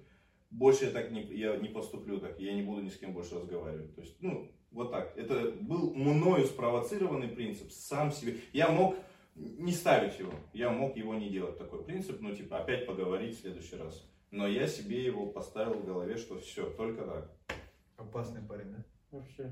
больше 0.52 0.86
я 0.86 0.92
так 0.92 1.10
не, 1.10 1.24
я 1.24 1.58
не 1.58 1.70
поступлю 1.70 2.20
так, 2.20 2.40
я 2.40 2.54
не 2.54 2.62
буду 2.62 2.84
ни 2.84 2.90
с 2.90 2.98
кем 2.98 3.14
больше 3.14 3.34
разговаривать. 3.34 3.96
То 3.96 4.02
есть, 4.02 4.16
ну, 4.22 4.52
вот 4.70 4.92
так. 4.92 5.18
Это 5.18 5.52
был 5.60 5.96
мною 5.96 6.46
спровоцированный 6.46 7.30
принцип, 7.30 7.72
сам 7.72 8.12
себе. 8.12 8.38
Я 8.52 8.70
мог 8.70 8.96
не 9.36 9.72
ставить 9.72 10.20
его, 10.20 10.34
я 10.54 10.70
мог 10.70 10.96
его 10.96 11.16
не 11.16 11.32
делать, 11.32 11.58
такой 11.58 11.84
принцип, 11.84 12.22
ну, 12.22 12.36
типа, 12.36 12.60
опять 12.60 12.86
поговорить 12.86 13.38
в 13.38 13.42
следующий 13.42 13.78
раз. 13.78 14.08
Но 14.30 14.48
я 14.48 14.68
себе 14.68 15.04
его 15.04 15.26
поставил 15.26 15.80
в 15.80 15.86
голове, 15.86 16.16
что 16.18 16.38
все, 16.38 16.70
только 16.70 17.04
так. 17.06 17.58
Опасный 17.98 18.44
парень, 18.44 18.72
да? 18.72 18.86
Вообще. 19.10 19.52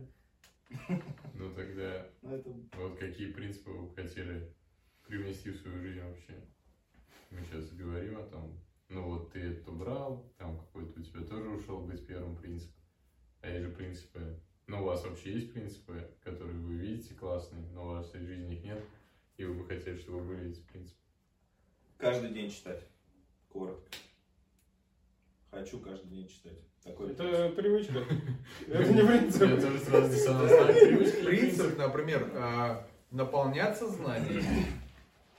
Ну 1.33 1.53
тогда 1.53 2.07
вот 2.21 2.99
какие 2.99 3.31
принципы 3.31 3.71
вы 3.71 3.93
хотели 3.95 4.53
привнести 5.07 5.49
в 5.49 5.57
свою 5.57 5.81
жизнь 5.81 6.01
вообще? 6.01 6.33
Мы 7.31 7.43
сейчас 7.45 7.71
говорим 7.71 8.19
о 8.19 8.23
том, 8.23 8.59
ну 8.89 9.03
вот 9.03 9.31
ты 9.31 9.39
это 9.39 9.71
брал, 9.71 10.31
там 10.37 10.59
какой-то 10.59 10.99
у 10.99 11.03
тебя 11.03 11.21
тоже 11.21 11.49
ушел 11.49 11.81
быть 11.81 12.05
первым 12.05 12.35
принцип. 12.35 12.71
А 13.41 13.49
есть 13.49 13.65
же 13.65 13.71
принципы, 13.71 14.39
ну 14.67 14.81
у 14.81 14.85
вас 14.85 15.03
вообще 15.03 15.33
есть 15.33 15.53
принципы, 15.53 16.09
которые 16.23 16.57
вы 16.59 16.75
видите 16.75 17.15
классные, 17.15 17.63
но 17.71 17.85
у 17.85 17.87
вас 17.89 18.13
в 18.13 18.25
жизни 18.25 18.55
их 18.55 18.63
нет, 18.63 18.83
и 19.37 19.45
вы 19.45 19.55
бы 19.55 19.65
хотели, 19.65 19.97
чтобы 19.97 20.21
были 20.23 20.51
эти 20.51 20.61
принципы. 20.61 20.99
каждый 21.97 22.31
день 22.31 22.51
читать. 22.51 22.85
Коротко. 23.49 23.97
Хочу 25.51 25.79
каждый 25.79 26.09
день 26.09 26.27
читать. 26.27 26.57
Такой 26.81 27.11
Это 27.11 27.49
привычка. 27.49 27.99
Это 28.67 28.93
не 28.93 29.01
принцип. 29.05 29.41
Я 29.41 29.61
тоже 29.61 29.79
сразу 29.79 30.71
и 30.71 31.25
Принцип, 31.25 31.77
например, 31.77 32.31
а, 32.35 32.87
наполняться 33.11 33.87
знаниями, 33.87 34.65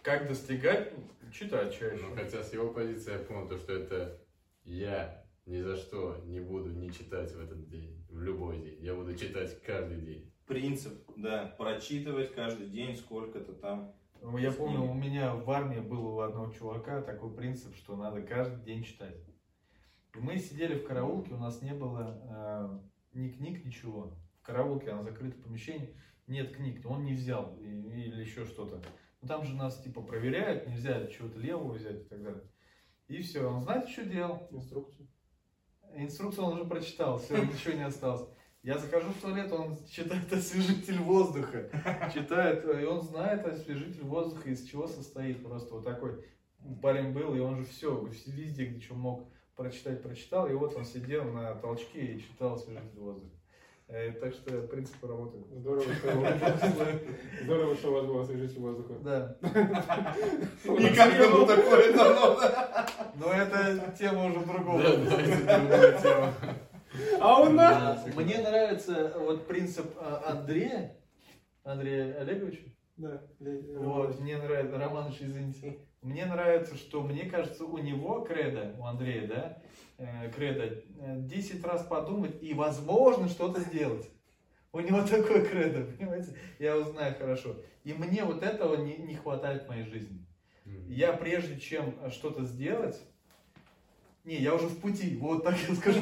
как 0.02 0.28
достигать, 0.28 0.92
читать 1.32 1.72
чаще. 1.72 1.98
Ну, 2.02 2.14
хотя 2.14 2.42
с 2.42 2.52
его 2.52 2.68
позиции 2.70 3.12
я 3.12 3.18
понял, 3.20 3.48
то, 3.48 3.58
что 3.58 3.72
это 3.72 4.18
я 4.64 5.24
ни 5.46 5.60
за 5.62 5.76
что 5.76 6.18
не 6.26 6.40
буду 6.40 6.70
не 6.70 6.92
читать 6.92 7.32
в 7.32 7.40
этот 7.40 7.68
день, 7.68 8.04
в 8.10 8.20
любой 8.20 8.58
день. 8.58 8.78
Я 8.80 8.94
буду 8.94 9.14
читать 9.16 9.60
каждый 9.62 9.96
день. 9.96 10.30
принцип, 10.46 10.92
да, 11.16 11.54
прочитывать 11.56 12.34
каждый 12.34 12.68
день 12.68 12.96
сколько-то 12.96 13.54
там. 13.54 13.92
Я 14.38 14.52
помню, 14.52 14.82
у 14.82 14.94
меня 14.94 15.34
в 15.34 15.50
армии 15.50 15.80
был 15.80 16.06
у 16.06 16.20
одного 16.20 16.52
чувака 16.52 17.00
такой 17.00 17.34
принцип, 17.34 17.74
что 17.74 17.96
надо 17.96 18.22
каждый 18.22 18.62
день 18.62 18.84
читать. 18.84 19.16
И 20.14 20.18
мы 20.18 20.38
сидели 20.38 20.74
в 20.74 20.84
караулке, 20.86 21.34
у 21.34 21.38
нас 21.38 21.62
не 21.62 21.72
было 21.72 22.80
э, 23.14 23.18
ни 23.18 23.28
книг, 23.30 23.64
ничего. 23.64 24.12
В 24.40 24.46
караулке, 24.46 24.92
на 24.94 25.02
закрытом 25.02 25.42
помещении, 25.42 25.94
нет 26.26 26.54
книг, 26.56 26.84
он 26.84 27.04
не 27.04 27.14
взял 27.14 27.56
и- 27.60 27.64
или 27.64 28.20
еще 28.20 28.44
что-то. 28.44 28.82
Ну 29.20 29.28
там 29.28 29.44
же 29.44 29.54
нас 29.54 29.80
типа 29.80 30.02
проверяют, 30.02 30.66
нельзя 30.68 31.06
чего-то 31.06 31.38
левого 31.38 31.72
взять 31.72 32.02
и 32.02 32.04
так 32.04 32.22
далее. 32.22 32.42
И 33.08 33.20
все, 33.22 33.46
он 33.46 33.62
знаете, 33.62 33.90
что 33.92 34.04
делал? 34.04 34.48
Инструкцию. 34.50 35.08
Инструкцию 35.94 36.44
он 36.46 36.54
уже 36.54 36.64
прочитал, 36.64 37.18
все, 37.18 37.42
ничего 37.44 37.74
не 37.74 37.84
осталось. 37.84 38.26
Я 38.62 38.78
захожу 38.78 39.10
в 39.10 39.20
туалет, 39.20 39.50
он 39.52 39.76
читает 39.86 40.32
освежитель 40.32 40.98
воздуха. 40.98 41.68
Читает, 42.14 42.64
и 42.64 42.84
он 42.84 43.02
знает 43.02 43.44
освежитель 43.44 44.04
воздуха, 44.04 44.50
из 44.50 44.64
чего 44.64 44.86
состоит. 44.86 45.42
Просто 45.42 45.74
вот 45.74 45.84
такой 45.84 46.24
парень 46.80 47.12
был, 47.12 47.34
и 47.34 47.40
он 47.40 47.56
же 47.58 47.64
все, 47.64 48.06
везде, 48.06 48.66
где 48.66 48.80
что 48.80 48.94
мог 48.94 49.28
прочитать, 49.62 50.02
прочитал. 50.02 50.48
И 50.48 50.54
вот 50.54 50.74
он 50.76 50.84
сидел 50.84 51.24
на 51.24 51.54
толчке 51.54 52.00
и 52.00 52.20
читал 52.20 52.54
освежитель 52.54 52.98
воздуха. 52.98 53.30
Э, 53.88 54.10
Так 54.12 54.32
что 54.32 54.62
принципы 54.62 55.06
работают. 55.06 55.46
Здорово, 55.52 55.94
что 55.94 56.16
у 56.16 56.20
вас- 56.20 56.34
здорово, 57.44 57.74
что 57.76 57.90
у 57.90 57.94
вас 57.94 58.06
был 58.06 58.20
освежитель 58.20 58.60
воздуха. 58.60 58.94
Да. 59.02 59.36
И 59.42 60.94
как 60.94 61.14
ему 61.14 61.46
такое 61.46 61.92
дано, 61.96 62.40
да? 62.40 62.88
Но 63.16 63.32
это 63.32 63.94
тема 63.98 64.26
уже 64.26 64.40
другого. 64.44 64.82
Да, 64.82 64.96
да, 64.96 65.20
это 65.22 65.60
другая 65.60 66.00
тема. 66.02 66.34
А 67.20 67.40
у 67.40 67.48
нас... 67.50 68.06
Мне 68.16 68.38
нравится 68.38 69.14
вот 69.18 69.46
принцип 69.46 69.86
а, 69.98 70.24
Андрея, 70.26 70.96
Андрея 71.64 72.18
Олеговича. 72.20 72.64
Да. 72.96 73.22
Вот, 73.78 74.20
мне 74.20 74.36
нравится, 74.38 74.78
Романыч, 74.78 75.16
извините. 75.20 75.78
Мне 76.02 76.26
нравится, 76.26 76.76
что 76.76 77.02
мне 77.02 77.24
кажется, 77.26 77.64
у 77.64 77.78
него 77.78 78.20
кредо, 78.20 78.74
у 78.78 78.84
Андрея, 78.84 79.26
да, 79.28 79.62
э, 79.98 80.30
кредо, 80.34 80.82
э, 81.00 81.20
10 81.20 81.64
раз 81.64 81.86
подумать 81.86 82.42
и, 82.42 82.54
возможно, 82.54 83.28
что-то 83.28 83.60
сделать. 83.60 84.08
У 84.72 84.80
него 84.80 85.02
такой 85.06 85.46
кредо, 85.46 85.84
понимаете? 85.84 86.36
Я 86.58 86.74
его 86.74 86.90
знаю 86.90 87.14
хорошо. 87.16 87.56
И 87.84 87.92
мне 87.92 88.24
вот 88.24 88.42
этого 88.42 88.76
не, 88.82 88.96
не 88.96 89.14
хватает 89.14 89.64
в 89.64 89.68
моей 89.68 89.84
жизни. 89.84 90.26
Я 90.88 91.12
прежде 91.12 91.58
чем 91.58 91.94
что-то 92.10 92.44
сделать, 92.44 93.00
не, 94.24 94.36
я 94.36 94.54
уже 94.54 94.68
в 94.68 94.80
пути, 94.80 95.16
вот 95.16 95.42
так 95.42 95.56
я 95.68 95.74
скажу. 95.74 96.00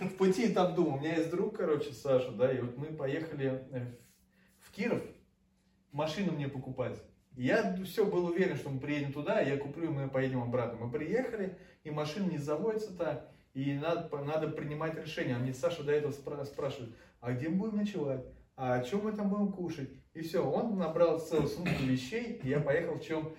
В 0.00 0.16
пути 0.16 0.48
там 0.48 0.74
думаю. 0.74 0.96
У 0.96 1.00
меня 1.00 1.16
есть 1.16 1.30
друг, 1.30 1.56
короче, 1.56 1.92
Саша, 1.92 2.30
да, 2.32 2.52
и 2.52 2.60
вот 2.60 2.76
мы 2.76 2.86
поехали 2.86 3.66
э, 3.70 3.86
в 4.60 4.70
Киров 4.72 5.02
машину 5.92 6.32
мне 6.32 6.48
покупать. 6.48 7.02
Я 7.36 7.76
все 7.84 8.06
был 8.06 8.26
уверен, 8.26 8.56
что 8.56 8.70
мы 8.70 8.80
приедем 8.80 9.12
туда, 9.12 9.40
я 9.40 9.58
куплю, 9.58 9.92
мы 9.92 10.08
поедем 10.08 10.42
обратно. 10.42 10.86
Мы 10.86 10.90
приехали, 10.90 11.58
и 11.84 11.90
машина 11.90 12.30
не 12.30 12.38
заводится 12.38 12.96
так, 12.96 13.30
и 13.52 13.74
надо, 13.74 14.08
надо 14.22 14.48
принимать 14.48 14.94
решение. 14.94 15.36
А 15.36 15.38
мне 15.38 15.52
Саша 15.52 15.84
до 15.84 15.92
этого 15.92 16.12
спра- 16.12 16.46
спрашивает, 16.46 16.96
а 17.20 17.32
где 17.32 17.50
мы 17.50 17.56
будем 17.56 17.76
ночевать? 17.76 18.24
А 18.56 18.76
о 18.76 18.82
чем 18.82 19.04
мы 19.04 19.12
там 19.12 19.28
будем 19.28 19.52
кушать? 19.52 19.90
И 20.14 20.22
все, 20.22 20.42
он 20.42 20.78
набрал 20.78 21.20
целую 21.20 21.48
сумку 21.48 21.82
вещей, 21.82 22.40
и 22.42 22.48
я 22.48 22.58
поехал 22.58 22.94
в 22.94 23.04
чем, 23.04 23.36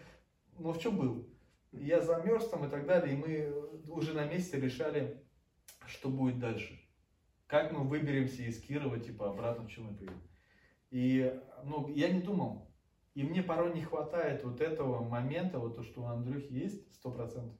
ну 0.59 0.73
в 0.73 0.79
чем 0.79 0.95
был. 0.95 1.27
Я 1.71 2.01
замерз 2.01 2.47
там 2.49 2.65
и 2.65 2.69
так 2.69 2.85
далее, 2.85 3.15
и 3.15 3.17
мы 3.17 3.91
уже 3.91 4.13
на 4.13 4.25
месте 4.25 4.59
решали, 4.59 5.23
что 5.87 6.09
будет 6.09 6.37
дальше. 6.37 6.79
Как 7.47 7.71
мы 7.71 7.79
выберемся 7.79 8.43
из 8.43 8.61
Кирова, 8.61 8.99
типа, 8.99 9.31
обратно 9.31 9.65
в 9.65 9.69
чем 9.69 9.85
мы 9.85 9.95
поедем. 9.95 10.21
И, 10.91 11.33
ну, 11.63 11.87
я 11.87 12.09
не 12.09 12.21
думал. 12.21 12.66
И 13.17 13.23
мне 13.23 13.41
порой 13.41 13.73
не 13.73 13.81
хватает 13.81 14.43
вот 14.43 14.61
этого 14.61 15.03
момента, 15.03 15.57
вот 15.57 15.75
то, 15.75 15.81
что 15.81 16.03
у 16.03 16.05
Андрюхи 16.05 16.53
есть, 16.53 16.93
сто 16.93 17.09
процентов. 17.09 17.57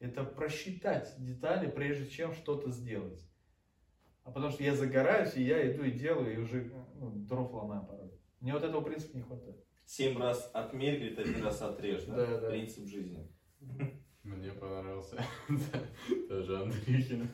Это 0.00 0.24
просчитать 0.24 1.14
детали, 1.18 1.70
прежде 1.70 2.10
чем 2.10 2.32
что-то 2.32 2.72
сделать. 2.72 3.24
А 4.24 4.32
потому 4.32 4.50
что 4.50 4.64
я 4.64 4.74
загораюсь, 4.74 5.36
и 5.36 5.44
я 5.44 5.70
иду 5.70 5.84
и 5.84 5.92
делаю, 5.92 6.34
и 6.34 6.38
уже 6.38 6.72
ну, 6.96 7.12
дров 7.14 7.52
ломаю 7.54 7.86
порой. 7.86 8.10
Мне 8.40 8.52
вот 8.52 8.64
этого 8.64 8.80
принципа 8.80 9.16
не 9.16 9.22
хватает. 9.22 9.64
Семь 9.84 10.18
раз 10.18 10.50
отмерь, 10.52 10.96
говорит, 10.96 11.20
один 11.20 11.44
раз 11.44 11.62
отрежь, 11.62 12.02
да? 12.06 12.16
Да, 12.16 12.40
да. 12.40 12.50
Принцип 12.50 12.88
жизни. 12.88 13.30
Мне 14.24 14.50
понравился 14.50 15.24
тоже 16.28 16.62
Андрюхин. 16.62 17.28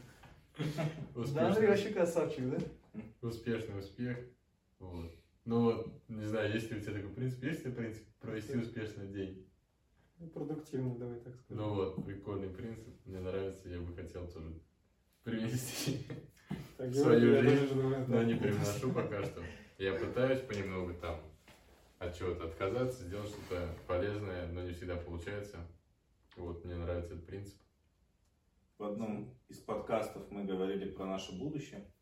Да, 1.34 1.46
Андрей 1.46 1.68
вообще 1.68 1.88
красавчик, 1.88 2.50
да? 2.50 2.58
успешный 3.26 3.78
успех. 3.78 4.18
Вот. 4.78 5.10
Ну 5.44 5.62
вот, 5.64 6.02
не 6.08 6.24
знаю, 6.24 6.52
есть 6.52 6.70
ли 6.70 6.78
у 6.78 6.80
тебя 6.80 6.94
такой 6.94 7.10
принцип, 7.10 7.42
есть 7.42 7.64
ли 7.64 7.72
принцип 7.72 8.06
провести 8.20 8.56
успешный 8.56 9.08
день? 9.08 9.48
Ну, 10.18 10.28
Продуктивно, 10.28 10.96
давай 10.96 11.18
так 11.18 11.34
скажем. 11.34 11.64
Ну 11.64 11.74
вот, 11.74 12.04
прикольный 12.04 12.48
принцип, 12.48 12.94
мне 13.04 13.18
нравится, 13.18 13.68
я 13.68 13.80
бы 13.80 13.92
хотел 13.92 14.28
тоже 14.28 14.60
привнести, 15.24 16.06
Так, 16.76 16.90
в 16.90 16.94
свою 16.94 17.32
я 17.34 17.42
жизнь, 17.42 17.74
думаю, 17.74 18.06
но 18.06 18.18
да. 18.18 18.24
не 18.24 18.34
привношу 18.34 18.92
пока 18.92 19.24
что. 19.24 19.42
Я 19.78 19.94
пытаюсь 19.94 20.40
понемногу 20.42 20.94
там 20.94 21.20
от 21.98 22.16
чего-то 22.16 22.44
отказаться, 22.46 23.02
сделать 23.04 23.28
что-то 23.30 23.74
полезное, 23.88 24.46
но 24.52 24.62
не 24.62 24.72
всегда 24.72 24.96
получается. 24.96 25.58
Вот, 26.36 26.64
мне 26.64 26.76
нравится 26.76 27.14
этот 27.14 27.26
принцип. 27.26 27.60
В 28.78 28.84
одном 28.84 29.36
из 29.48 29.58
подкастов 29.58 30.30
мы 30.30 30.44
говорили 30.44 30.90
про 30.90 31.06
наше 31.06 31.36
будущее, 31.36 31.92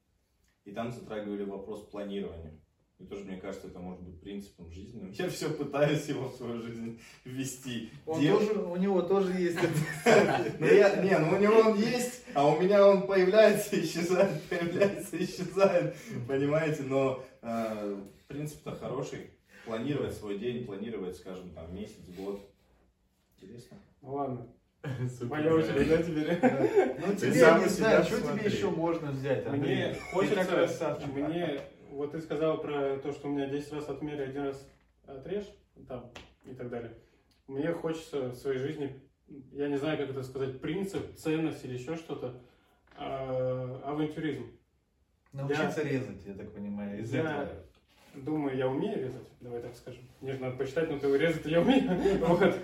и 0.64 0.72
там 0.72 0.90
затрагивали 0.90 1.44
вопрос 1.44 1.88
планирования. 1.88 2.60
И 3.00 3.04
тоже, 3.06 3.24
мне 3.24 3.38
кажется, 3.38 3.68
это 3.68 3.78
может 3.78 4.02
быть 4.02 4.20
принципом 4.20 4.70
жизненным. 4.70 5.10
Я 5.12 5.30
все 5.30 5.48
пытаюсь 5.48 6.06
его 6.06 6.28
в 6.28 6.36
свою 6.36 6.60
жизнь 6.60 7.00
ввести. 7.24 7.90
Он 8.04 8.20
Дел- 8.20 8.38
тоже, 8.38 8.52
у 8.60 8.76
него 8.76 9.00
тоже 9.00 9.32
есть. 9.32 9.58
Ну, 10.58 10.66
я, 10.66 10.96
не, 10.96 11.18
ну 11.18 11.34
у 11.34 11.40
него 11.40 11.70
он 11.70 11.78
есть, 11.78 12.24
а 12.34 12.46
у 12.46 12.60
меня 12.60 12.86
он 12.86 13.06
появляется, 13.06 13.80
исчезает, 13.80 14.42
появляется, 14.44 15.16
исчезает, 15.16 15.96
понимаете? 16.28 16.82
Но 16.82 17.24
э, 17.40 17.96
принцип-то 18.28 18.72
хороший. 18.72 19.30
Планировать 19.64 20.14
свой 20.14 20.38
день, 20.38 20.66
планировать, 20.66 21.16
скажем, 21.16 21.50
там 21.52 21.74
месяц, 21.74 22.04
год. 22.18 22.46
Интересно. 23.38 23.78
Ну 24.02 24.14
ладно, 24.14 24.46
Супер. 25.08 25.26
моя 25.26 25.54
очередь, 25.54 25.88
да, 25.88 26.02
теперь? 26.02 26.38
Ну 27.06 27.14
тебе, 27.14 27.30
не 27.32 27.40
на 27.40 27.68
знаю, 27.68 28.04
что 28.04 28.20
тебе 28.20 28.50
еще 28.50 28.70
можно 28.70 29.10
взять, 29.12 29.46
Андрей? 29.46 29.90
Мне 29.90 29.94
хочется, 30.12 30.44
красавчик. 30.44 31.12
мне, 31.14 31.60
вот 31.90 32.12
ты 32.12 32.20
сказал 32.20 32.60
про 32.60 32.96
то, 32.98 33.12
что 33.12 33.28
у 33.28 33.30
меня 33.30 33.46
10 33.46 33.72
раз 33.72 33.88
отмерь, 33.88 34.22
один 34.22 34.44
раз 34.44 34.68
отрежь, 35.06 35.46
там, 35.88 36.10
и 36.44 36.54
так 36.54 36.70
далее. 36.70 36.96
Мне 37.46 37.72
хочется 37.72 38.28
в 38.28 38.34
своей 38.34 38.58
жизни, 38.58 39.00
я 39.52 39.68
не 39.68 39.76
знаю, 39.76 39.98
как 39.98 40.10
это 40.10 40.22
сказать, 40.22 40.60
принцип, 40.60 41.16
ценность 41.16 41.64
или 41.64 41.74
еще 41.74 41.96
что-то, 41.96 42.40
а, 42.96 43.80
авантюризм. 43.84 44.46
Научиться 45.32 45.82
резать, 45.82 46.24
я 46.26 46.34
так 46.34 46.52
понимаю, 46.52 47.00
из 47.00 47.12
Я- 47.12 47.20
этого. 47.20 47.48
Думаю, 48.14 48.56
я 48.56 48.68
умею 48.68 48.98
резать, 48.98 49.28
давай 49.40 49.60
так 49.62 49.76
скажем. 49.76 50.02
Мне 50.20 50.32
же 50.32 50.40
надо 50.40 50.56
посчитать, 50.56 50.90
но 50.90 50.98
ты 50.98 51.16
резать 51.16 51.46
я 51.46 51.60
умею. 51.60 51.88
Вот. 52.26 52.56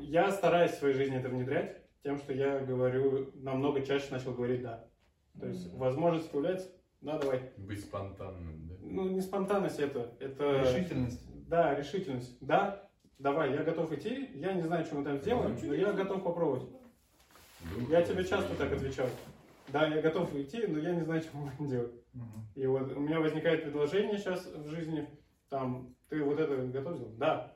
Я 0.00 0.30
стараюсь 0.30 0.72
в 0.72 0.78
своей 0.78 0.94
жизни 0.94 1.16
это 1.18 1.28
внедрять 1.28 1.76
тем, 2.02 2.18
что 2.18 2.32
я 2.32 2.60
говорю, 2.60 3.30
намного 3.34 3.84
чаще 3.84 4.10
начал 4.10 4.32
говорить 4.32 4.62
«да». 4.62 4.88
То 5.38 5.46
есть 5.46 5.72
возможность 5.74 6.30
появляется, 6.30 6.70
да, 7.02 7.18
давай. 7.18 7.52
Быть 7.56 7.80
спонтанным, 7.80 8.68
да? 8.68 8.74
Ну, 8.80 9.08
не 9.10 9.20
спонтанность 9.20 9.78
это, 9.78 10.14
это... 10.18 10.60
Решительность. 10.60 11.48
Да, 11.48 11.74
решительность. 11.74 12.36
Да, 12.40 12.88
давай, 13.18 13.52
я 13.52 13.62
готов 13.62 13.92
идти, 13.92 14.30
я 14.34 14.54
не 14.54 14.62
знаю, 14.62 14.84
что 14.84 14.96
мы 14.96 15.04
там 15.04 15.18
сделаем, 15.18 15.58
но 15.62 15.74
я 15.74 15.92
готов 15.92 16.22
попробовать. 16.22 16.68
Дух, 17.74 17.90
Я 17.90 18.02
тебе 18.02 18.24
часто 18.24 18.54
так 18.54 18.72
отвечал. 18.72 19.08
Да, 19.68 19.86
я 19.86 20.02
готов 20.02 20.34
идти, 20.34 20.66
но 20.66 20.78
я 20.78 20.94
не 20.94 21.02
знаю, 21.02 21.22
что 21.22 21.36
мы 21.36 21.50
будем 21.50 21.70
делать. 21.70 21.92
Мгм. 22.12 22.46
И 22.54 22.66
вот 22.66 22.92
у 22.92 23.00
меня 23.00 23.20
возникает 23.20 23.64
предложение 23.64 24.18
сейчас 24.18 24.46
в 24.46 24.68
жизни, 24.68 25.08
там, 25.48 25.94
ты 26.08 26.22
вот 26.22 26.38
это 26.38 26.56
готов 26.66 26.96
сделать? 26.96 27.18
Да. 27.18 27.52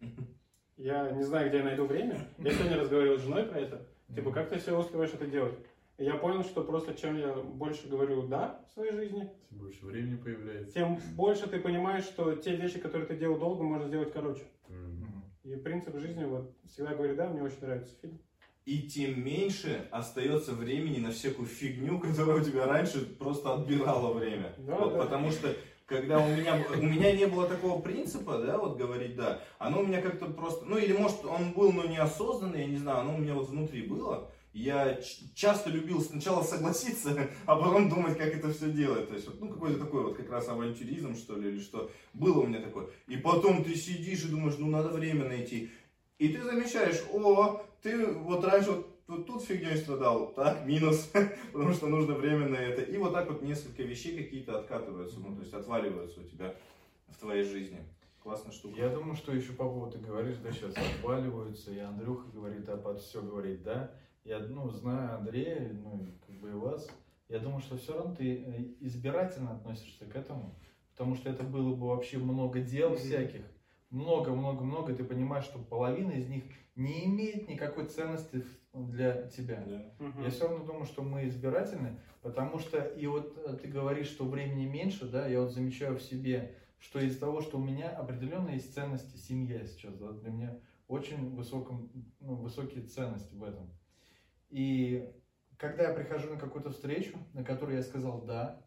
Я 0.76 1.10
не 1.10 1.24
знаю, 1.24 1.48
где 1.48 1.58
я 1.58 1.64
найду 1.64 1.86
время. 1.86 2.28
Я 2.38 2.52
сегодня 2.52 2.78
разговаривал 2.78 3.18
с 3.18 3.22
женой 3.22 3.42
про 3.46 3.58
это. 3.58 3.84
Типа, 4.14 4.30
как 4.30 4.48
ты 4.48 4.58
все 4.58 4.78
успеваешь 4.78 5.10
это 5.12 5.26
делать? 5.26 5.58
Я 5.98 6.14
понял, 6.14 6.44
что 6.44 6.62
просто 6.62 6.94
чем 6.94 7.18
я 7.18 7.32
больше 7.34 7.88
говорю 7.88 8.22
«да» 8.28 8.64
в 8.68 8.72
своей 8.74 8.92
жизни, 8.92 9.28
Тем 9.50 9.58
больше 9.58 9.84
времени 9.84 10.16
появляется. 10.16 10.72
тем 10.72 11.00
больше 11.16 11.48
ты 11.48 11.58
понимаешь, 11.58 12.04
что 12.04 12.36
те 12.36 12.54
вещи, 12.54 12.78
которые 12.78 13.06
ты 13.08 13.16
делал 13.16 13.36
долго, 13.38 13.64
можно 13.64 13.88
сделать 13.88 14.12
короче. 14.12 14.42
И 15.42 15.56
принцип 15.56 15.98
жизни, 15.98 16.24
вот, 16.24 16.54
всегда 16.70 16.94
говорю 16.94 17.16
«да», 17.16 17.28
мне 17.28 17.42
очень 17.42 17.60
нравится 17.62 17.94
фильм. 18.00 18.18
И 18.64 18.82
тем 18.82 19.24
меньше 19.24 19.88
остается 19.90 20.52
времени 20.52 20.98
на 20.98 21.10
всякую 21.10 21.48
фигню, 21.48 21.98
которая 21.98 22.40
у 22.40 22.44
тебя 22.44 22.66
раньше 22.66 23.04
просто 23.16 23.54
отбирала 23.54 24.12
время. 24.12 24.52
Да, 24.58 24.76
Вот 24.76 24.92
да. 24.92 24.98
Потому 25.04 25.30
что 25.30 25.56
когда 25.86 26.18
у 26.18 26.28
меня, 26.28 26.62
у 26.76 26.82
меня 26.82 27.16
не 27.16 27.26
было 27.26 27.48
такого 27.48 27.80
принципа, 27.80 28.36
да, 28.38 28.58
вот 28.58 28.76
говорить 28.76 29.16
да, 29.16 29.40
оно 29.58 29.80
у 29.80 29.86
меня 29.86 30.02
как-то 30.02 30.26
просто, 30.26 30.66
ну 30.66 30.76
или 30.76 30.92
может 30.92 31.24
он 31.24 31.52
был, 31.54 31.72
но 31.72 31.86
неосознанный, 31.86 32.60
я 32.60 32.66
не 32.66 32.76
знаю, 32.76 33.00
оно 33.00 33.14
у 33.14 33.18
меня 33.18 33.32
вот 33.34 33.48
внутри 33.48 33.82
было. 33.82 34.30
Я 34.52 34.98
часто 35.34 35.70
любил 35.70 36.00
сначала 36.00 36.42
согласиться, 36.42 37.28
а 37.46 37.56
потом 37.56 37.88
думать, 37.88 38.16
как 38.16 38.34
это 38.34 38.52
все 38.52 38.70
делать. 38.70 39.08
То 39.08 39.14
есть, 39.14 39.28
ну, 39.40 39.48
какой-то 39.48 39.78
такой 39.78 40.04
вот 40.04 40.16
как 40.16 40.30
раз 40.30 40.48
авантюризм, 40.48 41.14
что 41.14 41.36
ли, 41.36 41.50
или 41.50 41.60
что. 41.60 41.90
Было 42.14 42.40
у 42.40 42.46
меня 42.46 42.60
такое. 42.60 42.88
И 43.06 43.16
потом 43.16 43.62
ты 43.62 43.74
сидишь 43.74 44.24
и 44.24 44.28
думаешь, 44.28 44.56
ну, 44.58 44.68
надо 44.68 44.88
время 44.88 45.28
найти. 45.28 45.70
И 46.18 46.28
ты 46.28 46.42
замечаешь, 46.42 47.00
о, 47.12 47.62
ты 47.82 48.06
вот 48.06 48.44
раньше 48.44 48.72
вот, 48.72 48.86
вот 49.06 49.26
тут 49.26 49.44
фигней 49.44 49.76
страдал, 49.76 50.32
так, 50.32 50.66
минус, 50.66 51.10
потому 51.52 51.72
что 51.72 51.86
нужно 51.86 52.14
время 52.14 52.48
на 52.48 52.56
это. 52.56 52.82
И 52.82 52.96
вот 52.96 53.12
так 53.12 53.28
вот 53.28 53.42
несколько 53.42 53.84
вещей 53.84 54.16
какие-то 54.16 54.58
откатываются, 54.58 55.20
ну, 55.20 55.34
то 55.36 55.42
есть 55.42 55.54
отваливаются 55.54 56.20
у 56.20 56.24
тебя 56.24 56.54
в 57.08 57.16
твоей 57.18 57.44
жизни. 57.44 57.78
Классная 58.22 58.52
штука. 58.52 58.80
Я 58.80 58.88
думаю, 58.88 59.14
что 59.14 59.32
еще 59.32 59.52
по 59.52 59.64
поводу 59.64 59.92
ты 59.92 60.04
говоришь, 60.04 60.36
да, 60.42 60.50
сейчас 60.50 60.74
отваливаются, 60.76 61.72
и 61.72 61.78
Андрюха 61.78 62.28
говорит, 62.34 62.64
да, 62.64 62.76
под 62.76 63.00
все 63.00 63.22
говорит, 63.22 63.62
да. 63.62 63.92
Я, 64.28 64.40
ну, 64.40 64.68
знаю 64.68 65.16
Андрея, 65.16 65.72
ну, 65.72 66.02
и 66.02 66.10
как 66.26 66.34
бы 66.36 66.50
и 66.50 66.52
вас. 66.52 66.86
Я 67.30 67.38
думаю, 67.38 67.60
что 67.60 67.78
все 67.78 67.96
равно 67.96 68.14
ты 68.14 68.34
э, 68.34 68.64
избирательно 68.80 69.52
относишься 69.52 70.04
к 70.04 70.14
этому, 70.14 70.54
потому 70.92 71.14
что 71.14 71.30
это 71.30 71.44
было 71.44 71.74
бы 71.74 71.86
вообще 71.86 72.18
много 72.18 72.60
дел 72.60 72.94
всяких, 72.94 73.40
много-много-много, 73.88 74.94
ты 74.94 75.02
понимаешь, 75.02 75.44
что 75.44 75.58
половина 75.58 76.10
из 76.10 76.28
них 76.28 76.44
не 76.74 77.06
имеет 77.06 77.48
никакой 77.48 77.86
ценности 77.86 78.44
для 78.74 79.28
тебя. 79.28 79.64
Да. 79.66 80.04
Мгм. 80.04 80.22
Я 80.22 80.28
все 80.28 80.46
равно 80.46 80.66
думаю, 80.66 80.84
что 80.84 81.02
мы 81.02 81.26
избирательны, 81.26 81.98
потому 82.20 82.58
что 82.58 82.82
и 82.82 83.06
вот 83.06 83.34
э, 83.46 83.56
ты 83.62 83.68
говоришь, 83.68 84.08
что 84.08 84.26
времени 84.26 84.66
меньше, 84.66 85.06
да, 85.08 85.26
я 85.26 85.40
вот 85.40 85.52
замечаю 85.52 85.96
в 85.96 86.02
себе, 86.02 86.54
что 86.78 87.00
из-за 87.00 87.18
того, 87.18 87.40
что 87.40 87.56
у 87.56 87.64
меня 87.64 87.88
определенно 87.88 88.50
есть 88.50 88.74
ценности 88.74 89.16
семья 89.16 89.64
сейчас, 89.64 89.96
да, 89.96 90.12
для 90.12 90.30
меня 90.30 90.60
очень 90.86 91.34
высоком, 91.34 91.90
ну, 92.20 92.34
высокие 92.34 92.84
ценности 92.84 93.34
в 93.34 93.42
этом. 93.42 93.70
И 94.50 95.10
когда 95.56 95.88
я 95.88 95.94
прихожу 95.94 96.30
на 96.30 96.38
какую-то 96.38 96.70
встречу, 96.70 97.18
на 97.34 97.44
которую 97.44 97.76
я 97.76 97.82
сказал 97.82 98.22
да, 98.22 98.60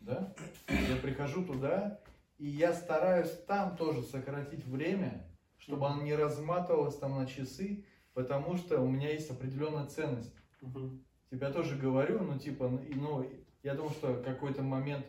да, 0.00 0.34
я 0.68 0.96
прихожу 0.96 1.44
туда, 1.44 2.00
и 2.38 2.46
я 2.48 2.72
стараюсь 2.72 3.30
там 3.46 3.76
тоже 3.76 4.02
сократить 4.02 4.64
время, 4.64 5.24
чтобы 5.58 5.86
оно 5.86 6.02
не 6.02 6.14
разматывалось 6.14 6.96
там 6.96 7.16
на 7.16 7.26
часы, 7.26 7.84
потому 8.14 8.56
что 8.56 8.80
у 8.80 8.88
меня 8.88 9.10
есть 9.10 9.30
определенная 9.30 9.86
ценность. 9.86 10.34
Мгм. 10.60 11.04
Типа 11.30 11.44
я 11.44 11.52
тоже 11.52 11.76
говорю, 11.76 12.22
ну 12.22 12.38
типа, 12.38 12.68
ну, 12.68 12.80
ну, 12.94 13.30
я 13.62 13.74
думаю, 13.74 13.92
что 13.92 14.22
какой-то 14.22 14.62
момент 14.62 15.06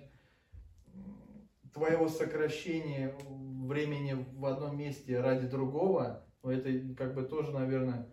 твоего 1.73 2.07
сокращения 2.07 3.15
времени 3.65 4.13
в 4.13 4.45
одном 4.45 4.77
месте 4.77 5.19
ради 5.19 5.47
другого, 5.47 6.23
это 6.43 6.95
как 6.95 7.15
бы 7.15 7.23
тоже, 7.23 7.51
наверное, 7.51 8.07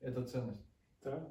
это 0.00 0.24
ценность. 0.24 0.66
Да. 1.02 1.30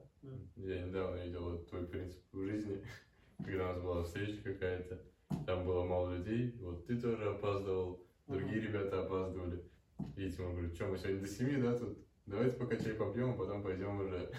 Я 0.56 0.82
недавно 0.86 1.24
видел 1.24 1.44
вот 1.50 1.68
твой 1.70 1.88
принцип 1.88 2.22
в 2.32 2.44
жизни, 2.44 2.84
когда 3.38 3.72
у 3.72 3.74
нас 3.74 3.82
была 3.82 4.04
встреча 4.04 4.42
какая-то, 4.44 5.00
там 5.46 5.66
было 5.66 5.84
мало 5.84 6.16
людей, 6.16 6.56
вот 6.62 6.86
ты 6.86 7.00
тоже 7.00 7.30
опаздывал, 7.30 8.06
другие 8.28 8.62
ребята 8.62 9.04
опаздывали. 9.04 9.64
И 10.16 10.32
Тимур 10.32 10.54
говорит, 10.54 10.76
что, 10.76 10.88
мы 10.88 10.98
сегодня 10.98 11.22
до 11.22 11.28
семи, 11.28 11.62
да, 11.62 11.78
тут? 11.78 11.98
Давайте 12.26 12.58
пока 12.58 12.78
чай 12.78 12.94
попьем, 12.94 13.32
а 13.32 13.34
потом 13.34 13.64
пойдем 13.64 14.00
уже. 14.00 14.32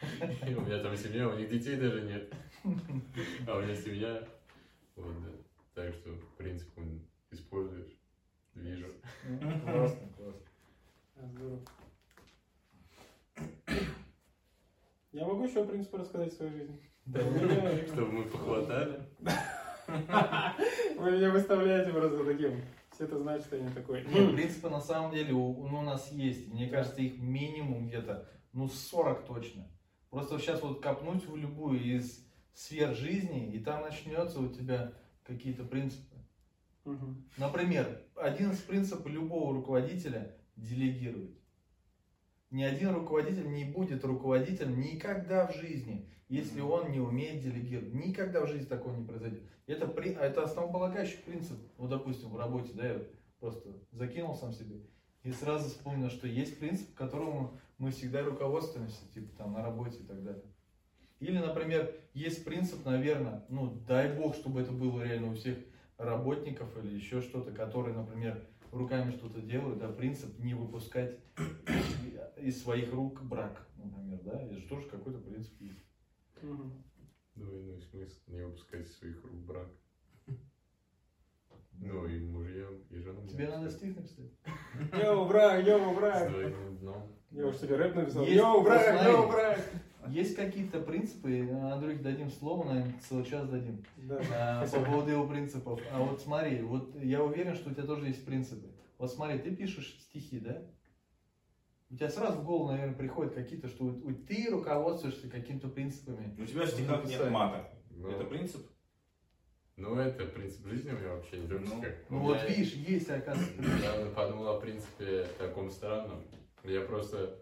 И 0.48 0.54
у 0.54 0.60
меня 0.60 0.82
там 0.82 0.96
семья, 0.96 1.28
у 1.28 1.36
них 1.36 1.48
детей 1.48 1.76
даже 1.76 2.02
нет. 2.02 2.32
А 3.46 3.58
у 3.58 3.62
меня 3.62 3.74
семья. 3.74 4.26
Вот, 4.96 5.14
да. 5.22 5.30
Так 5.74 5.94
что 5.94 6.10
принцип 6.36 6.68
он 6.78 7.00
используешь. 7.30 7.96
Вижу. 8.54 8.86
Классно, 9.64 10.08
классно. 10.16 10.40
Здорово. 11.16 11.60
Я 15.14 15.24
могу 15.26 15.44
еще 15.44 15.64
принципы 15.64 15.98
рассказать 15.98 16.32
в 16.32 16.36
своей 16.36 16.52
жизни? 16.52 16.80
Да. 17.06 17.20
Чтобы 17.86 18.10
мы 18.10 18.24
похватали. 18.24 19.00
Вы 20.98 21.12
меня 21.12 21.30
выставляете 21.30 21.92
просто 21.92 22.24
таким. 22.24 22.62
Все 22.90 23.04
это 23.04 23.20
знают, 23.20 23.44
что 23.44 23.56
я 23.56 23.62
не 23.62 23.72
такой. 23.72 24.04
Не, 24.06 24.34
принципы 24.34 24.68
на 24.68 24.80
самом 24.80 25.12
деле 25.12 25.32
у, 25.32 25.68
ну, 25.68 25.78
у 25.78 25.82
нас 25.82 26.10
есть. 26.10 26.52
Мне 26.52 26.68
кажется, 26.68 27.00
их 27.00 27.18
минимум 27.18 27.86
где-то, 27.86 28.28
ну, 28.52 28.68
40 28.68 29.24
точно. 29.26 29.68
Просто 30.10 30.40
сейчас 30.40 30.60
вот 30.62 30.82
копнуть 30.82 31.24
в 31.26 31.36
любую 31.36 31.80
из 31.80 32.26
сфер 32.52 32.92
жизни, 32.94 33.52
и 33.52 33.60
там 33.60 33.82
начнется 33.82 34.40
у 34.40 34.48
тебя 34.48 34.94
какие-то 35.24 35.62
принципы. 35.62 36.16
Мгм. 36.84 37.24
Например, 37.36 38.02
один 38.16 38.50
из 38.50 38.58
принципов 38.58 39.06
любого 39.06 39.54
руководителя– 39.54 40.34
делегировать. 40.56 41.36
Ни 42.54 42.62
один 42.62 42.94
руководитель 42.94 43.50
не 43.50 43.64
будет 43.64 44.04
руководителем 44.04 44.80
никогда 44.80 45.48
в 45.48 45.56
жизни, 45.56 46.08
если 46.28 46.60
он 46.60 46.92
не 46.92 47.00
умеет 47.00 47.40
делегировать. 47.42 47.92
Никогда 47.92 48.42
в 48.42 48.46
жизни 48.46 48.66
такого 48.66 48.94
не 48.94 49.04
произойдет. 49.04 49.42
Это, 49.66 49.88
при- 49.88 50.12
это 50.14 50.44
основополагающий 50.44 51.16
принцип. 51.26 51.58
Ну, 51.78 51.88
допустим, 51.88 52.28
в 52.28 52.36
работе, 52.36 52.70
да, 52.72 52.86
я 52.86 53.02
просто 53.40 53.70
закинул 53.90 54.36
сам 54.36 54.52
себе. 54.52 54.76
И 55.24 55.32
сразу 55.32 55.68
вспомнил, 55.68 56.10
что 56.10 56.28
есть 56.28 56.60
принцип, 56.60 56.94
которому 56.94 57.58
мы 57.78 57.90
всегда 57.90 58.22
руководствуемся, 58.22 59.00
типа 59.12 59.36
там 59.36 59.54
на 59.54 59.64
работе 59.64 59.98
и 59.98 60.04
так 60.04 60.22
далее. 60.22 60.44
Или, 61.18 61.38
например, 61.38 61.92
есть 62.12 62.44
принцип, 62.44 62.86
наверное, 62.86 63.44
ну, 63.48 63.66
дай 63.88 64.16
бог, 64.16 64.36
чтобы 64.36 64.60
это 64.60 64.70
было 64.70 65.02
реально 65.02 65.32
у 65.32 65.34
всех 65.34 65.58
работников 65.98 66.68
или 66.84 66.94
еще 66.94 67.20
что-то, 67.20 67.50
которые, 67.50 67.96
например, 67.96 68.46
руками 68.70 69.10
что-то 69.10 69.40
делают, 69.40 69.80
да, 69.80 69.88
принцип 69.88 70.38
не 70.38 70.54
выпускать 70.54 71.18
из 72.44 72.62
своих 72.62 72.92
рук 72.92 73.22
брак, 73.22 73.66
например, 73.76 74.20
да, 74.22 74.40
это 74.40 74.54
же 74.54 74.68
тоже 74.68 74.86
какой-то 74.88 75.18
принцип 75.18 75.60
есть. 75.60 75.84
Двойной 77.34 77.80
смысл. 77.80 78.18
Не 78.28 78.44
выпускать 78.44 78.86
из 78.86 78.96
своих 78.96 79.22
рук 79.24 79.40
брак. 79.44 79.68
Ну 81.76 82.06
и 82.06 82.20
мужьям, 82.20 82.74
и 82.90 82.98
женам. 82.98 83.26
Тебе 83.26 83.48
надо 83.48 83.68
стих 83.70 83.96
написать? 83.96 84.30
Yo, 84.92 85.26
брак, 85.26 85.66
yo, 85.66 85.92
С 85.92 85.96
брак. 85.96 86.30
двойным 86.30 86.78
дном. 86.78 87.02
Я 87.32 87.46
уж 87.48 87.56
себе 87.56 87.76
рэп 87.76 87.96
написал. 87.96 88.22
Есть, 88.22 88.36
Yo, 88.36 88.62
брак, 88.62 89.04
yo, 89.04 89.26
брак. 89.28 89.60
Есть 90.08 90.36
какие-то 90.36 90.80
принципы, 90.80 91.48
Андрюх, 91.50 92.00
дадим 92.02 92.30
слово, 92.30 92.64
наверное, 92.68 92.94
целый 93.08 93.24
час 93.24 93.48
дадим, 93.48 93.82
Да. 93.96 94.20
а, 94.62 94.66
по 94.68 94.80
поводу 94.84 95.10
его 95.10 95.26
принципов. 95.26 95.80
А 95.90 96.00
вот 96.02 96.20
смотри, 96.20 96.60
вот 96.62 96.94
я 97.02 97.24
уверен, 97.24 97.54
что 97.54 97.70
у 97.70 97.72
тебя 97.72 97.84
тоже 97.84 98.06
есть 98.08 98.24
принципы. 98.24 98.68
Вот 98.98 99.10
смотри, 99.10 99.38
ты 99.38 99.56
пишешь 99.56 99.98
стихи, 100.00 100.38
да? 100.38 100.62
У 101.94 101.96
тебя 101.96 102.10
сразу 102.10 102.40
в 102.40 102.44
голову, 102.44 102.72
наверное, 102.72 102.96
приходят 102.96 103.34
какие-то, 103.34 103.68
что 103.68 103.88
ты 104.26 104.48
руководствуешься 104.50 105.30
какими-то 105.30 105.68
принципами. 105.68 106.34
У 106.36 106.44
тебя 106.44 106.62
в 106.62 106.68
стихах 106.68 107.04
нет 107.04 107.30
мата. 107.30 107.70
Ну, 107.90 108.10
Это 108.10 108.24
принцип? 108.24 108.66
Ну, 109.76 109.94
это 109.94 110.24
принцип 110.24 110.66
жизни 110.66 110.90
у 110.90 110.98
меня 110.98 111.14
вообще 111.14 111.38
не 111.38 111.46
только 111.46 111.68
Ну, 111.68 111.80
как. 111.80 111.94
Ну 112.10 112.18
вот 112.18 112.34
меня- 112.34 112.46
видишь, 112.48 112.72
есть, 112.72 113.08
оказывается, 113.08 113.54
принцип. 113.58 113.84
Я 113.84 114.06
подумал 114.06 114.48
о 114.48 114.60
принципе 114.60 115.28
таком 115.38 115.70
странном. 115.70 116.24
Я 116.64 116.80
просто 116.80 117.38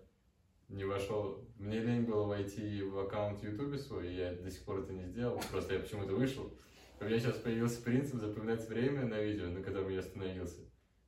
не 0.69 0.85
вошел. 0.85 1.49
Мне 1.57 1.81
лень 1.81 2.03
было 2.03 2.27
войти 2.27 2.83
в 2.83 2.99
аккаунт 2.99 3.43
Ютубе 3.43 3.79
свой, 3.79 4.13
и 4.13 4.17
я 4.17 4.35
до 4.35 4.51
сих 4.51 4.67
пор 4.67 4.81
это 4.81 4.93
не 4.93 5.07
сделал. 5.07 5.41
Просто 5.51 5.73
я 5.73 5.81
почему-то 5.81 6.15
вышел. 6.15 6.53
У 7.01 7.05
меня 7.05 7.19
сейчас 7.19 7.37
появился 7.39 7.81
принцип 7.81 8.17
запоминать 8.21 8.69
время 8.69 9.07
на 9.07 9.19
видео, 9.19 9.47
на 9.47 9.63
котором 9.63 9.89
я 9.89 10.01
остановился. 10.01 10.61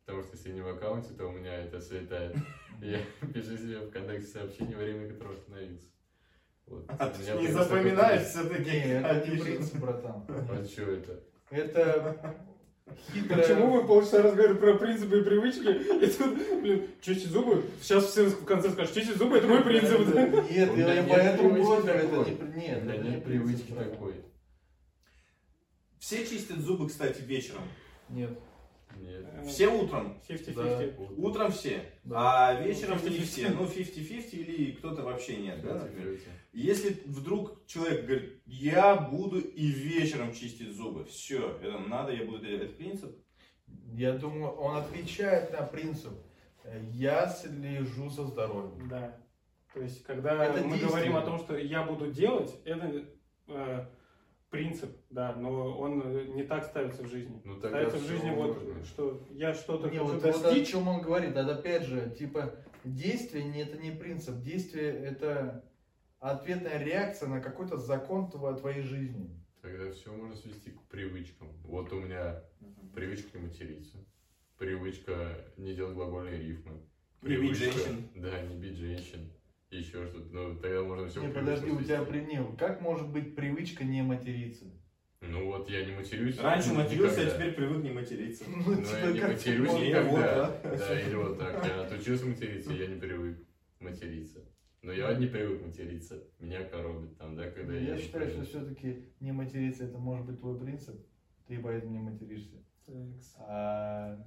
Потому 0.04 0.22
что 0.22 0.36
если 0.36 0.52
не 0.52 0.60
в 0.60 0.68
аккаунте, 0.68 1.14
то 1.14 1.26
у 1.26 1.32
меня 1.32 1.54
это 1.54 1.80
слетает. 1.80 2.36
И 2.82 2.88
Я 2.90 2.98
пишу 3.32 3.56
себе 3.56 3.78
в 3.78 3.88
ВКонтакте 3.88 4.26
сообщение, 4.26 4.76
время, 4.76 5.06
на 5.06 5.12
котором 5.12 5.32
остановился. 5.32 5.88
Вот. 6.66 6.84
А 6.88 7.08
ты 7.08 7.22
меня 7.22 7.34
не 7.34 7.46
запоминаешь 7.48 8.26
все-таки. 8.26 8.70
Не, 8.70 9.00
это 9.00 9.26
не 9.28 9.38
принцип, 9.38 9.76
братан. 9.76 10.24
А 10.28 10.64
что 10.64 10.82
это? 10.82 11.20
Это 11.50 12.36
хитрая... 13.12 13.42
Почему 13.42 13.70
вы 13.70 13.86
полчаса 13.86 14.22
разговаривали 14.22 14.58
про 14.58 14.74
принципы 14.74 15.20
и 15.20 15.22
привычки, 15.22 16.04
и 16.04 16.10
тут, 16.10 16.60
блин, 16.62 16.88
чистить 17.00 17.30
зубы? 17.30 17.64
Сейчас 17.80 18.06
все 18.06 18.24
в 18.26 18.44
конце 18.44 18.70
скажут, 18.70 18.94
чистить 18.94 19.16
зубы, 19.16 19.38
это 19.38 19.46
мой 19.46 19.62
принцип. 19.62 20.00
Нет, 20.50 20.70
У 20.70 20.76
меня 20.76 20.94
я 20.94 21.02
поэтому 21.04 21.50
говорю, 21.50 21.82
это 21.82 22.44
не... 22.44 22.60
Нет, 22.60 22.84
это 22.84 22.98
не 22.98 23.20
привычки 23.20 23.72
такой. 23.72 24.14
Все 25.98 26.26
чистят 26.26 26.58
зубы, 26.58 26.88
кстати, 26.88 27.22
вечером. 27.22 27.62
Нет. 28.08 28.38
Нет. 29.00 29.24
Все 29.46 29.68
утром. 29.68 30.20
50-50. 30.28 31.14
Утром 31.18 31.52
все. 31.52 31.84
Да. 32.04 32.48
А 32.50 32.60
вечером 32.62 32.98
Ну, 33.02 33.08
не 33.10 33.18
50-50. 33.18 33.22
все. 33.24 33.48
Ну, 33.50 33.64
50-50 33.64 34.30
или 34.32 34.72
кто-то 34.72 35.02
вообще 35.02 35.36
нет. 35.36 35.62
Да, 35.62 35.74
например? 35.74 36.18
Если 36.52 37.02
вдруг 37.06 37.66
человек 37.66 38.06
говорит, 38.06 38.42
я 38.46 38.94
буду 38.96 39.40
и 39.40 39.66
вечером 39.66 40.32
чистить 40.32 40.74
зубы, 40.74 41.04
все, 41.04 41.58
это 41.62 41.78
надо, 41.78 42.12
я 42.12 42.24
буду 42.24 42.38
делать. 42.44 42.62
Это 42.62 42.72
принцип? 42.74 43.16
Я 43.92 44.12
думаю, 44.12 44.52
он 44.52 44.76
отвечает 44.76 45.52
на 45.52 45.62
принцип. 45.62 46.12
э, 46.64 46.80
Я 46.92 47.28
слежу 47.28 48.08
за 48.08 48.24
здоровьем. 48.24 48.88
Да. 48.88 49.16
То 49.72 49.80
есть, 49.80 50.04
когда 50.04 50.44
Это 50.44 50.64
мы 50.64 50.78
говорим 50.78 51.16
о 51.16 51.22
том, 51.22 51.38
что 51.40 51.56
я 51.56 51.82
буду 51.82 52.12
делать, 52.12 52.54
это 52.64 53.04
э, 53.48 53.86
принцип, 54.54 54.96
да, 55.10 55.34
но 55.34 55.76
он 55.78 56.00
э, 56.04 56.24
не 56.28 56.44
так 56.44 56.64
ставится 56.64 57.02
в 57.02 57.08
жизни. 57.08 57.40
Ну, 57.44 57.56
ставится 57.58 57.96
в 57.98 58.06
жизни 58.06 58.30
вот, 58.30 58.62
можно. 58.62 58.84
что 58.84 59.26
я 59.32 59.52
что-то 59.54 59.88
Не, 59.90 59.98
хочу 59.98 60.12
вот, 60.12 60.22
вот 60.22 60.34
о 60.36 60.42
достичь. 60.42 60.68
чем 60.70 60.86
он 60.88 61.02
говорит, 61.02 61.30
это 61.36 61.54
опять 61.56 61.84
же, 61.84 62.14
типа, 62.16 62.54
действие 62.84 63.44
не, 63.44 63.62
это 63.62 63.76
не 63.78 63.90
принцип. 63.90 64.40
Действие 64.42 64.92
это 64.92 65.64
ответная 66.20 66.78
реакция 66.82 67.28
на 67.28 67.40
какой-то 67.40 67.76
закон 67.78 68.30
тво- 68.32 68.56
твоей 68.58 68.82
жизни. 68.82 69.28
Тогда 69.60 69.90
все 69.90 70.12
можно 70.12 70.36
свести 70.36 70.70
к 70.70 70.82
привычкам. 70.82 71.48
Вот 71.64 71.92
у 71.92 72.00
меня 72.00 72.42
привычка 72.94 73.38
не 73.38 73.46
материться. 73.46 73.98
Привычка 74.58 75.36
не 75.56 75.74
делать 75.74 75.94
глагольные 75.94 76.38
рифмы. 76.40 76.80
Не 77.22 77.36
бить 77.36 77.58
Привычка- 77.58 77.72
женщин. 77.72 78.08
Да, 78.14 78.42
не 78.42 78.54
бить 78.56 78.76
женщин. 78.76 79.32
Еще 79.78 80.06
что-то. 80.06 80.28
Ну, 80.30 80.56
тогда 80.56 80.82
можно 80.82 81.08
все 81.08 81.20
не, 81.20 81.32
подожди, 81.32 81.70
у 81.70 81.82
тебя 81.82 82.04
при... 82.04 82.20
не, 82.20 82.56
как 82.56 82.80
может 82.80 83.08
быть 83.08 83.34
привычка 83.34 83.82
не 83.82 84.02
материться? 84.02 84.66
Ну 85.20 85.46
вот 85.46 85.68
я 85.68 85.84
не 85.84 85.92
матерюсь. 85.92 86.38
Раньше 86.38 86.74
матерился, 86.74 87.22
а 87.22 87.24
никогда. 87.24 87.38
теперь 87.38 87.54
привык 87.54 87.82
не 87.82 87.90
материться. 87.90 88.44
Ну, 88.46 88.74
Но 88.80 88.98
я 88.98 89.12
не 89.12 89.18
как 89.18 89.32
матерюсь? 89.32 89.72
Не, 89.72 89.74
вот, 89.74 89.82
никогда. 89.82 90.60
да. 90.62 90.76
Да, 90.76 91.00
или 91.00 91.14
вот 91.14 91.38
так. 91.38 91.66
Я 91.66 91.82
отучился 91.82 92.26
материться, 92.26 92.72
я 92.72 92.86
не 92.86 93.00
привык 93.00 93.38
материться. 93.80 94.40
Но 94.82 94.92
я 94.92 95.14
не 95.14 95.26
привык 95.26 95.64
материться. 95.64 96.22
Меня 96.38 96.62
коробит 96.64 97.16
там, 97.16 97.34
да, 97.34 97.50
когда 97.50 97.74
я... 97.74 97.94
Я 97.94 97.98
считаю, 97.98 98.30
что 98.30 98.44
все-таки 98.44 99.06
не 99.18 99.32
материться 99.32 99.84
это 99.84 99.98
может 99.98 100.26
быть 100.26 100.38
твой 100.38 100.60
принцип. 100.60 100.94
Ты 101.48 101.58
поэтому 101.58 101.92
не 101.92 101.98
материшься. 101.98 102.58
Такс. 102.86 103.34
А, 103.38 104.24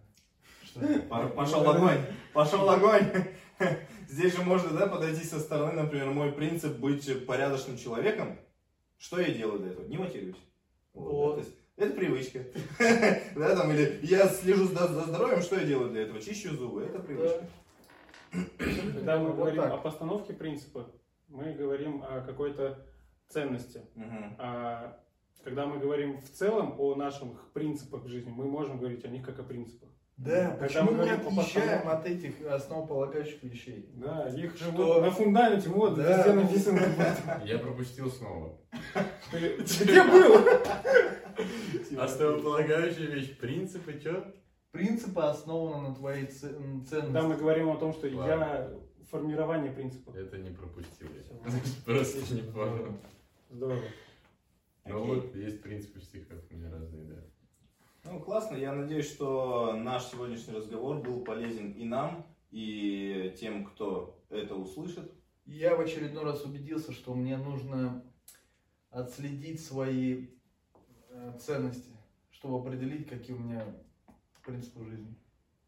что? 0.64 0.82
Пошел 1.36 1.70
огонь, 1.70 2.00
пошел 2.34 2.70
огонь. 2.70 3.04
Здесь 4.08 4.36
же 4.36 4.44
можно, 4.44 4.70
да, 4.78 4.88
подойти 4.88 5.24
со 5.24 5.40
стороны, 5.40 5.74
например, 5.84 6.08
мой 6.12 6.32
принцип 6.32 6.78
быть 6.78 7.26
порядочным 7.26 7.78
человеком. 7.78 8.38
Что 8.98 9.20
я 9.20 9.32
делаю 9.34 9.60
для 9.60 9.72
этого? 9.72 9.86
Не 9.88 9.98
матерюсь. 9.98 10.36
Вот, 10.94 11.12
Вот. 11.12 11.36
да, 11.36 11.42
то 11.42 11.48
есть 11.48 11.58
это 11.76 11.94
привычка. 11.96 12.40
Да, 13.36 13.56
там, 13.56 13.72
или 13.72 14.00
я 14.04 14.28
слежу 14.28 14.66
за, 14.66 14.88
за 14.88 15.04
здоровьем, 15.04 15.42
что 15.42 15.60
я 15.60 15.66
делаю 15.66 15.92
для 15.92 16.04
этого? 16.04 16.22
Чищу 16.22 16.56
зубы, 16.56 16.84
это 16.84 17.00
привычка. 17.00 17.46
Когда 18.58 19.18
мы 19.20 19.28
Вот 19.28 19.36
говорим 19.38 19.64
так. 19.64 19.74
о 19.74 19.78
постановке 19.78 20.34
принципа, 20.34 20.90
мы 21.28 21.54
говорим 21.54 22.04
о 22.04 22.22
какой-то 22.22 22.86
ценности. 23.28 23.82
Мгм. 23.96 24.36
А 24.40 25.00
когда 25.44 25.66
мы 25.66 25.80
говорим 25.80 26.20
в 26.20 26.30
целом 26.30 26.76
о 26.80 26.96
наших 26.96 27.52
принципах 27.54 28.08
жизни, 28.08 28.32
мы 28.32 28.46
можем 28.46 28.80
говорить 28.80 29.06
о 29.06 29.10
них 29.10 29.26
как 29.26 29.40
о 29.40 29.44
принципах. 29.44 29.90
Да, 30.18 30.50
Когда 30.50 30.56
почему 30.66 30.92
мы 30.94 31.06
мы 31.06 31.12
отъезжаем 31.44 31.88
от 31.90 32.06
этих 32.08 32.34
основополагающих 32.50 33.44
вещей? 33.44 33.88
Да, 33.94 34.28
их 34.30 34.58
же 34.58 34.66
Что? 34.72 34.72
вот 34.72 35.02
на 35.04 35.12
фундаменте, 35.12 35.70
вот, 35.70 35.96
Да. 35.96 36.18
везде 36.18 36.34
написано. 36.34 37.42
Я 37.46 37.60
пропустил 37.60 38.10
снова. 38.10 38.58
Ты- 39.32 39.58
Где 39.84 40.04
был? 40.04 42.02
Основополагающая 42.02 43.08
вещь. 43.08 43.38
Принципы, 43.38 43.94
что? 44.00 44.34
Принципы 44.72 45.22
основаны 45.22 45.90
на 45.90 45.96
твоей 45.96 46.26
ценности. 46.26 46.96
Да, 47.12 47.22
мы 47.22 47.36
говорим 47.38 47.70
о 47.70 47.78
том, 47.78 47.94
что 47.94 48.08
я 48.08 48.72
формирование 49.12 49.72
принципов. 49.72 50.16
Это 50.16 50.38
не 50.40 50.50
пропустил 50.50 51.10
я. 51.14 51.52
Просто 51.86 52.34
не 52.34 52.42
понял. 52.42 52.98
Здорово. 53.52 53.82
Ну 54.86 55.04
вот, 55.06 55.36
есть 55.36 55.62
принципы 55.62 56.00
в 56.00 56.04
стихах 56.04 56.40
у 56.50 56.56
меня 56.56 56.72
разные, 56.72 57.04
да. 57.06 57.16
Ну, 58.10 58.22
классно. 58.22 58.56
Я 58.56 58.74
надеюсь, 58.74 59.10
что 59.12 59.74
наш 59.74 60.06
сегодняшний 60.06 60.56
разговор 60.56 61.02
был 61.02 61.24
полезен 61.24 61.72
и 61.72 61.84
нам, 61.84 62.26
и 62.52 63.36
тем, 63.38 63.66
кто 63.66 64.24
это 64.30 64.56
услышит. 64.56 65.12
Я 65.46 65.76
в 65.76 65.82
очередной 65.82 66.24
раз 66.24 66.44
убедился, 66.44 66.94
что 66.94 67.14
мне 67.14 67.38
нужно 67.38 68.04
отследить 68.92 69.64
свои 69.64 70.28
э, 71.10 71.38
ценности, 71.40 71.92
чтобы 72.32 72.60
определить, 72.60 73.08
какие 73.08 73.36
у 73.36 73.40
меня 73.40 73.66
принципы 74.46 74.86
жизни. 74.86 75.16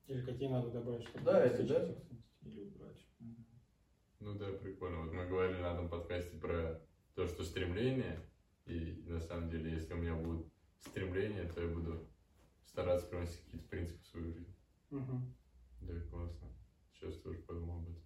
Или 0.08 0.26
какие 0.26 0.48
надо 0.48 0.70
добавить, 0.70 1.04
чтобы 1.04 1.26
Да, 1.26 1.46
эти, 1.46 1.62
достичь 1.62 1.70
да. 1.70 2.50
Или 2.50 2.62
убрать. 2.62 3.06
Ну 4.20 4.34
да, 4.36 4.48
прикольно. 4.54 5.02
Вот 5.02 5.14
мы 5.14 5.28
говорили 5.28 5.62
на 5.62 5.74
этом 5.74 5.90
подкасте 5.90 6.38
про 6.38 6.82
то, 7.16 7.28
что 7.28 7.44
стремление, 7.44 8.20
и 8.66 9.04
на 9.08 9.20
самом 9.20 9.50
деле, 9.50 9.72
если 9.72 9.94
у 9.94 9.98
меня 9.98 10.16
будут 10.16 10.48
стремления, 10.80 11.44
то 11.44 11.62
я 11.62 11.68
буду 11.68 12.08
стараться 12.70 13.08
приносить 13.08 13.42
какие-то 13.46 13.68
принципы 13.68 14.02
в 14.04 14.08
свою 14.08 14.34
жизнь. 14.34 14.56
Мгм. 14.92 15.36
Да, 15.82 15.94
классно. 16.12 16.48
Сейчас 16.94 17.16
тоже 17.18 17.40
подумал 17.40 17.78
об 17.80 17.84
этом. 17.90 18.04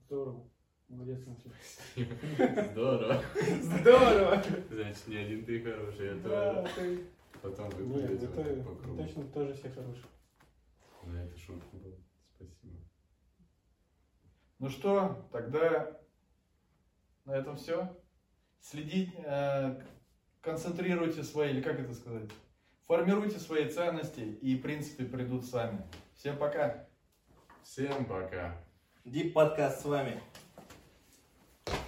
Здорово. 0.00 0.48
Молодец, 0.88 1.26
Максим. 1.26 1.52
Здорово. 2.72 3.22
Здорово! 3.60 4.42
Значит, 4.70 5.06
не 5.08 5.16
один 5.16 5.44
ты 5.44 5.62
хороший, 5.62 6.06
я 6.06 6.14
Да, 6.16 6.62
тоже. 6.62 6.74
ты... 6.74 7.04
Потом 7.40 7.70
вы 7.70 8.18
то- 8.18 8.26
так 8.28 8.64
по 8.64 8.74
кругу. 8.76 9.02
точно 9.02 9.24
тоже 9.28 9.54
все 9.54 9.70
хорошие. 9.70 10.04
Да, 11.06 11.22
это 11.22 11.36
шутка 11.38 11.76
была. 11.76 11.96
Спасибо. 12.36 12.78
Ну 14.58 14.68
что, 14.68 15.28
тогда 15.32 16.00
на 17.24 17.32
этом 17.36 17.56
все. 17.56 17.96
Следить, 18.60 19.12
э, 19.16 19.82
концентрируйте 20.40 21.24
свои, 21.24 21.50
или 21.50 21.62
как 21.62 21.80
это 21.80 21.94
сказать, 21.94 22.30
формируйте 22.86 23.38
свои 23.38 23.68
ценности, 23.68 24.20
и 24.20 24.56
принципы 24.56 25.04
придут 25.04 25.46
сами. 25.46 25.82
Всем 26.14 26.36
пока! 26.36 26.86
Всем 27.62 28.04
пока. 28.04 28.56
Дип 29.04 29.32
подкаст 29.32 29.82
с 29.82 29.84
вами. 29.84 30.20